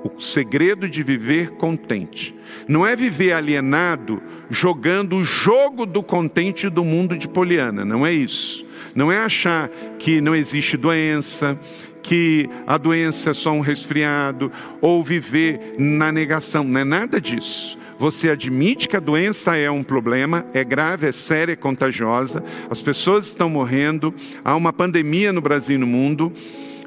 O 0.03 0.21
segredo 0.21 0.89
de 0.89 1.03
viver 1.03 1.51
contente. 1.53 2.35
Não 2.67 2.87
é 2.87 2.95
viver 2.97 3.33
alienado 3.33 4.23
jogando 4.51 5.17
o 5.17 5.25
jogo 5.25 5.87
do 5.87 6.03
contente 6.03 6.69
do 6.69 6.85
mundo 6.85 7.17
de 7.17 7.29
Poliana, 7.29 7.85
não 7.85 8.07
é 8.07 8.13
isso. 8.13 8.65
Não 8.95 9.11
é 9.11 9.19
achar 9.19 9.69
que 9.99 10.21
não 10.21 10.35
existe 10.35 10.77
doença, 10.77 11.59
que 12.05 12.49
a 12.67 12.77
doença 12.77 13.31
é 13.31 13.33
só 13.33 13.51
um 13.51 13.61
resfriado, 13.61 14.53
ou 14.81 15.03
viver 15.03 15.75
na 15.79 16.13
negação, 16.13 16.63
não 16.63 16.81
é 16.81 16.85
nada 16.85 17.21
disso 17.21 17.83
você 17.99 18.29
admite 18.29 18.89
que 18.89 18.97
a 18.97 19.01
doença 19.01 19.57
é 19.57 19.71
um 19.71 19.83
problema, 19.83 20.45
é 20.53 20.65
grave, 20.65 21.07
é 21.07 21.13
séria, 21.13 21.53
é 21.53 21.57
contagiosa, 21.57 22.43
as 22.69 22.83
pessoas 22.83 23.27
estão 23.27 23.49
morrendo, 23.49 24.13
há 24.45 24.57
uma 24.57 24.73
pandemia 24.73 25.33
no 25.33 25.41
Brasil 25.41 25.77
e 25.77 25.79
no 25.79 25.87
mundo, 25.87 26.33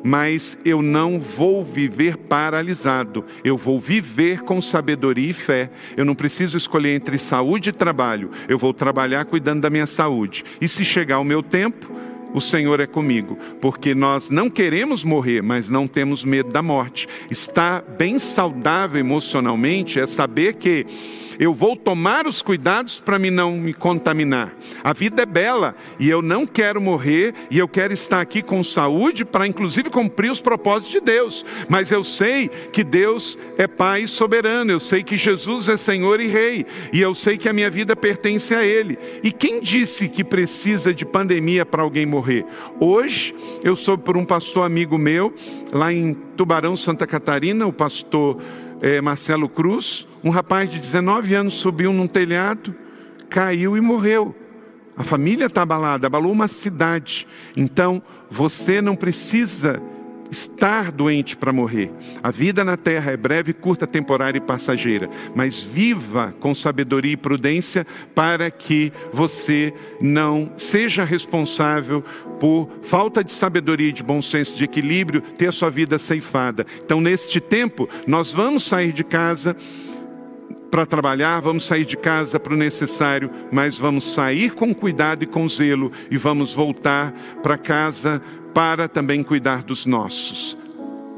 mas 0.04 0.58
eu 0.64 0.82
não 0.82 1.20
vou 1.20 1.64
viver 1.64 2.18
paralisado, 2.18 3.26
eu 3.44 3.58
vou 3.58 3.80
viver 3.80 4.42
com 4.42 4.62
sabedoria 4.62 5.32
e 5.32 5.34
fé. 5.34 5.70
Eu 5.96 6.06
não 6.06 6.16
preciso 6.16 6.58
escolher 6.58 6.96
entre 6.96 7.18
saúde 7.18 7.70
e 7.70 7.74
trabalho, 7.74 8.32
eu 8.48 8.58
vou 8.58 8.74
trabalhar 8.74 9.26
cuidando 9.26 9.62
da 9.62 9.70
minha 9.70 9.88
saúde. 9.88 10.46
E 10.62 10.68
se 10.68 10.86
chegar 10.86 11.20
o 11.20 11.26
meu 11.26 11.42
tempo, 11.42 11.92
o 12.34 12.42
Senhor 12.42 12.80
é 12.80 12.88
comigo, 12.88 13.38
porque 13.62 13.96
nós 13.96 14.30
não 14.30 14.50
queremos 14.50 15.04
morrer, 15.04 15.42
mas 15.42 15.70
não 15.70 15.88
temos 15.88 16.24
medo 16.24 16.52
da 16.52 16.62
morte. 16.62 17.08
Estar 17.30 17.82
bem 17.82 18.20
saudável 18.20 19.00
emocionalmente 19.00 20.00
é 20.00 20.08
saber 20.08 20.54
que 20.54 20.86
eu 21.40 21.54
vou 21.54 21.76
tomar 21.76 22.26
os 22.26 22.42
cuidados 22.42 23.00
para 23.00 23.20
me 23.20 23.30
não 23.30 23.52
me 23.52 23.74
contaminar. 23.74 24.54
A 24.84 24.92
vida 24.94 25.22
é 25.22 25.26
bela 25.26 25.76
e 26.00 26.10
eu 26.10 26.22
não 26.22 26.48
quero 26.48 26.82
morrer 26.82 27.34
e 27.52 27.60
eu 27.60 27.68
quero 27.68 27.94
estar 27.94 28.20
aqui 28.20 28.42
com 28.42 28.64
saúde 28.64 29.24
para 29.24 29.46
inclusive 29.46 29.90
cumprir 29.90 30.32
os 30.32 30.42
propósitos 30.42 30.92
de 30.92 31.00
Deus. 31.00 31.46
Mas 31.70 31.92
eu 31.92 32.04
sei 32.04 32.48
que 32.48 32.84
Deus 32.84 33.38
é 33.58 33.68
Pai 33.68 34.08
soberano, 34.08 34.72
eu 34.72 34.80
sei 34.80 35.04
que 35.04 35.16
Jesus 35.16 35.70
é 35.70 35.78
Senhor 35.78 36.20
e 36.20 36.28
Rei 36.28 36.66
e 36.92 37.02
eu 37.02 37.14
sei 37.14 37.38
que 37.38 37.48
a 37.48 37.54
minha 37.54 37.70
vida 37.70 37.96
pertence 37.96 38.56
a 38.56 38.66
Ele. 38.66 38.98
E 39.22 39.32
quem 39.32 39.62
disse 39.62 40.10
que 40.10 40.24
precisa 40.24 40.94
de 40.94 41.06
pandemia 41.06 41.66
para 41.66 41.84
alguém 41.84 42.06
morrer? 42.06 42.17
Hoje 42.80 43.36
eu 43.64 43.76
soube 43.76 44.04
por 44.04 44.18
um 44.18 44.26
pastor 44.26 44.66
amigo 44.66 44.98
meu 44.98 45.34
lá 45.72 45.92
em 45.92 46.14
Tubarão, 46.36 46.76
Santa 46.78 47.06
Catarina, 47.06 47.66
o 47.66 47.74
pastor 47.74 48.42
é, 48.82 49.02
Marcelo 49.02 49.50
Cruz, 49.50 50.08
um 50.24 50.30
rapaz 50.30 50.70
de 50.70 50.80
19 50.80 51.34
anos 51.36 51.56
subiu 51.56 51.92
num 51.94 52.08
telhado, 52.08 52.76
caiu 53.30 53.76
e 53.78 53.82
morreu. 53.82 54.36
A 54.96 55.04
família 55.04 55.46
está 55.46 55.62
abalada, 55.62 56.08
abalou 56.08 56.32
uma 56.32 56.48
cidade. 56.48 57.28
Então, 57.56 58.02
você 58.30 58.82
não 58.82 58.96
precisa 58.96 59.82
estar 60.32 60.92
doente 60.92 61.36
para 61.36 61.54
morrer. 61.54 61.92
A 62.22 62.32
vida 62.32 62.64
na 62.64 62.78
terra 62.78 63.12
é 63.12 63.18
breve, 63.18 63.54
curta, 63.54 63.88
temporária 63.88 64.38
e 64.38 64.42
passageira, 64.42 65.10
mas 65.36 65.62
viva 65.62 66.34
com 66.40 66.54
sabedoria 66.54 67.14
e 67.14 67.18
prudência 67.18 67.86
para 68.14 68.50
que 68.52 68.92
você 69.12 69.74
não 70.02 70.52
seja 70.58 71.04
responsável 71.04 72.04
por 72.40 72.70
falta 72.84 73.24
de 73.24 73.32
sabedoria, 73.32 73.92
de 73.92 74.04
bom 74.04 74.22
senso, 74.22 74.56
de 74.56 74.64
equilíbrio, 74.64 75.22
ter 75.22 75.48
a 75.48 75.52
sua 75.52 75.70
vida 75.70 75.98
ceifada. 75.98 76.66
Então, 76.84 77.02
neste 77.02 77.40
tempo, 77.40 77.90
nós 78.06 78.32
vamos 78.32 78.64
sair 78.64 78.92
de 78.92 79.04
casa 79.04 79.56
para 80.70 80.86
trabalhar, 80.86 81.40
vamos 81.40 81.66
sair 81.66 81.86
de 81.86 81.98
casa 81.98 82.40
para 82.40 82.54
o 82.54 82.58
necessário, 82.58 83.32
mas 83.52 83.78
vamos 83.78 84.12
sair 84.12 84.52
com 84.52 84.74
cuidado 84.74 85.24
e 85.24 85.28
com 85.28 85.48
zelo 85.48 85.92
e 86.12 86.18
vamos 86.18 86.54
voltar 86.54 87.14
para 87.42 87.58
casa 87.58 88.22
para 88.58 88.88
também 88.88 89.22
cuidar 89.22 89.62
dos 89.62 89.86
nossos. 89.86 90.58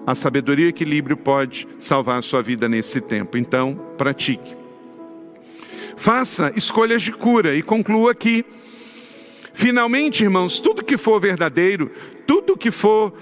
A 0.05 0.13
sabedoria 0.13 0.65
e 0.65 0.69
equilíbrio 0.69 1.15
pode 1.15 1.65
salvar 1.79 2.19
a 2.19 2.21
sua 2.21 2.41
vida 2.41 2.67
nesse 2.67 2.99
tempo. 2.99 3.37
Então, 3.37 3.79
pratique. 3.97 4.57
Faça 5.95 6.51
escolhas 6.57 7.01
de 7.01 7.13
cura 7.13 7.55
e 7.55 7.61
conclua 7.61 8.11
aqui. 8.11 8.43
Finalmente, 9.53 10.21
irmãos, 10.21 10.59
tudo 10.59 10.83
que 10.83 10.97
for 10.97 11.17
verdadeiro, 11.21 11.89
tudo 12.27 12.57
que 12.57 12.71
for 12.71 13.13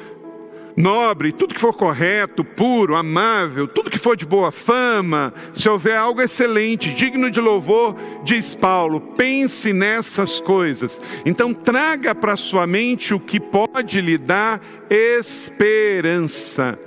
nobre, 0.78 1.32
tudo 1.32 1.56
que 1.56 1.60
for 1.60 1.74
correto, 1.74 2.44
puro, 2.44 2.96
amável, 2.96 3.68
tudo 3.68 3.90
que 3.90 3.98
for 3.98 4.16
de 4.16 4.28
boa 4.28 4.52
fama, 4.52 5.34
se 5.52 5.68
houver 5.68 5.98
algo 5.98 6.22
excelente, 6.22 6.94
digno 6.94 7.32
de 7.32 7.42
louvor, 7.42 7.96
diz 8.24 8.54
Paulo, 8.54 9.02
pense 9.02 9.74
nessas 9.74 10.40
coisas. 10.40 11.02
Então 11.26 11.52
traga 11.52 12.14
para 12.14 12.36
sua 12.36 12.68
mente 12.68 13.12
o 13.12 13.20
que 13.20 13.40
pode 13.40 14.00
lhe 14.00 14.20
dar 14.20 14.62
esperança. 14.88 16.78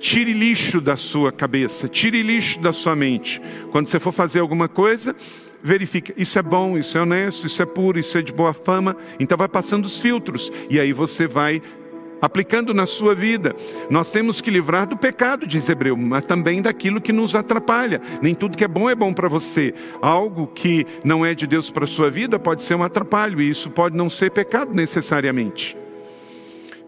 Tire 0.00 0.32
lixo 0.32 0.80
da 0.80 0.96
sua 0.96 1.30
cabeça, 1.30 1.88
tire 1.88 2.22
lixo 2.22 2.60
da 2.60 2.72
sua 2.72 2.96
mente. 2.96 3.40
Quando 3.70 3.86
você 3.86 3.98
for 3.98 4.12
fazer 4.12 4.40
alguma 4.40 4.68
coisa, 4.68 5.14
verifica, 5.62 6.12
isso 6.16 6.38
é 6.38 6.42
bom, 6.42 6.78
isso 6.78 6.96
é 6.96 7.02
honesto, 7.02 7.46
isso 7.46 7.62
é 7.62 7.66
puro, 7.66 7.98
isso 7.98 8.16
é 8.16 8.22
de 8.22 8.32
boa 8.32 8.54
fama. 8.54 8.96
Então 9.18 9.36
vai 9.36 9.48
passando 9.48 9.84
os 9.86 9.98
filtros 9.98 10.50
e 10.70 10.78
aí 10.78 10.92
você 10.92 11.26
vai 11.26 11.60
aplicando 12.20 12.74
na 12.74 12.86
sua 12.86 13.14
vida. 13.14 13.54
Nós 13.90 14.10
temos 14.10 14.40
que 14.40 14.50
livrar 14.50 14.86
do 14.86 14.96
pecado, 14.96 15.46
diz 15.46 15.68
Hebreu, 15.68 15.96
mas 15.96 16.24
também 16.24 16.62
daquilo 16.62 17.00
que 17.00 17.12
nos 17.12 17.34
atrapalha. 17.34 18.00
Nem 18.20 18.34
tudo 18.34 18.56
que 18.56 18.64
é 18.64 18.68
bom 18.68 18.88
é 18.88 18.94
bom 18.94 19.12
para 19.12 19.28
você. 19.28 19.74
Algo 20.00 20.46
que 20.46 20.86
não 21.04 21.24
é 21.24 21.34
de 21.34 21.46
Deus 21.46 21.70
para 21.70 21.84
a 21.84 21.88
sua 21.88 22.10
vida 22.10 22.38
pode 22.38 22.62
ser 22.62 22.74
um 22.74 22.82
atrapalho, 22.82 23.40
e 23.40 23.48
isso 23.48 23.70
pode 23.70 23.96
não 23.96 24.10
ser 24.10 24.30
pecado 24.30 24.74
necessariamente. 24.74 25.76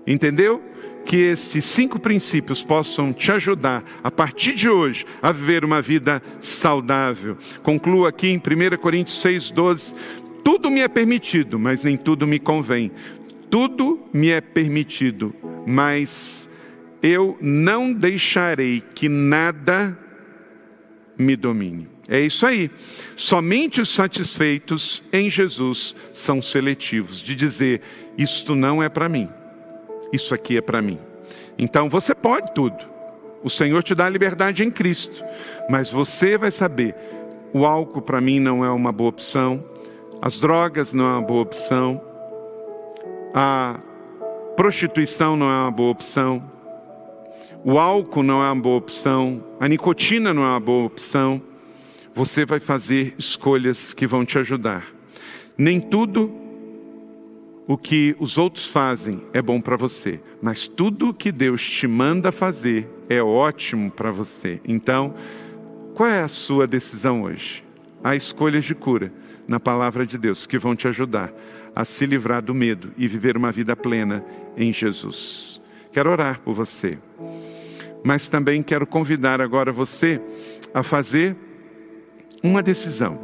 Entendeu? 0.07 0.63
Que 1.05 1.17
esses 1.17 1.65
cinco 1.65 1.99
princípios 1.99 2.63
possam 2.63 3.13
te 3.13 3.33
ajudar, 3.33 3.83
a 4.03 4.11
partir 4.11 4.55
de 4.55 4.69
hoje, 4.69 5.07
a 5.23 5.33
viver 5.33 5.65
uma 5.65 5.81
vida 5.81 6.23
saudável. 6.41 7.37
Concluo 7.63 8.07
aqui 8.07 8.29
em 8.29 8.37
1 8.37 8.77
Coríntios 8.79 9.23
6,12. 9.23 9.95
Tudo 10.45 10.71
me 10.71 10.81
é 10.81 10.89
permitido, 10.89 11.59
mas 11.59 11.85
nem 11.85 11.97
tudo 11.97 12.27
me 12.27 12.39
convém. 12.39 12.91
Tudo 13.51 14.01
me 14.13 14.31
é 14.31 14.41
permitido, 14.41 15.35
mas 15.67 16.49
eu 17.03 17.37
não 17.41 17.93
deixarei 17.93 18.81
que 18.95 19.09
nada 19.09 19.99
me 21.19 21.37
domine. 21.37 21.89
É 22.09 22.21
isso 22.21 22.47
aí. 22.47 22.71
Somente 23.17 23.81
os 23.81 23.89
satisfeitos 23.89 25.03
em 25.13 25.31
Jesus 25.31 25.95
são 26.13 26.41
seletivos, 26.41 27.21
de 27.21 27.35
dizer: 27.35 27.83
isto 28.17 28.55
não 28.55 28.83
é 28.83 28.89
para 28.89 29.09
mim, 29.09 29.29
isso 30.13 30.35
aqui 30.35 30.57
é 30.57 30.61
para 30.61 30.81
mim. 30.83 30.99
Então 31.59 31.89
você 31.89 32.15
pode 32.15 32.53
tudo. 32.55 32.91
O 33.43 33.49
Senhor 33.49 33.83
te 33.83 33.95
dá 33.95 34.09
liberdade 34.09 34.63
em 34.63 34.71
Cristo, 34.71 35.25
mas 35.69 35.91
você 35.91 36.37
vai 36.37 36.51
saber: 36.51 36.95
o 37.53 37.65
álcool 37.65 38.03
para 38.03 38.21
mim 38.21 38.41
não 38.41 38.65
é 38.65 38.71
uma 38.71 38.93
boa 38.93 39.11
opção, 39.11 39.65
as 40.21 40.39
drogas 40.39 40.93
não 40.93 41.07
é 41.09 41.13
uma 41.13 41.23
boa 41.23 41.43
opção, 41.43 42.01
a 43.35 43.81
prostituição 44.57 45.37
não 45.37 45.51
é 45.51 45.63
uma 45.63 45.71
boa 45.71 45.91
opção, 45.91 46.43
o 47.65 47.79
álcool 47.79 48.23
não 48.23 48.43
é 48.43 48.47
uma 48.47 48.63
boa 48.63 48.77
opção, 48.77 49.45
a 49.61 49.69
nicotina 49.69 50.33
não 50.33 50.43
é 50.43 50.49
uma 50.49 50.61
boa 50.61 50.87
opção. 50.87 51.43
Você 52.15 52.45
vai 52.45 52.59
fazer 52.59 53.15
escolhas 53.19 53.93
que 53.93 54.07
vão 54.07 54.25
te 54.25 54.39
ajudar. 54.39 54.87
Nem 55.57 55.79
tudo 55.79 56.35
o 57.67 57.77
que 57.77 58.17
os 58.19 58.39
outros 58.39 58.67
fazem 58.67 59.23
é 59.33 59.41
bom 59.41 59.61
para 59.61 59.77
você, 59.77 60.21
mas 60.43 60.67
tudo 60.67 61.11
o 61.11 61.15
que 61.15 61.31
Deus 61.31 61.63
te 61.63 61.87
manda 61.87 62.33
fazer 62.33 62.89
é 63.09 63.23
ótimo 63.23 63.91
para 63.91 64.11
você. 64.11 64.61
Então, 64.67 65.15
qual 65.95 66.09
é 66.09 66.23
a 66.23 66.29
sua 66.29 66.67
decisão 66.67 67.23
hoje? 67.23 67.63
Há 68.03 68.17
escolhas 68.17 68.65
de 68.65 68.75
cura 68.75 69.13
na 69.47 69.61
palavra 69.61 70.07
de 70.07 70.17
Deus 70.17 70.47
que 70.47 70.59
vão 70.59 70.75
te 70.75 70.89
ajudar 70.89 71.33
a 71.75 71.85
se 71.85 72.07
livrar 72.07 72.43
do 72.43 72.55
medo 72.55 72.93
e 72.97 73.07
viver 73.07 73.37
uma 73.37 73.53
vida 73.53 73.77
plena 73.77 74.25
em 74.57 74.73
Jesus. 74.73 75.61
Quero 75.93 76.11
orar 76.11 76.41
por 76.41 76.55
você, 76.55 76.99
mas 78.05 78.29
também 78.29 78.63
quero 78.63 78.87
convidar 78.87 79.41
agora 79.41 79.73
você 79.73 80.21
a 80.73 80.83
fazer 80.83 81.37
uma 82.43 82.63
decisão. 82.63 83.19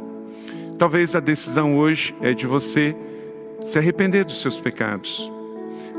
Talvez 0.77 1.15
a 1.15 1.19
decisão 1.19 1.77
hoje 1.77 2.15
é 2.21 2.33
de 2.33 2.45
você 2.45 2.95
se 3.65 3.77
arrepender 3.77 4.23
dos 4.23 4.41
seus 4.41 4.59
pecados, 4.59 5.31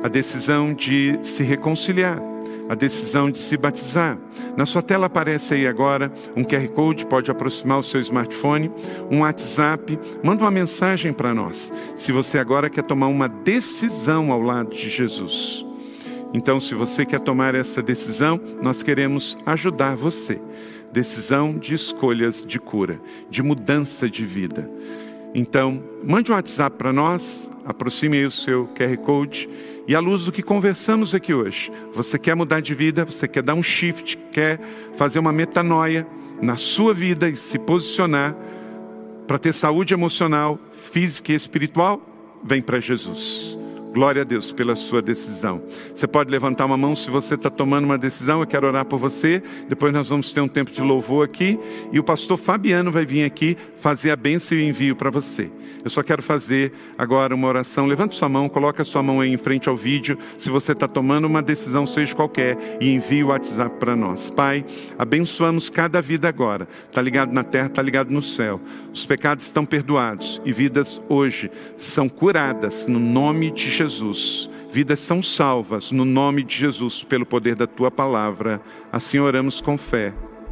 a 0.02 0.08
decisão 0.08 0.72
de 0.72 1.18
se 1.22 1.42
reconciliar, 1.42 2.20
a 2.68 2.74
decisão 2.74 3.30
de 3.30 3.38
se 3.38 3.56
batizar. 3.56 4.18
Na 4.56 4.66
sua 4.66 4.82
tela 4.82 5.06
aparece 5.06 5.54
aí 5.54 5.66
agora 5.66 6.12
um 6.36 6.44
QR 6.44 6.68
Code, 6.68 7.06
pode 7.06 7.30
aproximar 7.30 7.78
o 7.78 7.82
seu 7.82 8.00
smartphone, 8.00 8.70
um 9.10 9.20
WhatsApp, 9.20 9.98
manda 10.22 10.44
uma 10.44 10.50
mensagem 10.50 11.12
para 11.12 11.34
nós. 11.34 11.72
Se 11.96 12.12
você 12.12 12.38
agora 12.38 12.68
quer 12.68 12.82
tomar 12.82 13.06
uma 13.06 13.28
decisão 13.28 14.30
ao 14.30 14.40
lado 14.40 14.74
de 14.74 14.90
Jesus. 14.90 15.64
Então, 16.34 16.60
se 16.60 16.74
você 16.74 17.06
quer 17.06 17.20
tomar 17.20 17.54
essa 17.54 17.82
decisão, 17.82 18.38
nós 18.62 18.82
queremos 18.82 19.36
ajudar 19.46 19.96
você. 19.96 20.40
Decisão 20.92 21.56
de 21.56 21.74
escolhas 21.74 22.44
de 22.46 22.58
cura, 22.58 23.00
de 23.30 23.42
mudança 23.42 24.08
de 24.10 24.24
vida. 24.26 24.70
Então, 25.34 25.82
mande 26.02 26.30
um 26.30 26.34
WhatsApp 26.34 26.76
para 26.76 26.92
nós, 26.92 27.50
aproxime 27.64 28.16
aí 28.16 28.24
o 28.24 28.30
seu 28.30 28.66
QR 28.68 28.96
Code 28.98 29.48
e 29.86 29.94
à 29.94 30.00
luz 30.00 30.24
do 30.24 30.32
que 30.32 30.42
conversamos 30.42 31.14
aqui 31.14 31.34
hoje. 31.34 31.70
Você 31.92 32.18
quer 32.18 32.34
mudar 32.34 32.60
de 32.60 32.74
vida, 32.74 33.04
você 33.04 33.28
quer 33.28 33.42
dar 33.42 33.54
um 33.54 33.62
shift, 33.62 34.16
quer 34.32 34.58
fazer 34.96 35.18
uma 35.18 35.32
metanoia 35.32 36.06
na 36.40 36.56
sua 36.56 36.94
vida 36.94 37.28
e 37.28 37.36
se 37.36 37.58
posicionar 37.58 38.34
para 39.26 39.38
ter 39.38 39.52
saúde 39.52 39.92
emocional, 39.92 40.58
física 40.90 41.32
e 41.32 41.34
espiritual, 41.34 42.00
vem 42.42 42.62
para 42.62 42.80
Jesus. 42.80 43.57
Glória 43.92 44.22
a 44.22 44.24
Deus 44.24 44.52
pela 44.52 44.76
sua 44.76 45.00
decisão. 45.00 45.62
Você 45.94 46.06
pode 46.06 46.30
levantar 46.30 46.66
uma 46.66 46.76
mão 46.76 46.94
se 46.94 47.10
você 47.10 47.34
está 47.34 47.50
tomando 47.50 47.84
uma 47.84 47.98
decisão. 47.98 48.40
Eu 48.40 48.46
quero 48.46 48.66
orar 48.66 48.84
por 48.84 48.98
você. 48.98 49.42
Depois 49.68 49.92
nós 49.92 50.08
vamos 50.08 50.32
ter 50.32 50.40
um 50.40 50.48
tempo 50.48 50.70
de 50.70 50.82
louvor 50.82 51.24
aqui. 51.24 51.58
E 51.92 51.98
o 51.98 52.04
pastor 52.04 52.38
Fabiano 52.38 52.92
vai 52.92 53.06
vir 53.06 53.24
aqui 53.24 53.56
fazer 53.80 54.10
a 54.10 54.16
bênção 54.16 54.58
e 54.58 54.62
o 54.62 54.64
envio 54.64 54.94
para 54.94 55.10
você. 55.10 55.50
Eu 55.84 55.90
só 55.90 56.02
quero 56.02 56.22
fazer 56.22 56.72
agora 56.96 57.34
uma 57.34 57.48
oração. 57.48 57.86
Levante 57.86 58.16
sua 58.16 58.28
mão, 58.28 58.48
coloque 58.48 58.82
a 58.82 58.84
sua 58.84 59.02
mão 59.02 59.20
aí 59.20 59.32
em 59.32 59.36
frente 59.36 59.68
ao 59.68 59.76
vídeo. 59.76 60.18
Se 60.36 60.50
você 60.50 60.72
está 60.72 60.86
tomando 60.86 61.26
uma 61.26 61.40
decisão, 61.40 61.86
seja 61.86 62.14
qualquer, 62.14 62.58
e 62.80 62.90
envie 62.90 63.24
o 63.24 63.28
WhatsApp 63.28 63.78
para 63.78 63.96
nós. 63.96 64.28
Pai, 64.28 64.64
abençoamos 64.98 65.70
cada 65.70 66.02
vida 66.02 66.28
agora. 66.28 66.68
Está 66.88 67.00
ligado 67.00 67.32
na 67.32 67.44
terra, 67.44 67.66
está 67.68 67.80
ligado 67.80 68.10
no 68.10 68.20
céu. 68.20 68.60
Os 68.92 69.06
pecados 69.06 69.46
estão 69.46 69.64
perdoados 69.64 70.40
e 70.44 70.52
vidas 70.52 71.00
hoje 71.08 71.50
são 71.76 72.08
curadas 72.08 72.86
no 72.86 72.98
nome 72.98 73.50
de 73.50 73.70
Jesus. 73.78 74.50
Vidas 74.70 75.00
são 75.00 75.22
salvas 75.22 75.90
no 75.90 76.04
nome 76.04 76.42
de 76.42 76.56
Jesus, 76.56 77.02
pelo 77.04 77.24
poder 77.24 77.54
da 77.54 77.66
tua 77.66 77.90
palavra. 77.90 78.60
Assim 78.92 79.18
oramos 79.18 79.60
com 79.60 79.78
fé. 79.78 80.12